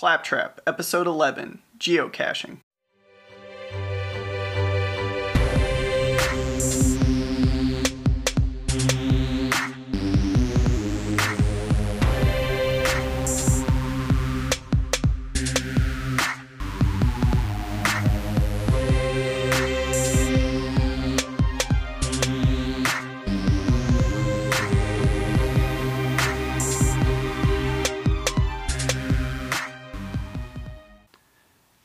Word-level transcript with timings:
Claptrap, 0.00 0.62
Episode 0.66 1.06
11 1.06 1.58
Geocaching. 1.78 2.60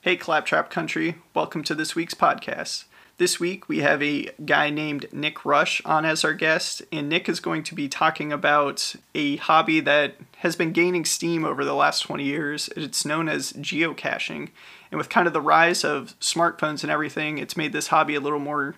Hey, 0.05 0.17
Claptrap 0.17 0.69
Country. 0.69 1.15
Welcome 1.33 1.63
to 1.63 1.73
this 1.73 1.95
week's 1.95 2.13
podcast. 2.13 2.83
This 3.17 3.39
week 3.39 3.67
we 3.67 3.79
have 3.79 4.03
a 4.03 4.29
guy 4.45 4.69
named 4.69 5.07
Nick 5.11 5.43
Rush 5.43 5.81
on 5.83 6.05
as 6.05 6.23
our 6.23 6.35
guest, 6.35 6.83
and 6.91 7.09
Nick 7.09 7.27
is 7.27 7.39
going 7.39 7.63
to 7.63 7.73
be 7.73 7.89
talking 7.89 8.31
about 8.31 8.93
a 9.15 9.37
hobby 9.37 9.79
that 9.79 10.17
has 10.37 10.55
been 10.55 10.73
gaining 10.73 11.05
steam 11.05 11.43
over 11.43 11.65
the 11.65 11.73
last 11.73 12.01
20 12.01 12.23
years. 12.23 12.69
It's 12.77 13.03
known 13.03 13.27
as 13.27 13.53
geocaching. 13.53 14.49
And 14.91 14.99
with 14.99 15.09
kind 15.09 15.25
of 15.25 15.33
the 15.33 15.41
rise 15.41 15.83
of 15.83 16.13
smartphones 16.19 16.83
and 16.83 16.91
everything, 16.91 17.39
it's 17.39 17.57
made 17.57 17.73
this 17.73 17.87
hobby 17.87 18.13
a 18.13 18.21
little 18.21 18.37
more 18.37 18.75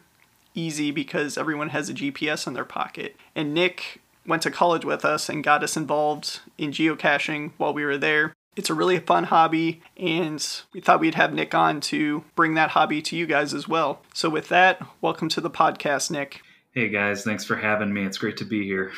easy 0.56 0.92
because 0.92 1.38
everyone 1.38 1.72
has 1.72 1.90
a 1.90 1.94
GPS 1.94 2.48
in 2.48 2.54
their 2.54 2.64
pocket. 2.64 3.18
And 3.36 3.54
Nick 3.54 4.00
went 4.26 4.44
to 4.44 4.50
college 4.50 4.86
with 4.86 5.04
us 5.04 5.28
and 5.28 5.44
got 5.44 5.62
us 5.62 5.76
involved 5.76 6.40
in 6.58 6.72
geocaching 6.72 7.52
while 7.58 7.74
we 7.74 7.84
were 7.84 7.98
there. 7.98 8.34
It's 8.58 8.72
a 8.72 8.74
really 8.74 8.98
fun 8.98 9.26
hobby, 9.26 9.84
and 9.98 10.44
we 10.74 10.82
thought 10.82 11.00
we'd 11.00 11.14
have 11.14 11.32
Nick 11.32 11.54
on 11.54 11.80
to 11.82 12.24
bring 12.34 12.56
that 12.56 12.72
hobby 12.72 13.04
to 13.04 13.16
you 13.16 13.28
guys 13.28 13.54
as 13.54 13.68
well. 13.68 14.02
So, 14.16 14.32
with 14.32 14.50
that, 14.50 14.82
welcome 15.00 15.30
to 15.30 15.42
the 15.42 15.52
podcast, 15.52 16.10
Nick. 16.10 16.42
Hey 16.72 16.90
guys, 16.90 17.24
thanks 17.24 17.46
for 17.46 17.56
having 17.56 17.94
me. 17.94 18.04
It's 18.04 18.18
great 18.18 18.38
to 18.38 18.46
be 18.46 18.66
here. 18.66 18.94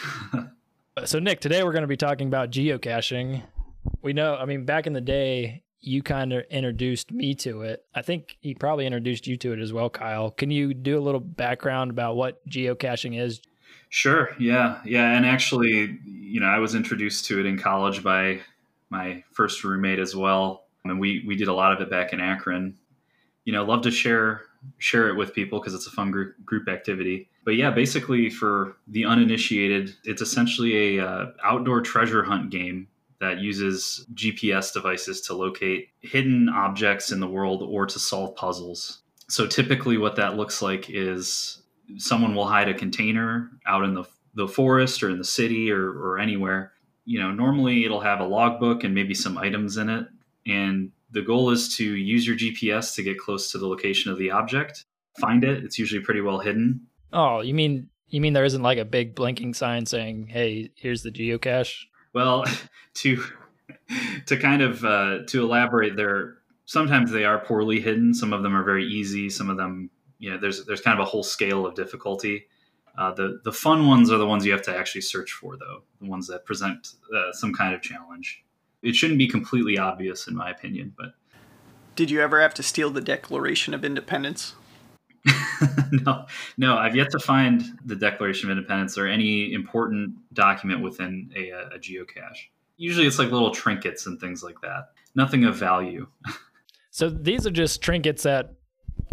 so, 1.04 1.20
Nick, 1.20 1.42
today 1.42 1.62
we're 1.66 1.74
going 1.74 1.82
to 1.82 1.90
be 1.90 1.98
talking 1.98 2.30
about 2.30 2.52
geocaching. 2.52 3.44
We 4.02 4.14
know, 4.14 4.36
I 4.36 4.46
mean, 4.46 4.64
back 4.64 4.88
in 4.88 4.94
the 4.94 5.02
day, 5.02 5.64
you 5.82 6.04
kind 6.04 6.32
of 6.32 6.46
introduced 6.50 7.12
me 7.12 7.36
to 7.36 7.64
it. 7.64 7.84
I 7.94 8.02
think 8.02 8.38
he 8.40 8.54
probably 8.54 8.86
introduced 8.86 9.28
you 9.28 9.36
to 9.36 9.52
it 9.52 9.60
as 9.60 9.74
well, 9.74 9.90
Kyle. 9.90 10.32
Can 10.32 10.52
you 10.52 10.74
do 10.74 10.98
a 10.98 11.04
little 11.04 11.20
background 11.20 11.92
about 11.92 12.16
what 12.16 12.48
geocaching 12.48 13.20
is? 13.20 13.42
Sure. 13.90 14.30
Yeah. 14.40 14.80
Yeah. 14.86 15.18
And 15.18 15.26
actually, 15.26 16.00
you 16.06 16.40
know, 16.40 16.48
I 16.48 16.60
was 16.60 16.76
introduced 16.76 17.26
to 17.26 17.42
it 17.42 17.46
in 17.46 17.58
college 17.58 18.04
by 18.04 18.40
my 18.90 19.24
first 19.32 19.64
roommate 19.64 20.00
as 20.00 20.16
well, 20.16 20.66
and 20.86 21.00
we 21.00 21.24
we 21.28 21.36
did 21.36 21.48
a 21.48 21.54
lot 21.54 21.74
of 21.74 21.82
it 21.82 21.90
back 21.90 22.14
in 22.14 22.20
Akron. 22.20 22.78
You 23.46 23.54
know, 23.54 23.64
love 23.64 23.82
to 23.84 23.92
share 23.92 24.44
share 24.78 25.10
it 25.10 25.16
with 25.16 25.34
people 25.34 25.60
because 25.60 25.74
it's 25.74 25.88
a 25.88 25.92
fun 25.92 26.12
group 26.12 26.36
group 26.46 26.68
activity. 26.68 27.30
But 27.46 27.56
yeah, 27.56 27.72
basically 27.72 28.30
for 28.30 28.78
the 28.88 29.06
uninitiated, 29.06 29.96
it's 30.04 30.22
essentially 30.22 30.98
a 30.98 31.06
uh, 31.06 31.32
outdoor 31.44 31.82
treasure 31.82 32.24
hunt 32.24 32.50
game 32.50 32.88
that 33.20 33.40
uses 33.40 34.06
GPS 34.14 34.72
devices 34.72 35.22
to 35.22 35.34
locate 35.34 35.90
hidden 36.02 36.48
objects 36.50 37.12
in 37.12 37.20
the 37.20 37.28
world 37.28 37.64
or 37.64 37.86
to 37.86 38.00
solve 38.00 38.36
puzzles. 38.36 39.00
So 39.28 39.46
typically, 39.46 39.98
what 39.98 40.16
that 40.16 40.38
looks 40.38 40.62
like 40.62 40.90
is 40.90 41.62
someone 41.98 42.36
will 42.36 42.48
hide 42.48 42.70
a 42.70 42.74
container 42.74 43.52
out 43.66 43.84
in 43.84 43.94
the 43.94 44.06
the 44.36 44.48
forest 44.48 45.02
or 45.02 45.10
in 45.10 45.18
the 45.18 45.24
city 45.24 45.72
or, 45.72 45.90
or 45.90 46.20
anywhere 46.20 46.72
you 47.10 47.20
know, 47.20 47.32
normally 47.32 47.86
it'll 47.86 48.02
have 48.02 48.20
a 48.20 48.24
logbook 48.24 48.84
and 48.84 48.94
maybe 48.94 49.16
some 49.16 49.36
items 49.36 49.78
in 49.78 49.90
it. 49.90 50.06
And 50.46 50.92
the 51.10 51.24
goal 51.24 51.50
is 51.50 51.76
to 51.78 51.84
use 51.84 52.28
your 52.28 52.38
GPS 52.38 52.94
to 52.94 53.02
get 53.02 53.18
close 53.18 53.52
to 53.52 53.58
the 53.58 53.68
location 53.68 54.12
of 54.12 54.20
the 54.20 54.30
object, 54.30 54.86
find 55.20 55.44
it. 55.44 55.64
It's 55.64 55.80
usually 55.80 56.02
pretty 56.02 56.22
well 56.22 56.38
hidden. 56.38 56.82
Oh, 57.12 57.42
you 57.42 57.56
mean 57.56 57.90
you 58.10 58.22
mean 58.22 58.34
there 58.34 58.46
isn't 58.46 58.62
like 58.62 58.78
a 58.78 58.86
big 58.86 59.16
blinking 59.16 59.56
sign 59.56 59.88
saying, 59.88 60.28
"Hey, 60.28 60.70
here's 60.76 61.02
the 61.02 61.10
geocache"? 61.10 61.88
Well, 62.14 62.46
to 62.94 63.24
to 64.28 64.38
kind 64.38 64.62
of 64.62 64.86
uh, 64.86 65.24
to 65.30 65.42
elaborate, 65.42 65.96
there 65.96 66.36
sometimes 66.66 67.10
they 67.10 67.26
are 67.26 67.40
poorly 67.40 67.80
hidden. 67.80 68.14
Some 68.14 68.34
of 68.34 68.44
them 68.44 68.56
are 68.56 68.64
very 68.64 68.86
easy. 68.86 69.32
Some 69.32 69.50
of 69.50 69.58
them, 69.58 69.90
you 70.20 70.30
know, 70.30 70.38
there's 70.38 70.64
there's 70.66 70.82
kind 70.82 71.00
of 71.00 71.08
a 71.08 71.10
whole 71.10 71.24
scale 71.24 71.66
of 71.66 71.74
difficulty. 71.74 72.46
Uh, 73.00 73.14
the 73.14 73.40
the 73.46 73.54
fun 73.54 73.88
ones 73.88 74.12
are 74.12 74.18
the 74.18 74.26
ones 74.26 74.46
you 74.46 74.52
have 74.52 74.62
to 74.62 74.76
actually 74.76 75.00
search 75.00 75.32
for, 75.32 75.56
though. 75.56 75.84
The 76.02 76.10
ones 76.10 76.28
that 76.28 76.46
present 76.46 76.96
uh, 77.16 77.32
some 77.32 77.54
kind 77.54 77.74
of 77.74 77.82
challenge. 77.82 78.44
It 78.84 78.94
shouldn't 78.94 79.18
be 79.18 79.28
completely 79.28 79.78
obvious, 79.78 80.28
in 80.28 80.36
my 80.36 80.52
opinion. 80.52 80.94
But 80.98 81.14
did 81.96 82.12
you 82.12 82.20
ever 82.20 82.42
have 82.42 82.54
to 82.56 82.64
steal 82.64 82.90
the 82.90 83.00
Declaration 83.00 83.74
of 83.74 83.86
Independence? 83.86 84.54
no, 85.92 86.26
no. 86.58 86.78
I've 86.78 86.96
yet 86.96 87.10
to 87.12 87.20
find 87.20 87.64
the 87.86 87.96
Declaration 87.96 88.52
of 88.52 88.58
Independence 88.58 88.98
or 88.98 89.08
any 89.08 89.54
important 89.54 90.16
document 90.34 90.82
within 90.82 91.32
a, 91.38 91.52
a 91.52 91.80
geocache. 91.80 92.50
Usually, 92.76 93.08
it's 93.08 93.18
like 93.18 93.32
little 93.32 93.52
trinkets 93.52 94.08
and 94.08 94.20
things 94.20 94.44
like 94.44 94.60
that. 94.62 94.90
Nothing 95.16 95.46
of 95.46 95.56
value. 95.56 96.06
so 96.92 97.10
these 97.10 97.48
are 97.48 97.52
just 97.52 97.82
trinkets 97.82 98.24
that 98.24 98.56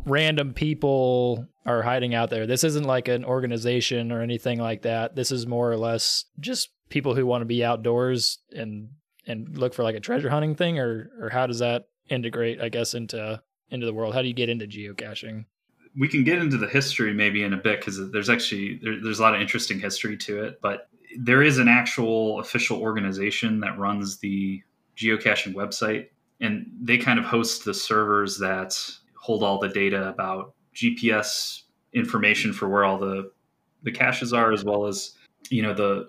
random 0.06 0.54
people 0.54 1.46
are 1.66 1.82
hiding 1.82 2.14
out 2.14 2.30
there. 2.30 2.46
This 2.46 2.64
isn't 2.64 2.84
like 2.84 3.08
an 3.08 3.24
organization 3.24 4.12
or 4.12 4.22
anything 4.22 4.58
like 4.58 4.82
that. 4.82 5.16
This 5.16 5.30
is 5.30 5.46
more 5.46 5.70
or 5.70 5.76
less 5.76 6.24
just 6.40 6.70
people 6.88 7.14
who 7.14 7.26
want 7.26 7.42
to 7.42 7.46
be 7.46 7.64
outdoors 7.64 8.38
and 8.52 8.88
and 9.26 9.58
look 9.58 9.74
for 9.74 9.82
like 9.82 9.96
a 9.96 10.00
treasure 10.00 10.30
hunting 10.30 10.54
thing 10.54 10.78
or 10.78 11.10
or 11.20 11.28
how 11.28 11.46
does 11.46 11.58
that 11.58 11.88
integrate 12.08 12.60
I 12.60 12.68
guess 12.68 12.94
into 12.94 13.42
into 13.70 13.84
the 13.84 13.92
world? 13.92 14.14
How 14.14 14.22
do 14.22 14.28
you 14.28 14.34
get 14.34 14.48
into 14.48 14.66
geocaching? 14.66 15.44
We 15.98 16.08
can 16.08 16.24
get 16.24 16.38
into 16.38 16.56
the 16.56 16.68
history 16.68 17.12
maybe 17.12 17.42
in 17.42 17.52
a 17.52 17.56
bit 17.56 17.80
because 17.80 18.10
there's 18.12 18.30
actually 18.30 18.78
there, 18.82 19.00
there's 19.02 19.18
a 19.18 19.22
lot 19.22 19.34
of 19.34 19.40
interesting 19.40 19.80
history 19.80 20.16
to 20.18 20.44
it, 20.44 20.60
but 20.62 20.88
there 21.18 21.42
is 21.42 21.58
an 21.58 21.68
actual 21.68 22.38
official 22.40 22.80
organization 22.80 23.60
that 23.60 23.78
runs 23.78 24.18
the 24.18 24.62
geocaching 24.96 25.54
website 25.54 26.08
and 26.40 26.70
they 26.80 26.98
kind 26.98 27.18
of 27.18 27.24
host 27.24 27.64
the 27.64 27.74
servers 27.74 28.38
that 28.38 28.78
hold 29.26 29.42
all 29.42 29.58
the 29.58 29.68
data 29.68 30.08
about 30.08 30.54
GPS 30.72 31.62
information 31.92 32.52
for 32.52 32.68
where 32.68 32.84
all 32.84 32.96
the 32.96 33.32
the 33.82 33.90
caches 33.90 34.32
are, 34.32 34.52
as 34.52 34.64
well 34.64 34.86
as 34.86 35.16
you 35.50 35.62
know 35.62 35.74
the 35.74 36.08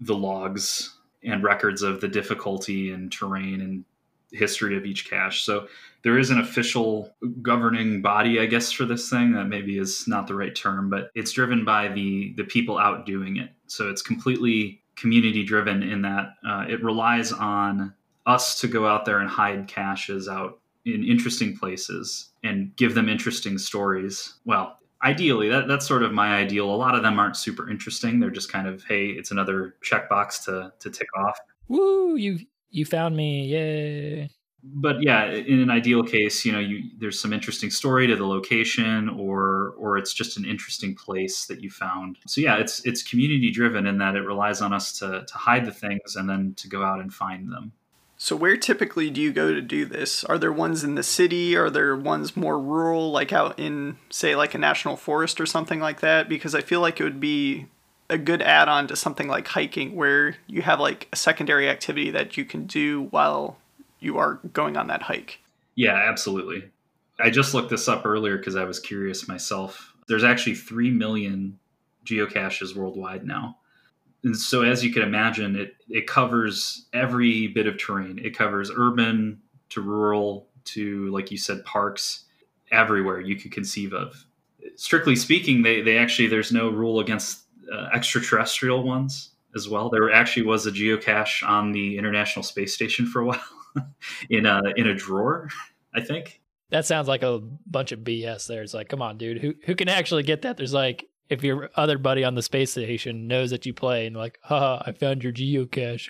the 0.00 0.14
logs 0.14 0.94
and 1.24 1.42
records 1.42 1.80
of 1.80 2.02
the 2.02 2.08
difficulty 2.08 2.92
and 2.92 3.10
terrain 3.10 3.62
and 3.62 3.84
history 4.32 4.76
of 4.76 4.84
each 4.84 5.08
cache. 5.08 5.42
So 5.44 5.66
there 6.02 6.18
is 6.18 6.28
an 6.28 6.38
official 6.38 7.10
governing 7.40 8.02
body, 8.02 8.38
I 8.38 8.44
guess, 8.44 8.70
for 8.70 8.84
this 8.84 9.08
thing. 9.08 9.32
That 9.32 9.46
maybe 9.46 9.78
is 9.78 10.06
not 10.06 10.26
the 10.26 10.34
right 10.34 10.54
term, 10.54 10.90
but 10.90 11.10
it's 11.14 11.32
driven 11.32 11.64
by 11.64 11.88
the 11.88 12.34
the 12.36 12.44
people 12.44 12.78
out 12.78 13.06
doing 13.06 13.38
it. 13.38 13.48
So 13.66 13.88
it's 13.88 14.02
completely 14.02 14.82
community 14.94 15.42
driven 15.42 15.82
in 15.82 16.02
that 16.02 16.34
uh, 16.46 16.66
it 16.68 16.84
relies 16.84 17.32
on 17.32 17.94
us 18.26 18.60
to 18.60 18.68
go 18.68 18.86
out 18.86 19.06
there 19.06 19.20
and 19.20 19.30
hide 19.30 19.68
caches 19.68 20.28
out 20.28 20.57
in 20.84 21.04
interesting 21.04 21.56
places 21.56 22.30
and 22.42 22.74
give 22.76 22.94
them 22.94 23.08
interesting 23.08 23.58
stories. 23.58 24.34
Well, 24.44 24.78
ideally, 25.02 25.48
that, 25.48 25.68
that's 25.68 25.86
sort 25.86 26.02
of 26.02 26.12
my 26.12 26.36
ideal. 26.36 26.70
A 26.70 26.76
lot 26.76 26.94
of 26.94 27.02
them 27.02 27.18
aren't 27.18 27.36
super 27.36 27.70
interesting. 27.70 28.20
They're 28.20 28.30
just 28.30 28.52
kind 28.52 28.66
of, 28.66 28.84
hey, 28.84 29.06
it's 29.06 29.30
another 29.30 29.76
checkbox 29.84 30.44
to 30.44 30.72
to 30.78 30.90
tick 30.90 31.08
off. 31.16 31.38
Woo! 31.68 32.16
You 32.16 32.38
you 32.70 32.84
found 32.84 33.16
me! 33.16 33.46
Yay! 33.46 34.30
But 34.64 34.96
yeah, 35.02 35.26
in 35.30 35.60
an 35.60 35.70
ideal 35.70 36.02
case, 36.02 36.44
you 36.44 36.50
know, 36.50 36.58
you 36.58 36.90
there's 36.98 37.18
some 37.18 37.32
interesting 37.32 37.70
story 37.70 38.06
to 38.08 38.16
the 38.16 38.26
location, 38.26 39.08
or 39.08 39.74
or 39.78 39.96
it's 39.96 40.12
just 40.12 40.36
an 40.36 40.44
interesting 40.44 40.94
place 40.94 41.46
that 41.46 41.62
you 41.62 41.70
found. 41.70 42.18
So 42.26 42.40
yeah, 42.40 42.56
it's 42.56 42.84
it's 42.84 43.02
community 43.02 43.50
driven 43.50 43.86
in 43.86 43.98
that 43.98 44.16
it 44.16 44.22
relies 44.22 44.60
on 44.60 44.72
us 44.72 44.98
to 44.98 45.24
to 45.26 45.34
hide 45.34 45.64
the 45.64 45.72
things 45.72 46.16
and 46.16 46.28
then 46.28 46.54
to 46.56 46.68
go 46.68 46.82
out 46.82 47.00
and 47.00 47.12
find 47.12 47.52
them. 47.52 47.72
So 48.20 48.34
where 48.34 48.56
typically 48.56 49.10
do 49.10 49.20
you 49.20 49.32
go 49.32 49.54
to 49.54 49.62
do 49.62 49.84
this? 49.84 50.24
Are 50.24 50.38
there 50.38 50.52
ones 50.52 50.82
in 50.82 50.96
the 50.96 51.04
city? 51.04 51.56
Are 51.56 51.70
there 51.70 51.94
ones 51.94 52.36
more 52.36 52.58
rural, 52.58 53.12
like 53.12 53.32
out 53.32 53.56
in 53.58 53.96
say 54.10 54.34
like 54.34 54.54
a 54.54 54.58
national 54.58 54.96
forest 54.96 55.40
or 55.40 55.46
something 55.46 55.78
like 55.78 56.00
that? 56.00 56.28
Because 56.28 56.52
I 56.52 56.60
feel 56.60 56.80
like 56.80 57.00
it 57.00 57.04
would 57.04 57.20
be 57.20 57.66
a 58.10 58.18
good 58.18 58.42
add-on 58.42 58.88
to 58.88 58.96
something 58.96 59.28
like 59.28 59.46
hiking 59.46 59.94
where 59.94 60.36
you 60.48 60.62
have 60.62 60.80
like 60.80 61.06
a 61.12 61.16
secondary 61.16 61.68
activity 61.68 62.10
that 62.10 62.36
you 62.36 62.44
can 62.44 62.66
do 62.66 63.04
while 63.10 63.56
you 64.00 64.18
are 64.18 64.40
going 64.52 64.76
on 64.76 64.88
that 64.88 65.02
hike. 65.02 65.38
Yeah, 65.76 65.94
absolutely. 65.94 66.70
I 67.20 67.30
just 67.30 67.54
looked 67.54 67.70
this 67.70 67.86
up 67.86 68.04
earlier 68.04 68.36
because 68.36 68.56
I 68.56 68.64
was 68.64 68.80
curious 68.80 69.28
myself. 69.28 69.94
There's 70.08 70.24
actually 70.24 70.56
3 70.56 70.90
million 70.90 71.56
geocaches 72.04 72.74
worldwide 72.74 73.24
now 73.24 73.58
and 74.24 74.36
so 74.36 74.62
as 74.62 74.84
you 74.84 74.92
can 74.92 75.02
imagine 75.02 75.56
it 75.56 75.76
it 75.88 76.06
covers 76.06 76.86
every 76.92 77.48
bit 77.48 77.66
of 77.66 77.78
terrain 77.78 78.18
it 78.22 78.36
covers 78.36 78.70
urban 78.76 79.40
to 79.68 79.80
rural 79.80 80.48
to 80.64 81.08
like 81.10 81.30
you 81.30 81.38
said 81.38 81.64
parks 81.64 82.24
everywhere 82.70 83.20
you 83.20 83.36
could 83.36 83.52
conceive 83.52 83.92
of 83.92 84.24
strictly 84.76 85.16
speaking 85.16 85.62
they, 85.62 85.80
they 85.80 85.96
actually 85.98 86.28
there's 86.28 86.52
no 86.52 86.68
rule 86.68 87.00
against 87.00 87.42
uh, 87.72 87.88
extraterrestrial 87.92 88.82
ones 88.82 89.30
as 89.54 89.68
well 89.68 89.88
there 89.88 90.12
actually 90.12 90.44
was 90.44 90.66
a 90.66 90.70
geocache 90.70 91.46
on 91.46 91.72
the 91.72 91.96
international 91.96 92.42
space 92.42 92.74
station 92.74 93.06
for 93.06 93.20
a 93.20 93.26
while 93.26 93.40
in 94.30 94.46
a 94.46 94.62
in 94.76 94.86
a 94.86 94.94
drawer. 94.94 95.48
I 95.94 96.00
think 96.00 96.40
that 96.70 96.86
sounds 96.86 97.08
like 97.08 97.22
a 97.22 97.40
bunch 97.66 97.92
of 97.92 98.00
BS. 98.00 98.46
There, 98.46 98.62
it's 98.62 98.74
like, 98.74 98.88
come 98.88 99.02
on, 99.02 99.18
dude, 99.18 99.40
who 99.40 99.54
who 99.64 99.74
can 99.74 99.88
actually 99.88 100.22
get 100.22 100.42
that? 100.42 100.56
There's 100.56 100.74
like, 100.74 101.06
if 101.28 101.42
your 101.42 101.70
other 101.76 101.98
buddy 101.98 102.24
on 102.24 102.34
the 102.34 102.42
space 102.42 102.70
station 102.72 103.26
knows 103.26 103.50
that 103.50 103.66
you 103.66 103.74
play, 103.74 104.06
and 104.06 104.16
like, 104.16 104.38
ha, 104.42 104.82
I 104.84 104.92
found 104.92 105.22
your 105.22 105.32
geocache. 105.32 106.08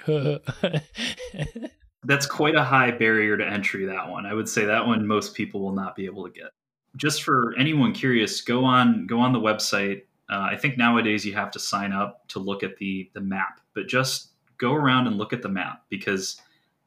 That's 2.05 2.26
quite 2.26 2.55
a 2.55 2.62
high 2.62 2.93
barrier 2.93 3.37
to 3.37 3.47
entry. 3.47 3.85
That 3.87 4.09
one, 4.09 4.26
I 4.26 4.35
would 4.35 4.49
say, 4.49 4.65
that 4.65 4.87
one 4.87 5.06
most 5.06 5.35
people 5.35 5.61
will 5.61 5.75
not 5.75 5.97
be 5.97 6.06
able 6.06 6.25
to 6.25 6.31
get. 6.31 6.50
Just 6.97 7.23
for 7.23 7.55
anyone 7.59 7.93
curious, 7.93 8.41
go 8.41 8.65
on 8.65 9.06
go 9.06 9.19
on 9.19 9.32
the 9.32 9.41
website. 9.41 10.03
Uh, 10.31 10.49
I 10.50 10.56
think 10.56 10.79
nowadays 10.79 11.25
you 11.25 11.32
have 11.35 11.50
to 11.53 11.59
sign 11.59 11.93
up 11.93 12.26
to 12.29 12.38
look 12.38 12.62
at 12.62 12.76
the 12.76 13.11
the 13.14 13.21
map, 13.21 13.61
but 13.75 13.88
just 13.88 14.32
go 14.59 14.73
around 14.75 15.06
and 15.06 15.17
look 15.17 15.32
at 15.32 15.43
the 15.43 15.49
map 15.49 15.85
because 15.88 16.41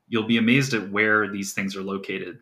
you'll 0.07 0.27
be 0.27 0.38
amazed 0.38 0.74
at 0.74 0.89
where 0.92 1.27
these 1.30 1.54
things 1.54 1.75
are 1.75 1.84
located. 1.84 2.39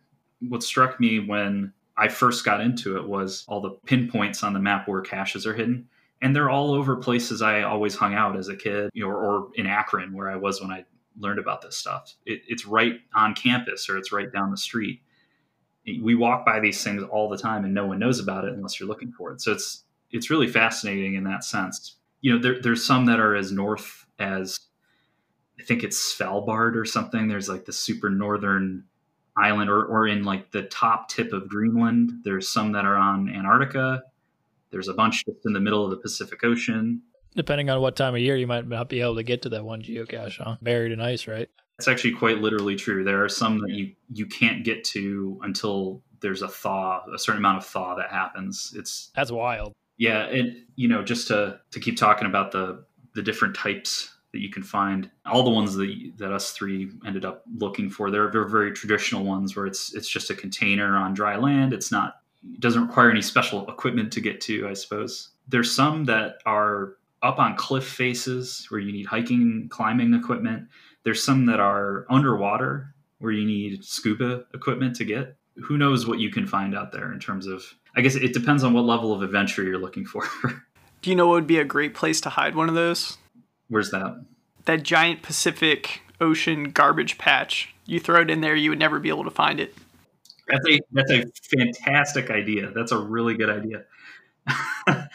What 0.48 0.64
struck 0.64 1.00
me 1.00 1.20
when 1.20 1.74
I 2.00 2.08
first 2.08 2.46
got 2.46 2.62
into 2.62 2.98
it 2.98 3.08
was 3.08 3.44
all 3.48 3.60
the 3.60 3.72
pinpoints 3.86 4.42
on 4.42 4.54
the 4.54 4.60
map 4.60 4.88
where 4.88 5.02
caches 5.02 5.46
are 5.46 5.54
hidden. 5.54 5.90
And 6.22 6.36
they're 6.36 6.50
all 6.50 6.74
over 6.74 6.96
places 6.96 7.42
I 7.42 7.62
always 7.62 7.96
hung 7.96 8.14
out 8.14 8.38
as 8.38 8.48
a 8.48 8.56
kid, 8.56 8.90
you 8.94 9.04
know, 9.04 9.12
or, 9.12 9.18
or 9.18 9.48
in 9.56 9.66
Akron, 9.66 10.14
where 10.14 10.30
I 10.30 10.36
was 10.36 10.62
when 10.62 10.72
I 10.72 10.86
learned 11.18 11.40
about 11.40 11.62
this 11.62 11.78
stuff. 11.78 12.14
It, 12.26 12.42
it's 12.48 12.66
right 12.66 12.94
on 13.14 13.36
campus 13.36 13.90
or 13.90 13.98
it's 13.98 14.12
right 14.12 14.32
down 14.32 14.52
the 14.52 14.58
street. 14.58 15.02
We 15.86 16.16
walk 16.16 16.46
by 16.46 16.60
these 16.60 16.82
things 16.84 17.04
all 17.04 17.30
the 17.30 17.38
time 17.38 17.66
and 17.66 17.74
no 17.74 17.86
one 17.86 18.00
knows 18.00 18.20
about 18.20 18.46
it 18.46 18.54
unless 18.54 18.80
you're 18.80 18.90
looking 18.90 19.12
for 19.12 19.32
it. 19.32 19.42
So 19.42 19.52
it's 19.52 19.84
it's 20.12 20.30
really 20.30 20.48
fascinating 20.48 21.16
in 21.16 21.24
that 21.26 21.44
sense. 21.44 21.98
You 22.22 22.34
know, 22.34 22.42
there, 22.42 22.62
there's 22.62 22.86
some 22.86 23.06
that 23.06 23.20
are 23.20 23.36
as 23.36 23.52
north 23.52 24.06
as 24.18 24.60
I 25.60 25.64
think 25.64 25.84
it's 25.84 26.16
Svalbard 26.18 26.76
or 26.76 26.86
something. 26.86 27.28
There's 27.28 27.50
like 27.50 27.66
the 27.66 27.74
super 27.74 28.10
northern 28.10 28.86
island, 29.40 29.70
or, 29.70 29.86
or 29.86 30.08
in 30.08 30.24
like 30.24 30.52
the 30.52 30.64
top 30.64 31.10
tip 31.10 31.34
of 31.34 31.48
Greenland. 31.48 32.12
There's 32.24 32.50
some 32.50 32.72
that 32.74 32.86
are 32.86 32.96
on 32.96 33.30
Antarctica. 33.30 34.04
There's 34.72 34.88
a 34.88 34.94
bunch 34.94 35.26
just 35.26 35.46
in 35.46 35.54
the 35.54 35.60
middle 35.60 35.84
of 35.84 35.92
the 35.92 35.98
Pacific 35.98 36.44
Ocean. 36.44 37.02
Depending 37.36 37.70
on 37.70 37.82
what 37.82 37.96
time 37.96 38.16
of 38.16 38.22
year, 38.22 38.36
you 38.36 38.48
might 38.48 38.68
not 38.68 38.90
be 38.90 39.02
able 39.02 39.16
to 39.16 39.24
get 39.24 39.44
to 39.44 39.50
that 39.50 39.64
one 39.64 39.82
geocache, 39.82 40.38
huh? 40.38 40.58
Buried 40.62 40.92
in 40.92 41.00
ice, 41.00 41.28
right? 41.28 41.50
It's 41.78 41.88
actually 41.88 42.14
quite 42.14 42.40
literally 42.40 42.76
true. 42.76 43.04
There 43.04 43.24
are 43.24 43.30
some 43.30 43.60
that 43.60 43.72
you 43.72 43.94
you 44.12 44.26
can't 44.26 44.66
get 44.66 44.84
to 44.86 45.40
until 45.44 46.04
there's 46.22 46.42
a 46.42 46.48
thaw, 46.48 47.04
a 47.14 47.18
certain 47.18 47.40
amount 47.40 47.60
of 47.60 47.66
thaw 47.66 47.96
that 47.96 48.10
happens. 48.10 48.74
It's 48.76 49.12
that's 49.16 49.32
wild. 49.32 49.74
Yeah, 49.98 50.26
and 50.26 50.58
you 50.76 50.88
know, 50.88 51.04
just 51.04 51.28
to 51.30 51.60
to 51.72 51.80
keep 51.80 51.98
talking 51.98 52.28
about 52.28 52.52
the 52.52 52.84
the 53.16 53.22
different 53.22 53.56
types 53.56 54.14
that 54.32 54.42
you 54.42 54.50
can 54.50 54.64
find. 54.64 55.10
All 55.26 55.44
the 55.44 55.50
ones 55.50 55.76
that 55.76 56.12
that 56.18 56.32
us 56.32 56.52
three 56.52 56.92
ended 57.06 57.26
up 57.26 57.44
looking 57.56 57.90
for, 57.90 58.12
they're, 58.12 58.32
they're 58.32 58.48
very 58.48 58.72
traditional 58.72 59.24
ones 59.24 59.56
where 59.56 59.66
it's 59.66 59.94
it's 59.96 60.10
just 60.10 60.30
a 60.30 60.36
container 60.36 60.96
on 60.98 61.14
dry 61.14 61.36
land. 61.36 61.74
It's 61.74 61.92
not 61.92 62.16
it 62.44 62.60
doesn't 62.60 62.88
require 62.88 63.12
any 63.12 63.22
special 63.22 63.68
equipment 63.68 64.14
to 64.14 64.22
get 64.22 64.42
to, 64.42 64.68
I 64.68 64.74
suppose. 64.74 65.30
There's 65.48 65.74
some 65.74 66.06
that 66.06 66.38
are 66.46 66.94
up 67.22 67.40
on 67.40 67.56
cliff 67.58 67.86
faces 67.86 68.66
where 68.70 68.80
you 68.80 68.92
need 68.92 69.06
hiking, 69.06 69.68
climbing 69.70 70.14
equipment. 70.14 70.68
There's 71.04 71.24
some 71.24 71.46
that 71.48 71.60
are 71.60 72.06
underwater 72.10 72.94
where 73.20 73.32
you 73.32 73.46
need 73.46 73.84
scuba 73.84 74.46
equipment 74.54 74.96
to 74.98 75.06
get. 75.06 75.36
Who 75.56 75.78
knows 75.78 76.08
what 76.08 76.20
you 76.20 76.32
can 76.32 76.48
find 76.48 76.74
out 76.76 76.94
there 76.94 77.12
in 77.12 77.20
terms 77.20 77.48
of 77.48 77.66
I 77.96 78.02
guess 78.02 78.16
it 78.16 78.34
depends 78.34 78.64
on 78.64 78.74
what 78.74 78.86
level 78.86 79.12
of 79.12 79.22
adventure 79.22 79.64
you're 79.64 79.80
looking 79.80 80.06
for. 80.06 80.24
Do 81.02 81.10
you 81.10 81.16
know 81.16 81.28
what 81.28 81.34
would 81.34 81.48
be 81.48 81.60
a 81.60 81.66
great 81.66 81.94
place 81.94 82.22
to 82.22 82.30
hide 82.30 82.56
one 82.56 82.70
of 82.70 82.76
those? 82.76 83.18
Where's 83.70 83.92
that? 83.92 84.24
That 84.66 84.84
giant 84.84 85.22
Pacific 85.22 86.02
Ocean 86.20 86.72
garbage 86.72 87.18
patch. 87.18 87.74
You 87.86 88.00
throw 88.00 88.22
it 88.22 88.30
in 88.30 88.42
there, 88.42 88.56
you 88.56 88.70
would 88.70 88.80
never 88.80 89.00
be 89.00 89.10
able 89.10 89.24
to 89.24 89.32
find 89.32 89.60
it. 89.60 89.74
That's 90.48 90.68
a 90.68 90.80
that's 90.92 91.12
a 91.12 91.24
fantastic 91.56 92.30
idea. 92.32 92.72
That's 92.72 92.92
a 92.92 92.98
really 92.98 93.36
good 93.36 93.50
idea. 93.50 93.86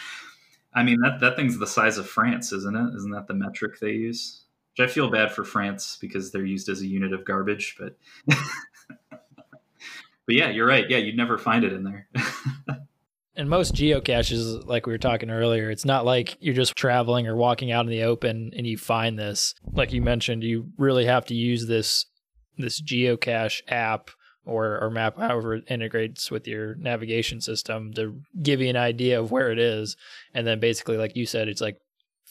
I 0.74 0.82
mean 0.82 1.00
that 1.00 1.18
that 1.20 1.36
thing's 1.36 1.58
the 1.58 1.66
size 1.66 1.98
of 1.98 2.08
France, 2.08 2.52
isn't 2.52 2.76
it? 2.76 2.96
Isn't 2.96 3.10
that 3.10 3.26
the 3.26 3.34
metric 3.34 3.80
they 3.80 3.92
use? 3.92 4.42
Which 4.76 4.88
I 4.88 4.92
feel 4.92 5.10
bad 5.10 5.32
for 5.32 5.44
France 5.44 5.98
because 6.00 6.30
they're 6.30 6.44
used 6.44 6.68
as 6.68 6.80
a 6.80 6.86
unit 6.86 7.12
of 7.12 7.24
garbage, 7.24 7.76
but 7.78 7.96
but 8.26 9.18
yeah, 10.28 10.50
you're 10.50 10.66
right. 10.66 10.88
Yeah, 10.88 10.98
you'd 10.98 11.16
never 11.16 11.36
find 11.36 11.64
it 11.64 11.72
in 11.72 11.82
there. 11.84 12.08
And 13.36 13.50
most 13.50 13.74
geocaches, 13.74 14.64
like 14.66 14.86
we 14.86 14.92
were 14.92 14.98
talking 14.98 15.30
earlier, 15.30 15.70
it's 15.70 15.84
not 15.84 16.04
like 16.04 16.36
you're 16.40 16.54
just 16.54 16.76
traveling 16.76 17.26
or 17.26 17.34
walking 17.34 17.72
out 17.72 17.84
in 17.84 17.90
the 17.90 18.04
open 18.04 18.52
and 18.56 18.66
you 18.66 18.78
find 18.78 19.18
this. 19.18 19.54
Like 19.72 19.92
you 19.92 20.02
mentioned, 20.02 20.44
you 20.44 20.70
really 20.78 21.06
have 21.06 21.26
to 21.26 21.34
use 21.34 21.66
this 21.66 22.06
this 22.56 22.80
geocache 22.80 23.62
app 23.66 24.10
or, 24.44 24.78
or 24.80 24.90
map, 24.90 25.18
however 25.18 25.54
it 25.54 25.64
integrates 25.68 26.30
with 26.30 26.46
your 26.46 26.74
navigation 26.76 27.40
system 27.40 27.92
to 27.94 28.20
give 28.42 28.60
you 28.60 28.68
an 28.68 28.76
idea 28.76 29.18
of 29.18 29.32
where 29.32 29.50
it 29.50 29.58
is. 29.58 29.96
And 30.34 30.46
then 30.46 30.60
basically, 30.60 30.96
like 30.96 31.16
you 31.16 31.26
said, 31.26 31.48
it's 31.48 31.60
like 31.60 31.78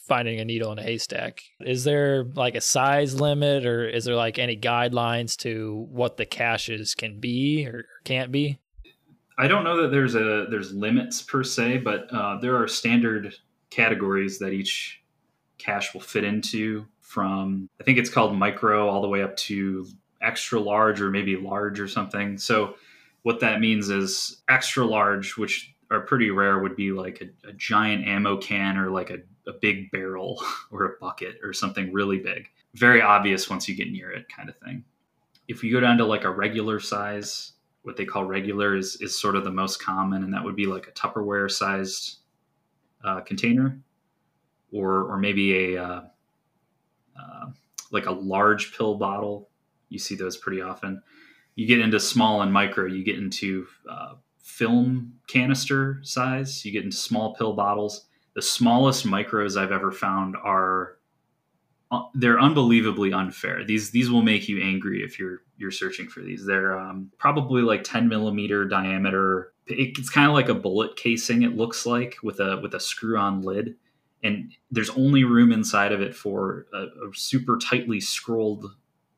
finding 0.07 0.39
a 0.39 0.45
needle 0.45 0.71
in 0.71 0.79
a 0.79 0.83
haystack. 0.83 1.41
Is 1.61 1.83
there 1.83 2.25
like 2.35 2.55
a 2.55 2.61
size 2.61 3.19
limit 3.19 3.65
or 3.65 3.87
is 3.87 4.05
there 4.05 4.15
like 4.15 4.37
any 4.37 4.57
guidelines 4.57 5.35
to 5.37 5.87
what 5.89 6.17
the 6.17 6.25
caches 6.25 6.93
can 6.93 7.19
be 7.19 7.65
or 7.65 7.85
can't 8.03 8.31
be? 8.31 8.59
I 9.37 9.47
don't 9.47 9.63
know 9.63 9.81
that 9.81 9.91
there's 9.91 10.15
a 10.15 10.47
there's 10.49 10.73
limits 10.73 11.21
per 11.21 11.43
se, 11.43 11.79
but 11.79 12.07
uh, 12.11 12.37
there 12.39 12.55
are 12.55 12.67
standard 12.67 13.35
categories 13.69 14.39
that 14.39 14.53
each 14.53 15.01
cache 15.57 15.93
will 15.93 16.01
fit 16.01 16.23
into. 16.23 16.85
From 17.01 17.69
I 17.79 17.83
think 17.83 17.97
it's 17.97 18.09
called 18.09 18.35
micro 18.35 18.87
all 18.87 19.01
the 19.01 19.07
way 19.07 19.21
up 19.21 19.35
to 19.37 19.85
extra 20.21 20.59
large 20.59 21.01
or 21.01 21.09
maybe 21.09 21.35
large 21.35 21.79
or 21.79 21.87
something. 21.87 22.37
So 22.37 22.75
what 23.23 23.39
that 23.39 23.59
means 23.59 23.89
is 23.89 24.41
extra 24.49 24.85
large, 24.85 25.37
which 25.37 25.73
are 25.91 26.01
pretty 26.01 26.31
rare, 26.31 26.59
would 26.59 26.75
be 26.75 26.91
like 26.91 27.21
a, 27.21 27.49
a 27.49 27.53
giant 27.53 28.07
ammo 28.07 28.37
can 28.37 28.77
or 28.77 28.89
like 28.89 29.09
a, 29.09 29.17
a 29.47 29.53
big 29.53 29.91
barrel 29.91 30.41
or 30.71 30.85
a 30.85 30.99
bucket 30.99 31.37
or 31.43 31.53
something 31.53 31.91
really 31.91 32.19
big. 32.19 32.49
Very 32.75 33.01
obvious 33.01 33.49
once 33.49 33.67
you 33.67 33.75
get 33.75 33.91
near 33.91 34.11
it, 34.11 34.27
kind 34.29 34.49
of 34.49 34.57
thing. 34.57 34.83
If 35.47 35.63
you 35.63 35.71
go 35.71 35.79
down 35.79 35.97
to 35.97 36.05
like 36.05 36.23
a 36.23 36.31
regular 36.31 36.79
size 36.79 37.52
what 37.83 37.97
they 37.97 38.05
call 38.05 38.25
regular 38.25 38.75
is 38.75 38.95
is 39.01 39.19
sort 39.19 39.35
of 39.35 39.43
the 39.43 39.51
most 39.51 39.81
common, 39.81 40.23
and 40.23 40.33
that 40.33 40.43
would 40.43 40.55
be 40.55 40.65
like 40.65 40.87
a 40.87 40.91
Tupperware 40.91 41.51
sized 41.51 42.17
uh, 43.03 43.21
container, 43.21 43.79
or 44.71 45.03
or 45.03 45.17
maybe 45.17 45.75
a 45.75 45.83
uh, 45.83 46.01
uh, 47.19 47.45
like 47.91 48.07
a 48.07 48.11
large 48.11 48.75
pill 48.75 48.95
bottle. 48.95 49.49
You 49.89 49.99
see 49.99 50.15
those 50.15 50.37
pretty 50.37 50.61
often. 50.61 51.01
You 51.55 51.67
get 51.67 51.79
into 51.79 51.99
small 51.99 52.41
and 52.41 52.51
micro. 52.51 52.85
You 52.85 53.03
get 53.03 53.19
into 53.19 53.67
uh, 53.87 54.15
film 54.41 55.13
canister 55.27 55.99
size. 56.03 56.65
You 56.65 56.71
get 56.71 56.83
into 56.83 56.97
small 56.97 57.35
pill 57.35 57.53
bottles. 57.53 58.07
The 58.33 58.41
smallest 58.41 59.05
micros 59.05 59.61
I've 59.61 59.71
ever 59.71 59.91
found 59.91 60.35
are 60.35 60.97
they're 62.13 62.39
unbelievably 62.39 63.13
unfair. 63.13 63.63
These 63.63 63.91
these 63.91 64.09
will 64.09 64.21
make 64.21 64.47
you 64.47 64.61
angry 64.61 65.03
if 65.03 65.19
you're 65.19 65.41
you're 65.57 65.71
searching 65.71 66.07
for 66.07 66.21
these. 66.21 66.45
They're 66.45 66.77
um, 66.77 67.11
probably 67.17 67.61
like 67.61 67.83
10 67.83 68.07
millimeter 68.07 68.65
diameter. 68.65 69.53
It's 69.67 70.09
kind 70.09 70.27
of 70.27 70.33
like 70.33 70.49
a 70.49 70.53
bullet 70.53 70.95
casing. 70.97 71.43
It 71.43 71.55
looks 71.55 71.85
like 71.85 72.17
with 72.23 72.39
a 72.39 72.59
with 72.61 72.73
a 72.73 72.79
screw 72.79 73.17
on 73.17 73.41
lid, 73.41 73.75
and 74.23 74.51
there's 74.71 74.89
only 74.91 75.23
room 75.23 75.51
inside 75.51 75.91
of 75.91 76.01
it 76.01 76.15
for 76.15 76.67
a, 76.73 76.83
a 76.83 77.13
super 77.13 77.57
tightly 77.57 77.99
scrolled, 77.99 78.65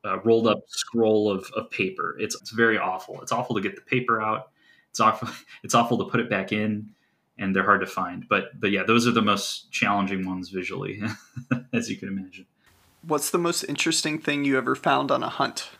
uh, 0.04 0.20
rolled 0.20 0.46
up 0.46 0.60
scroll 0.68 1.30
of, 1.30 1.50
of 1.56 1.70
paper. 1.70 2.16
It's 2.18 2.34
it's 2.36 2.50
very 2.50 2.78
awful. 2.78 3.20
It's 3.22 3.32
awful 3.32 3.56
to 3.56 3.62
get 3.62 3.74
the 3.74 3.82
paper 3.82 4.20
out. 4.20 4.50
It's 4.90 5.00
awful. 5.00 5.28
It's 5.64 5.74
awful 5.74 5.98
to 5.98 6.04
put 6.04 6.20
it 6.20 6.30
back 6.30 6.52
in 6.52 6.90
and 7.38 7.54
they're 7.54 7.64
hard 7.64 7.80
to 7.80 7.86
find. 7.86 8.26
But 8.28 8.58
but 8.60 8.70
yeah, 8.70 8.82
those 8.84 9.06
are 9.06 9.12
the 9.12 9.22
most 9.22 9.70
challenging 9.72 10.26
ones 10.26 10.50
visually, 10.50 11.02
as 11.72 11.90
you 11.90 11.96
can 11.96 12.08
imagine. 12.08 12.46
What's 13.06 13.30
the 13.30 13.38
most 13.38 13.62
interesting 13.64 14.18
thing 14.18 14.44
you 14.44 14.58
ever 14.58 14.74
found 14.74 15.12
on 15.12 15.22
a 15.22 15.28
hunt? 15.28 15.70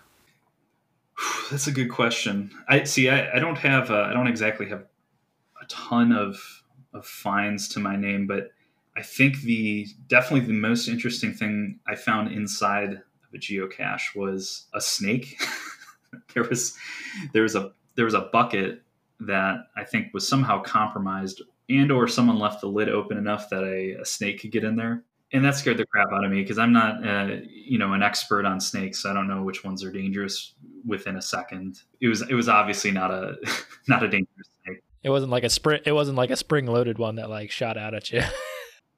That's 1.50 1.66
a 1.66 1.73
good 1.73 1.90
question. 1.90 2.52
I 2.68 2.85
see. 2.85 3.09
I, 3.09 3.37
I 3.37 3.38
don't 3.40 3.59
have. 3.59 3.90
Uh, 3.90 4.06
I 4.09 4.12
don't 4.12 4.28
exactly 4.28 4.68
have 4.68 4.85
a 5.61 5.66
ton 5.66 6.12
of 6.12 6.62
of 6.95 7.04
finds 7.04 7.68
to 7.71 7.80
my 7.80 7.97
name, 7.97 8.28
but 8.28 8.50
I 8.97 9.02
think 9.02 9.40
the 9.40 9.88
definitely 10.06 10.47
the 10.47 10.52
most 10.52 10.87
interesting 10.87 11.33
thing 11.33 11.80
I 11.87 11.97
found 11.97 12.33
inside 12.33 12.92
of 12.92 13.35
a 13.35 13.38
geocache 13.38 14.14
was 14.14 14.66
a 14.73 14.80
snake. 14.80 15.42
there 16.35 16.45
was 16.45 16.76
there 17.33 17.42
was 17.42 17.56
a 17.56 17.73
there 17.97 18.04
was 18.04 18.14
a 18.14 18.28
bucket 18.33 18.83
that 19.18 19.66
I 19.76 19.83
think 19.83 20.14
was 20.14 20.28
somehow 20.28 20.62
compromised, 20.62 21.42
and 21.68 21.90
or 21.90 22.06
someone 22.06 22.38
left 22.38 22.61
the 22.61 22.68
lid 22.68 22.88
open 22.88 23.18
enough 23.18 23.50
that 23.50 23.64
a, 23.64 24.00
a 24.00 24.04
snake 24.04 24.42
could 24.42 24.52
get 24.52 24.62
in 24.62 24.76
there 24.76 25.02
and 25.33 25.45
that 25.45 25.56
scared 25.56 25.78
the 25.78 25.87
crap 25.87 26.12
out 26.12 26.25
of 26.25 26.30
me 26.30 26.42
because 26.42 26.59
I'm 26.59 26.73
not, 26.73 27.06
uh, 27.06 27.37
you 27.49 27.78
know, 27.78 27.92
an 27.92 28.02
expert 28.02 28.45
on 28.45 28.61
snakes. 28.61 29.04
I 29.04 29.12
don't 29.12 29.28
know 29.28 29.42
which 29.42 29.64
ones 29.64 29.83
are 29.83 29.90
dangerous 29.90 30.54
within 30.87 31.16
a 31.16 31.23
second. 31.23 31.80
It 32.00 32.09
was, 32.09 32.23
it 32.23 32.35
was 32.35 32.49
obviously 32.49 32.90
not 32.92 33.11
a, 33.11 33.37
not 33.88 34.02
a 34.02 34.09
dangerous 34.09 34.49
snake. 34.64 34.83
It 35.02 35.11
wasn't 35.11 35.33
like 35.33 35.45
a 35.45 35.50
spring. 35.50 35.80
It 35.85 35.92
wasn't 35.92 36.16
like 36.16 36.30
a 36.30 36.37
spring-loaded 36.37 36.99
one 36.99 37.16
that 37.16 37.30
like 37.30 37.50
shot 37.50 37.76
out 37.76 37.95
at 37.95 38.11
you. 38.11 38.23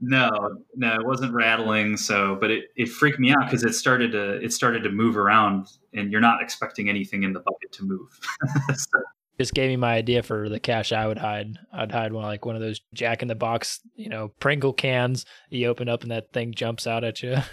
No, 0.00 0.30
no, 0.76 0.94
it 0.94 1.04
wasn't 1.04 1.32
rattling. 1.32 1.97
So, 1.97 2.37
but 2.40 2.52
it, 2.52 2.66
it 2.76 2.88
freaked 2.88 3.18
me 3.18 3.32
out 3.32 3.47
because 3.47 3.64
it 3.64 3.73
started 3.75 4.12
to 4.12 4.40
it 4.40 4.52
started 4.52 4.85
to 4.85 4.90
move 4.90 5.16
around, 5.16 5.66
and 5.92 6.12
you're 6.12 6.20
not 6.20 6.40
expecting 6.40 6.88
anything 6.88 7.25
in 7.25 7.32
the 7.32 7.40
bucket 7.40 7.73
to 7.73 7.85
move. 7.85 8.08
so, 8.76 9.00
just 9.38 9.54
gave 9.54 9.71
me 9.71 9.76
my 9.76 9.95
idea 9.95 10.23
for 10.23 10.49
the 10.49 10.59
cache 10.59 10.92
I 10.92 11.07
would 11.07 11.18
hide. 11.18 11.59
I'd 11.73 11.92
hide 11.92 12.12
one 12.12 12.25
like 12.25 12.45
one 12.45 12.57
of 12.57 12.62
those 12.62 12.80
Jack 12.92 13.23
in 13.23 13.28
the 13.28 13.35
Box, 13.35 13.80
you 13.95 14.09
know, 14.09 14.28
Pringle 14.40 14.73
cans. 14.73 15.25
You 15.49 15.68
open 15.68 15.88
up 15.88 16.02
and 16.02 16.11
that 16.11 16.33
thing 16.33 16.52
jumps 16.52 16.87
out 16.87 17.04
at 17.04 17.23
you. 17.23 17.37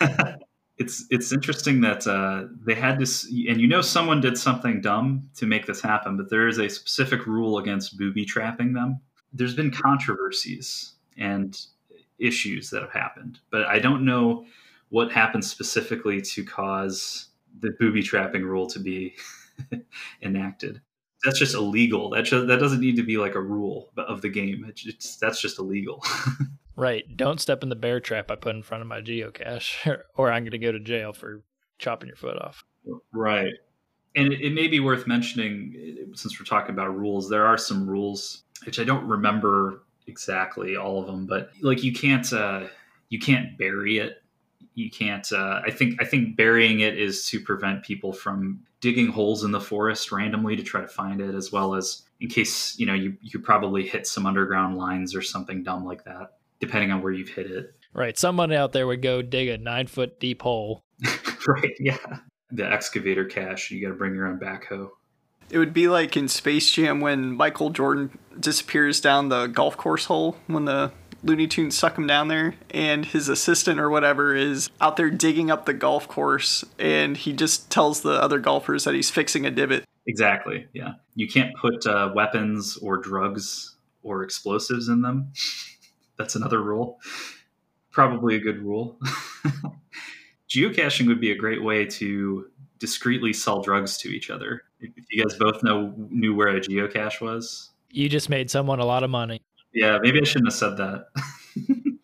it's 0.78 1.04
it's 1.10 1.32
interesting 1.32 1.80
that 1.80 2.06
uh, 2.06 2.44
they 2.64 2.74
had 2.74 2.98
this, 2.98 3.24
and 3.24 3.60
you 3.60 3.66
know, 3.66 3.82
someone 3.82 4.20
did 4.20 4.38
something 4.38 4.80
dumb 4.80 5.28
to 5.36 5.46
make 5.46 5.66
this 5.66 5.80
happen, 5.80 6.16
but 6.16 6.30
there 6.30 6.46
is 6.46 6.58
a 6.58 6.68
specific 6.68 7.26
rule 7.26 7.58
against 7.58 7.98
booby 7.98 8.24
trapping 8.24 8.72
them. 8.72 9.00
There's 9.32 9.54
been 9.54 9.72
controversies 9.72 10.94
and 11.16 11.60
issues 12.18 12.70
that 12.70 12.82
have 12.82 12.92
happened, 12.92 13.40
but 13.50 13.66
I 13.66 13.80
don't 13.80 14.04
know 14.04 14.46
what 14.90 15.10
happened 15.10 15.44
specifically 15.44 16.20
to 16.20 16.44
cause 16.44 17.26
the 17.60 17.70
booby 17.78 18.02
trapping 18.02 18.44
rule 18.44 18.68
to 18.68 18.78
be 18.78 19.16
enacted 20.22 20.80
that's 21.24 21.38
just 21.38 21.54
illegal. 21.54 22.10
That 22.10 22.24
just, 22.24 22.46
that 22.46 22.60
doesn't 22.60 22.80
need 22.80 22.96
to 22.96 23.02
be 23.02 23.16
like 23.18 23.34
a 23.34 23.40
rule 23.40 23.90
of 23.96 24.22
the 24.22 24.28
game. 24.28 24.64
It's, 24.68 24.86
it's 24.86 25.16
that's 25.16 25.40
just 25.40 25.58
illegal. 25.58 26.04
right. 26.76 27.04
Don't 27.16 27.40
step 27.40 27.62
in 27.62 27.68
the 27.68 27.76
bear 27.76 28.00
trap 28.00 28.30
I 28.30 28.36
put 28.36 28.54
in 28.54 28.62
front 28.62 28.82
of 28.82 28.88
my 28.88 29.00
geocache, 29.00 30.00
or 30.16 30.30
I'm 30.30 30.42
going 30.42 30.52
to 30.52 30.58
go 30.58 30.72
to 30.72 30.80
jail 30.80 31.12
for 31.12 31.42
chopping 31.78 32.08
your 32.08 32.16
foot 32.16 32.40
off. 32.40 32.64
Right. 33.12 33.52
And 34.16 34.32
it, 34.32 34.40
it 34.40 34.52
may 34.52 34.68
be 34.68 34.80
worth 34.80 35.06
mentioning, 35.06 36.12
since 36.14 36.38
we're 36.38 36.46
talking 36.46 36.70
about 36.70 36.96
rules, 36.96 37.28
there 37.28 37.46
are 37.46 37.58
some 37.58 37.88
rules 37.88 38.44
which 38.64 38.80
I 38.80 38.84
don't 38.84 39.06
remember 39.06 39.82
exactly 40.06 40.76
all 40.76 41.00
of 41.00 41.06
them, 41.06 41.26
but 41.26 41.50
like 41.60 41.82
you 41.84 41.92
can't 41.92 42.32
uh, 42.32 42.64
you 43.08 43.18
can't 43.18 43.56
bury 43.56 43.98
it 43.98 44.22
you 44.78 44.90
can't 44.90 45.32
uh, 45.32 45.60
i 45.66 45.70
think 45.70 46.00
i 46.00 46.04
think 46.04 46.36
burying 46.36 46.80
it 46.80 46.98
is 46.98 47.26
to 47.26 47.40
prevent 47.40 47.82
people 47.82 48.12
from 48.12 48.60
digging 48.80 49.08
holes 49.08 49.44
in 49.44 49.50
the 49.50 49.60
forest 49.60 50.12
randomly 50.12 50.54
to 50.56 50.62
try 50.62 50.80
to 50.80 50.88
find 50.88 51.20
it 51.20 51.34
as 51.34 51.50
well 51.50 51.74
as 51.74 52.02
in 52.20 52.28
case 52.28 52.78
you 52.78 52.86
know 52.86 52.94
you 52.94 53.16
you 53.20 53.38
probably 53.38 53.86
hit 53.86 54.06
some 54.06 54.26
underground 54.26 54.76
lines 54.76 55.14
or 55.14 55.22
something 55.22 55.62
dumb 55.62 55.84
like 55.84 56.04
that 56.04 56.38
depending 56.60 56.90
on 56.90 57.02
where 57.02 57.12
you've 57.12 57.28
hit 57.28 57.50
it. 57.50 57.74
Right. 57.92 58.18
Someone 58.18 58.52
out 58.52 58.72
there 58.72 58.86
would 58.86 59.02
go 59.02 59.22
dig 59.22 59.48
a 59.48 59.58
nine 59.58 59.86
foot 59.86 60.20
deep 60.20 60.42
hole. 60.42 60.84
Right 61.46 61.76
yeah. 61.78 62.18
The 62.50 62.70
excavator 62.70 63.24
cache 63.24 63.70
you 63.70 63.80
got 63.80 63.88
to 63.88 63.94
bring 63.94 64.14
your 64.14 64.26
own 64.26 64.38
backhoe. 64.38 64.90
It 65.48 65.56
would 65.56 65.72
be 65.72 65.88
like 65.88 66.14
in 66.14 66.28
Space 66.28 66.70
Jam 66.70 67.00
when 67.00 67.32
Michael 67.32 67.70
Jordan 67.70 68.18
disappears 68.38 69.00
down 69.00 69.30
the 69.30 69.46
golf 69.46 69.78
course 69.78 70.04
hole 70.04 70.36
when 70.46 70.66
the 70.66 70.92
Looney 71.22 71.46
Tunes 71.46 71.76
suck 71.76 71.98
him 71.98 72.06
down 72.06 72.28
there, 72.28 72.54
and 72.70 73.04
his 73.04 73.28
assistant 73.28 73.80
or 73.80 73.90
whatever 73.90 74.34
is 74.34 74.70
out 74.80 74.96
there 74.96 75.10
digging 75.10 75.50
up 75.50 75.66
the 75.66 75.74
golf 75.74 76.06
course, 76.08 76.64
and 76.78 77.16
he 77.16 77.32
just 77.32 77.70
tells 77.70 78.02
the 78.02 78.12
other 78.12 78.38
golfers 78.38 78.84
that 78.84 78.94
he's 78.94 79.10
fixing 79.10 79.44
a 79.44 79.50
divot. 79.50 79.84
Exactly. 80.06 80.66
Yeah. 80.72 80.94
You 81.14 81.28
can't 81.28 81.54
put 81.56 81.86
uh, 81.86 82.10
weapons 82.14 82.78
or 82.78 82.96
drugs 82.96 83.76
or 84.02 84.22
explosives 84.22 84.88
in 84.88 85.02
them. 85.02 85.32
That's 86.18 86.34
another 86.34 86.62
rule. 86.62 86.98
Probably 87.92 88.36
a 88.36 88.40
good 88.40 88.62
rule. 88.62 88.98
Geocaching 90.50 91.06
would 91.08 91.20
be 91.20 91.30
a 91.30 91.36
great 91.36 91.62
way 91.62 91.84
to 91.84 92.46
discreetly 92.78 93.32
sell 93.32 93.60
drugs 93.60 93.98
to 93.98 94.08
each 94.08 94.30
other. 94.30 94.62
If 94.80 94.92
you 95.10 95.22
guys 95.22 95.36
both 95.38 95.62
know 95.62 95.92
knew 95.96 96.34
where 96.34 96.48
a 96.48 96.60
geocache 96.60 97.20
was, 97.20 97.70
you 97.90 98.08
just 98.08 98.28
made 98.28 98.50
someone 98.50 98.80
a 98.80 98.84
lot 98.84 99.02
of 99.02 99.10
money. 99.10 99.42
Yeah, 99.72 99.98
maybe 100.00 100.20
I 100.20 100.24
shouldn't 100.24 100.52
have 100.52 100.58
said 100.58 100.76
that. 100.78 101.08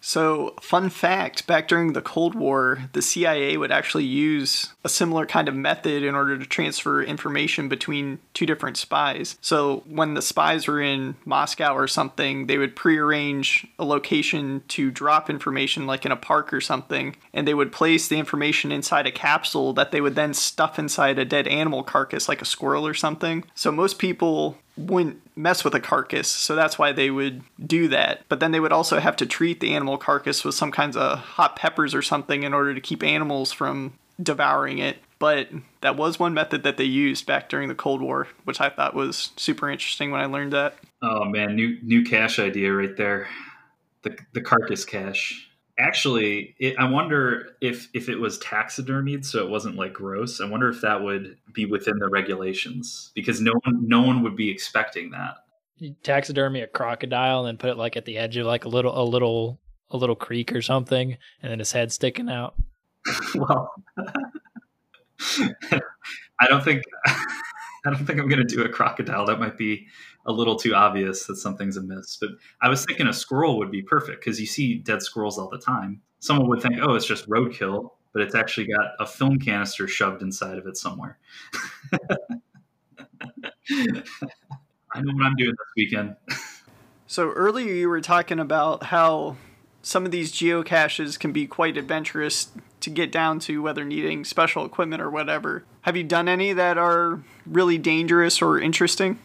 So, 0.00 0.54
fun 0.60 0.90
fact 0.90 1.46
back 1.46 1.66
during 1.66 1.92
the 1.92 2.00
Cold 2.00 2.34
War, 2.34 2.78
the 2.92 3.02
CIA 3.02 3.56
would 3.56 3.72
actually 3.72 4.04
use 4.04 4.72
a 4.84 4.88
similar 4.88 5.26
kind 5.26 5.48
of 5.48 5.54
method 5.54 6.02
in 6.02 6.14
order 6.14 6.38
to 6.38 6.46
transfer 6.46 7.02
information 7.02 7.68
between 7.68 8.20
two 8.32 8.46
different 8.46 8.76
spies. 8.76 9.36
So, 9.40 9.82
when 9.86 10.14
the 10.14 10.22
spies 10.22 10.68
were 10.68 10.80
in 10.80 11.16
Moscow 11.24 11.74
or 11.74 11.88
something, 11.88 12.46
they 12.46 12.58
would 12.58 12.76
prearrange 12.76 13.66
a 13.78 13.84
location 13.84 14.62
to 14.68 14.90
drop 14.90 15.28
information, 15.28 15.86
like 15.86 16.06
in 16.06 16.12
a 16.12 16.16
park 16.16 16.52
or 16.52 16.60
something, 16.60 17.16
and 17.34 17.46
they 17.46 17.54
would 17.54 17.72
place 17.72 18.08
the 18.08 18.18
information 18.18 18.70
inside 18.70 19.06
a 19.06 19.12
capsule 19.12 19.72
that 19.72 19.90
they 19.90 20.00
would 20.00 20.14
then 20.14 20.32
stuff 20.32 20.78
inside 20.78 21.18
a 21.18 21.24
dead 21.24 21.48
animal 21.48 21.82
carcass, 21.82 22.28
like 22.28 22.40
a 22.40 22.46
squirrel 22.46 22.86
or 22.86 22.94
something. 22.94 23.44
So, 23.54 23.72
most 23.72 23.98
people 23.98 24.58
wouldn't 24.78 25.20
mess 25.36 25.64
with 25.64 25.74
a 25.74 25.80
carcass, 25.80 26.28
so 26.28 26.54
that's 26.54 26.78
why 26.78 26.92
they 26.92 27.10
would 27.10 27.42
do 27.64 27.88
that. 27.88 28.22
But 28.28 28.40
then 28.40 28.52
they 28.52 28.60
would 28.60 28.72
also 28.72 28.98
have 29.00 29.16
to 29.16 29.26
treat 29.26 29.60
the 29.60 29.74
animal 29.74 29.98
carcass 29.98 30.44
with 30.44 30.54
some 30.54 30.72
kinds 30.72 30.96
of 30.96 31.18
hot 31.18 31.56
peppers 31.56 31.94
or 31.94 32.02
something 32.02 32.42
in 32.42 32.54
order 32.54 32.74
to 32.74 32.80
keep 32.80 33.02
animals 33.02 33.52
from 33.52 33.94
devouring 34.22 34.78
it. 34.78 34.98
But 35.18 35.48
that 35.80 35.96
was 35.96 36.18
one 36.18 36.34
method 36.34 36.62
that 36.62 36.76
they 36.76 36.84
used 36.84 37.26
back 37.26 37.48
during 37.48 37.68
the 37.68 37.74
Cold 37.74 38.00
War, 38.00 38.28
which 38.44 38.60
I 38.60 38.68
thought 38.68 38.94
was 38.94 39.30
super 39.36 39.68
interesting 39.68 40.10
when 40.10 40.20
I 40.20 40.26
learned 40.26 40.52
that. 40.52 40.76
Oh 41.02 41.24
man, 41.24 41.56
new 41.56 41.78
new 41.82 42.04
cache 42.04 42.38
idea 42.38 42.72
right 42.72 42.96
there. 42.96 43.28
The 44.02 44.16
the 44.32 44.40
carcass 44.40 44.84
cache 44.84 45.47
actually 45.78 46.54
it, 46.58 46.74
i 46.78 46.88
wonder 46.88 47.50
if 47.60 47.88
if 47.94 48.08
it 48.08 48.16
was 48.16 48.38
taxidermied 48.38 49.24
so 49.24 49.44
it 49.44 49.50
wasn't 49.50 49.76
like 49.76 49.92
gross. 49.92 50.40
I 50.40 50.48
wonder 50.48 50.68
if 50.68 50.80
that 50.80 51.02
would 51.02 51.36
be 51.52 51.66
within 51.66 51.98
the 51.98 52.08
regulations 52.08 53.12
because 53.14 53.40
no 53.40 53.52
one 53.64 53.88
no 53.88 54.02
one 54.02 54.22
would 54.22 54.36
be 54.36 54.50
expecting 54.50 55.10
that. 55.10 55.36
You 55.76 55.94
taxidermy 56.02 56.60
a 56.60 56.66
crocodile 56.66 57.40
and 57.40 57.48
then 57.48 57.58
put 57.58 57.70
it 57.70 57.76
like 57.76 57.96
at 57.96 58.04
the 58.04 58.18
edge 58.18 58.36
of 58.36 58.46
like 58.46 58.64
a 58.64 58.68
little 58.68 59.00
a 59.00 59.04
little 59.04 59.60
a 59.90 59.96
little 59.96 60.16
creek 60.16 60.52
or 60.52 60.62
something 60.62 61.16
and 61.42 61.52
then 61.52 61.58
his 61.58 61.72
head 61.72 61.92
sticking 61.92 62.28
out. 62.28 62.54
Well 63.34 63.72
i 66.40 66.46
don't 66.46 66.62
think 66.62 66.84
I 67.86 67.90
don't 67.90 68.04
think 68.04 68.18
I'm 68.18 68.28
going 68.28 68.46
to 68.46 68.56
do 68.56 68.62
a 68.64 68.68
crocodile. 68.68 69.26
That 69.26 69.38
might 69.38 69.56
be 69.56 69.86
a 70.28 70.32
little 70.32 70.56
too 70.56 70.74
obvious 70.74 71.26
that 71.26 71.36
something's 71.36 71.76
amiss. 71.76 72.18
But 72.20 72.30
I 72.60 72.68
was 72.68 72.84
thinking 72.84 73.08
a 73.08 73.12
squirrel 73.12 73.58
would 73.58 73.70
be 73.70 73.82
perfect 73.82 74.20
because 74.20 74.38
you 74.38 74.46
see 74.46 74.74
dead 74.74 75.02
squirrels 75.02 75.38
all 75.38 75.48
the 75.48 75.58
time. 75.58 76.02
Someone 76.20 76.48
would 76.48 76.60
think, 76.60 76.76
oh, 76.82 76.94
it's 76.94 77.06
just 77.06 77.28
roadkill, 77.28 77.90
but 78.12 78.22
it's 78.22 78.34
actually 78.34 78.66
got 78.66 78.92
a 79.00 79.06
film 79.06 79.38
canister 79.38 79.88
shoved 79.88 80.22
inside 80.22 80.58
of 80.58 80.66
it 80.66 80.76
somewhere. 80.76 81.18
I 84.90 85.00
know 85.00 85.12
what 85.14 85.26
I'm 85.26 85.36
doing 85.36 85.50
this 85.50 85.72
weekend. 85.76 86.16
so 87.06 87.30
earlier 87.30 87.72
you 87.72 87.88
were 87.88 88.00
talking 88.00 88.38
about 88.38 88.84
how 88.84 89.36
some 89.82 90.04
of 90.04 90.10
these 90.10 90.32
geocaches 90.32 91.18
can 91.18 91.32
be 91.32 91.46
quite 91.46 91.78
adventurous 91.78 92.48
to 92.80 92.90
get 92.90 93.10
down 93.10 93.38
to 93.40 93.62
whether 93.62 93.84
needing 93.84 94.24
special 94.24 94.66
equipment 94.66 95.00
or 95.00 95.10
whatever. 95.10 95.64
Have 95.82 95.96
you 95.96 96.04
done 96.04 96.28
any 96.28 96.52
that 96.52 96.76
are 96.76 97.22
really 97.46 97.78
dangerous 97.78 98.42
or 98.42 98.60
interesting? 98.60 99.18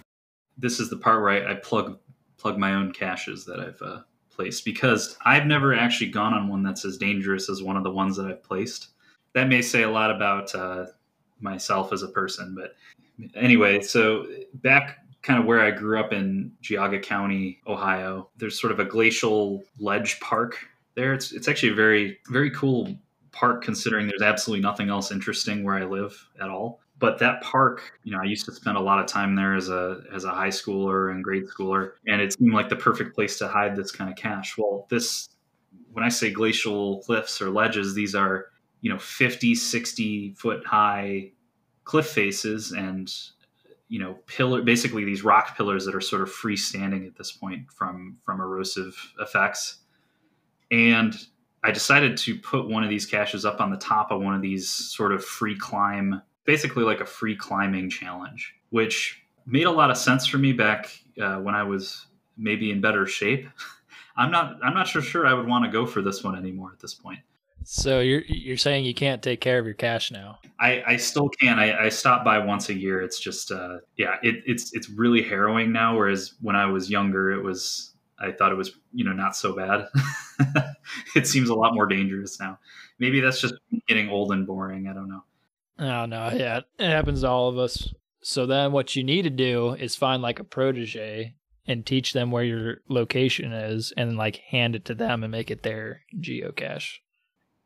This 0.58 0.80
is 0.80 0.90
the 0.90 0.98
part 0.98 1.22
where 1.22 1.32
I, 1.48 1.52
I 1.52 1.56
plug 1.56 1.98
plug 2.38 2.58
my 2.58 2.74
own 2.74 2.92
caches 2.92 3.46
that 3.46 3.60
I've 3.60 3.82
uh, 3.82 4.02
placed 4.30 4.66
because 4.66 5.18
I've 5.24 5.46
never 5.46 5.74
actually 5.74 6.10
gone 6.10 6.34
on 6.34 6.50
one 6.50 6.64
that's 6.64 6.84
as 6.86 6.98
dangerous 6.98 7.50
as 7.50 7.64
one 7.64 7.78
of 7.78 7.84
the 7.84 7.92
ones 7.92 8.18
that 8.18 8.26
I've 8.26 8.44
placed. 8.44 8.90
That 9.34 9.48
may 9.48 9.62
say 9.62 9.84
a 9.84 9.90
lot 9.90 10.12
about 10.12 10.54
uh, 10.54 10.88
myself 11.40 11.94
as 11.94 12.04
a 12.04 12.10
person, 12.10 12.56
but 12.56 12.76
anyway, 13.36 13.82
so 13.82 14.28
back 14.56 15.00
kind 15.22 15.40
of 15.40 15.46
where 15.46 15.62
I 15.62 15.72
grew 15.72 16.00
up 16.00 16.12
in 16.12 16.52
Geauga 16.62 17.02
County, 17.02 17.62
Ohio, 17.66 18.30
there's 18.38 18.60
sort 18.60 18.74
of 18.74 18.80
a 18.80 18.86
glacial 18.86 19.64
ledge 19.80 20.20
park 20.20 20.58
there. 20.96 21.14
It's 21.14 21.32
it's 21.32 21.48
actually 21.48 21.72
a 21.72 21.76
very 21.76 22.20
very 22.30 22.52
cool 22.52 22.96
park 23.32 23.64
considering 23.64 24.08
there's 24.08 24.22
absolutely 24.22 24.62
nothing 24.62 24.90
else 24.90 25.12
interesting 25.12 25.64
where 25.64 25.76
I 25.76 25.86
live 25.86 26.30
at 26.40 26.50
all. 26.50 26.82
But 27.04 27.20
that 27.20 27.42
park, 27.42 28.00
you 28.06 28.14
know, 28.14 28.20
I 28.22 28.24
used 28.24 28.46
to 28.46 28.54
spend 28.54 28.78
a 28.78 28.80
lot 28.80 28.98
of 28.98 29.08
time 29.08 29.36
there 29.36 29.56
as 29.56 29.68
a 29.68 30.04
as 30.14 30.24
a 30.24 30.30
high 30.30 30.48
schooler 30.48 31.12
and 31.12 31.22
grade 31.22 31.44
schooler, 31.50 31.92
and 32.08 32.22
it 32.22 32.32
seemed 32.32 32.54
like 32.54 32.70
the 32.70 32.78
perfect 32.78 33.14
place 33.14 33.38
to 33.40 33.48
hide 33.50 33.76
this 33.76 33.92
kind 33.92 34.10
of 34.10 34.16
cache 34.16 34.58
Well, 34.58 34.88
this 34.90 35.28
when 35.92 36.06
I 36.06 36.08
say 36.08 36.32
glacial 36.32 37.00
cliffs 37.00 37.42
or 37.42 37.50
ledges, 37.50 37.94
these 37.94 38.16
are, 38.16 38.46
you 38.80 38.90
know, 38.90 38.98
50, 38.98 39.54
60 39.54 40.36
foot 40.36 40.66
high 40.66 41.32
cliff 41.84 42.08
faces 42.08 42.72
and 42.72 43.14
you 43.90 44.00
know 44.00 44.14
pillar 44.26 44.62
basically 44.62 45.04
these 45.04 45.26
rock 45.26 45.58
pillars 45.58 45.84
that 45.84 45.96
are 45.96 46.00
sort 46.00 46.22
of 46.22 46.30
freestanding 46.30 47.06
at 47.06 47.18
this 47.18 47.34
point 47.34 47.70
from 47.70 48.16
from 48.24 48.40
erosive 48.40 48.96
effects. 49.20 49.80
And 50.72 51.14
I 51.66 51.72
decided 51.72 52.16
to 52.20 52.40
put 52.40 52.70
one 52.70 52.82
of 52.82 52.90
these 52.90 53.06
caches 53.06 53.44
up 53.44 53.60
on 53.60 53.72
the 53.72 53.78
top 53.78 54.10
of 54.10 54.22
one 54.22 54.36
of 54.36 54.42
these 54.42 54.70
sort 54.70 55.12
of 55.12 55.26
free 55.26 55.58
climb, 55.58 56.22
basically 56.46 56.84
like 56.84 57.02
a 57.02 57.06
free 57.06 57.36
climbing 57.36 57.90
challenge, 57.90 58.54
which 58.70 59.24
made 59.46 59.66
a 59.66 59.72
lot 59.72 59.92
of 59.92 59.98
sense 59.98 60.26
for 60.26 60.38
me 60.38 60.54
back 60.54 60.90
uh, 61.22 61.38
when 61.38 61.56
I 61.56 61.64
was 61.64 62.08
maybe 62.38 62.72
in 62.72 62.82
better 62.82 63.06
shape. 63.06 63.48
I'm 64.16 64.30
not. 64.30 64.58
I'm 64.64 64.76
not 64.76 64.88
sure. 64.88 65.02
Sure, 65.02 65.26
I 65.26 65.34
would 65.34 65.48
want 65.48 65.66
to 65.66 65.72
go 65.72 65.88
for 65.88 66.02
this 66.02 66.24
one 66.24 66.38
anymore 66.38 66.72
at 66.72 66.80
this 66.80 66.94
point. 66.94 67.20
So 67.64 68.00
you're 68.00 68.22
you're 68.28 68.58
saying 68.58 68.86
you 68.86 68.94
can't 68.94 69.24
take 69.24 69.42
care 69.42 69.58
of 69.58 69.66
your 69.66 69.74
cache 69.74 70.12
now? 70.12 70.38
I, 70.60 70.84
I 70.86 70.98
still 70.98 71.30
can. 71.30 71.58
I, 71.58 71.86
I 71.86 71.90
stop 71.90 72.24
by 72.24 72.38
once 72.38 72.70
a 72.70 72.76
year. 72.76 73.02
It's 73.02 73.20
just 73.20 73.52
uh, 73.52 73.78
yeah. 73.98 74.18
It, 74.22 74.44
it's 74.46 74.72
it's 74.74 74.88
really 74.90 75.24
harrowing 75.24 75.72
now. 75.72 75.98
Whereas 75.98 76.36
when 76.42 76.56
I 76.56 76.68
was 76.68 76.92
younger, 76.92 77.32
it 77.32 77.42
was 77.42 77.94
I 78.20 78.32
thought 78.32 78.52
it 78.52 78.56
was, 78.56 78.72
you 78.94 79.04
know, 79.04 79.14
not 79.14 79.36
so 79.36 79.56
bad. 79.56 79.88
it 81.16 81.28
seems 81.28 81.50
a 81.50 81.56
lot 81.56 81.74
more 81.74 81.86
dangerous 81.86 82.40
now. 82.40 82.60
Maybe 83.00 83.20
that's 83.20 83.42
just 83.42 83.56
getting 83.88 84.10
old 84.10 84.32
and 84.32 84.48
boring. 84.48 84.88
I 84.88 84.94
don't 84.94 85.10
know. 85.10 85.24
Oh 85.80 86.06
no, 86.06 86.30
yeah, 86.32 86.62
it 86.80 86.90
happens 86.90 87.22
to 87.22 87.30
all 87.30 87.50
of 87.50 87.58
us. 87.58 87.94
So 88.22 88.46
then 88.46 88.72
what 88.72 88.96
you 88.96 89.04
need 89.04 89.24
to 89.24 89.30
do 89.30 89.74
is 89.74 89.96
find 89.96 90.22
like 90.22 90.40
a 90.40 90.44
protege 90.44 91.36
and 91.66 91.86
teach 91.86 92.14
them 92.14 92.32
where 92.32 92.44
your 92.44 92.78
location 92.88 93.52
is 93.52 93.94
and 93.96 94.18
like 94.18 94.38
hand 94.38 94.76
it 94.76 94.86
to 94.86 94.96
them 94.96 95.24
and 95.24 95.32
make 95.32 95.50
it 95.52 95.64
their 95.64 96.02
geocache. 96.20 97.00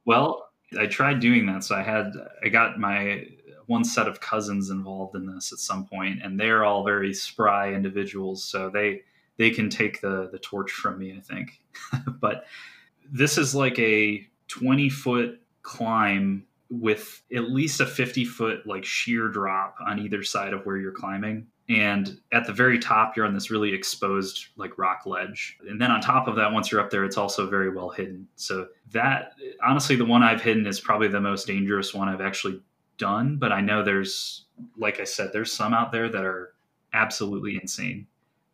Well, 0.06 0.50
I 0.80 0.88
tried 0.88 1.20
doing 1.20 1.46
that. 1.48 1.64
So 1.64 1.76
I 1.76 1.84
had 1.84 2.12
I 2.44 2.50
got 2.50 2.80
my 2.80 3.28
one 3.68 3.84
set 3.84 4.08
of 4.08 4.22
cousins 4.22 4.70
involved 4.70 5.16
in 5.16 5.26
this 5.26 5.52
at 5.52 5.60
some 5.60 5.86
point 5.86 6.22
and 6.24 6.40
they're 6.40 6.64
all 6.64 6.84
very 6.84 7.14
spry 7.14 7.74
individuals, 7.74 8.44
so 8.44 8.70
they 8.70 9.02
they 9.38 9.50
can 9.50 9.70
take 9.70 10.02
the 10.02 10.30
the 10.32 10.40
torch 10.40 10.72
from 10.72 10.98
me, 10.98 11.16
I 11.16 11.22
think. 11.22 11.62
but 12.20 12.46
this 13.12 13.38
is 13.38 13.56
like 13.56 13.78
a 13.80 14.26
20 14.48 14.90
foot 14.90 15.42
climb 15.62 16.46
with 16.70 17.22
at 17.36 17.50
least 17.50 17.80
a 17.80 17.86
50 17.86 18.26
foot 18.26 18.68
like 18.68 18.84
sheer 18.84 19.28
drop 19.30 19.76
on 19.86 20.00
either 20.00 20.24
side 20.24 20.54
of 20.54 20.66
where 20.66 20.78
you're 20.78 20.92
climbing. 20.92 21.48
And 21.70 22.20
at 22.32 22.46
the 22.46 22.54
very 22.54 22.80
top 22.80 23.16
you're 23.16 23.26
on 23.26 23.34
this 23.34 23.52
really 23.52 23.74
exposed 23.74 24.48
like 24.56 24.78
rock 24.78 25.06
ledge. 25.06 25.58
And 25.68 25.80
then 25.80 25.92
on 25.92 26.02
top 26.02 26.28
of 26.28 26.36
that 26.36 26.52
once 26.52 26.72
you're 26.72 26.82
up 26.82 26.90
there 26.90 27.06
it's 27.06 27.18
also 27.18 27.50
very 27.50 27.70
well 27.70 27.90
hidden. 27.90 28.28
So 28.36 28.68
that 28.92 29.34
honestly 29.66 29.96
the 29.96 30.06
one 30.06 30.24
i've 30.24 30.42
hidden 30.42 30.66
is 30.66 30.80
probably 30.80 31.08
the 31.08 31.22
most 31.22 31.48
dangerous 31.48 31.94
one 31.94 32.08
i've 32.08 32.22
actually 32.22 32.62
done 32.98 33.38
but 33.38 33.52
i 33.52 33.62
know 33.62 33.84
there's 33.84 34.46
like 34.78 35.00
i 35.00 35.04
said 35.04 35.30
there's 35.32 35.52
some 35.52 35.74
out 35.74 35.92
there 35.92 36.10
that 36.10 36.24
are 36.24 36.54
absolutely 36.94 37.58
insane. 37.62 38.08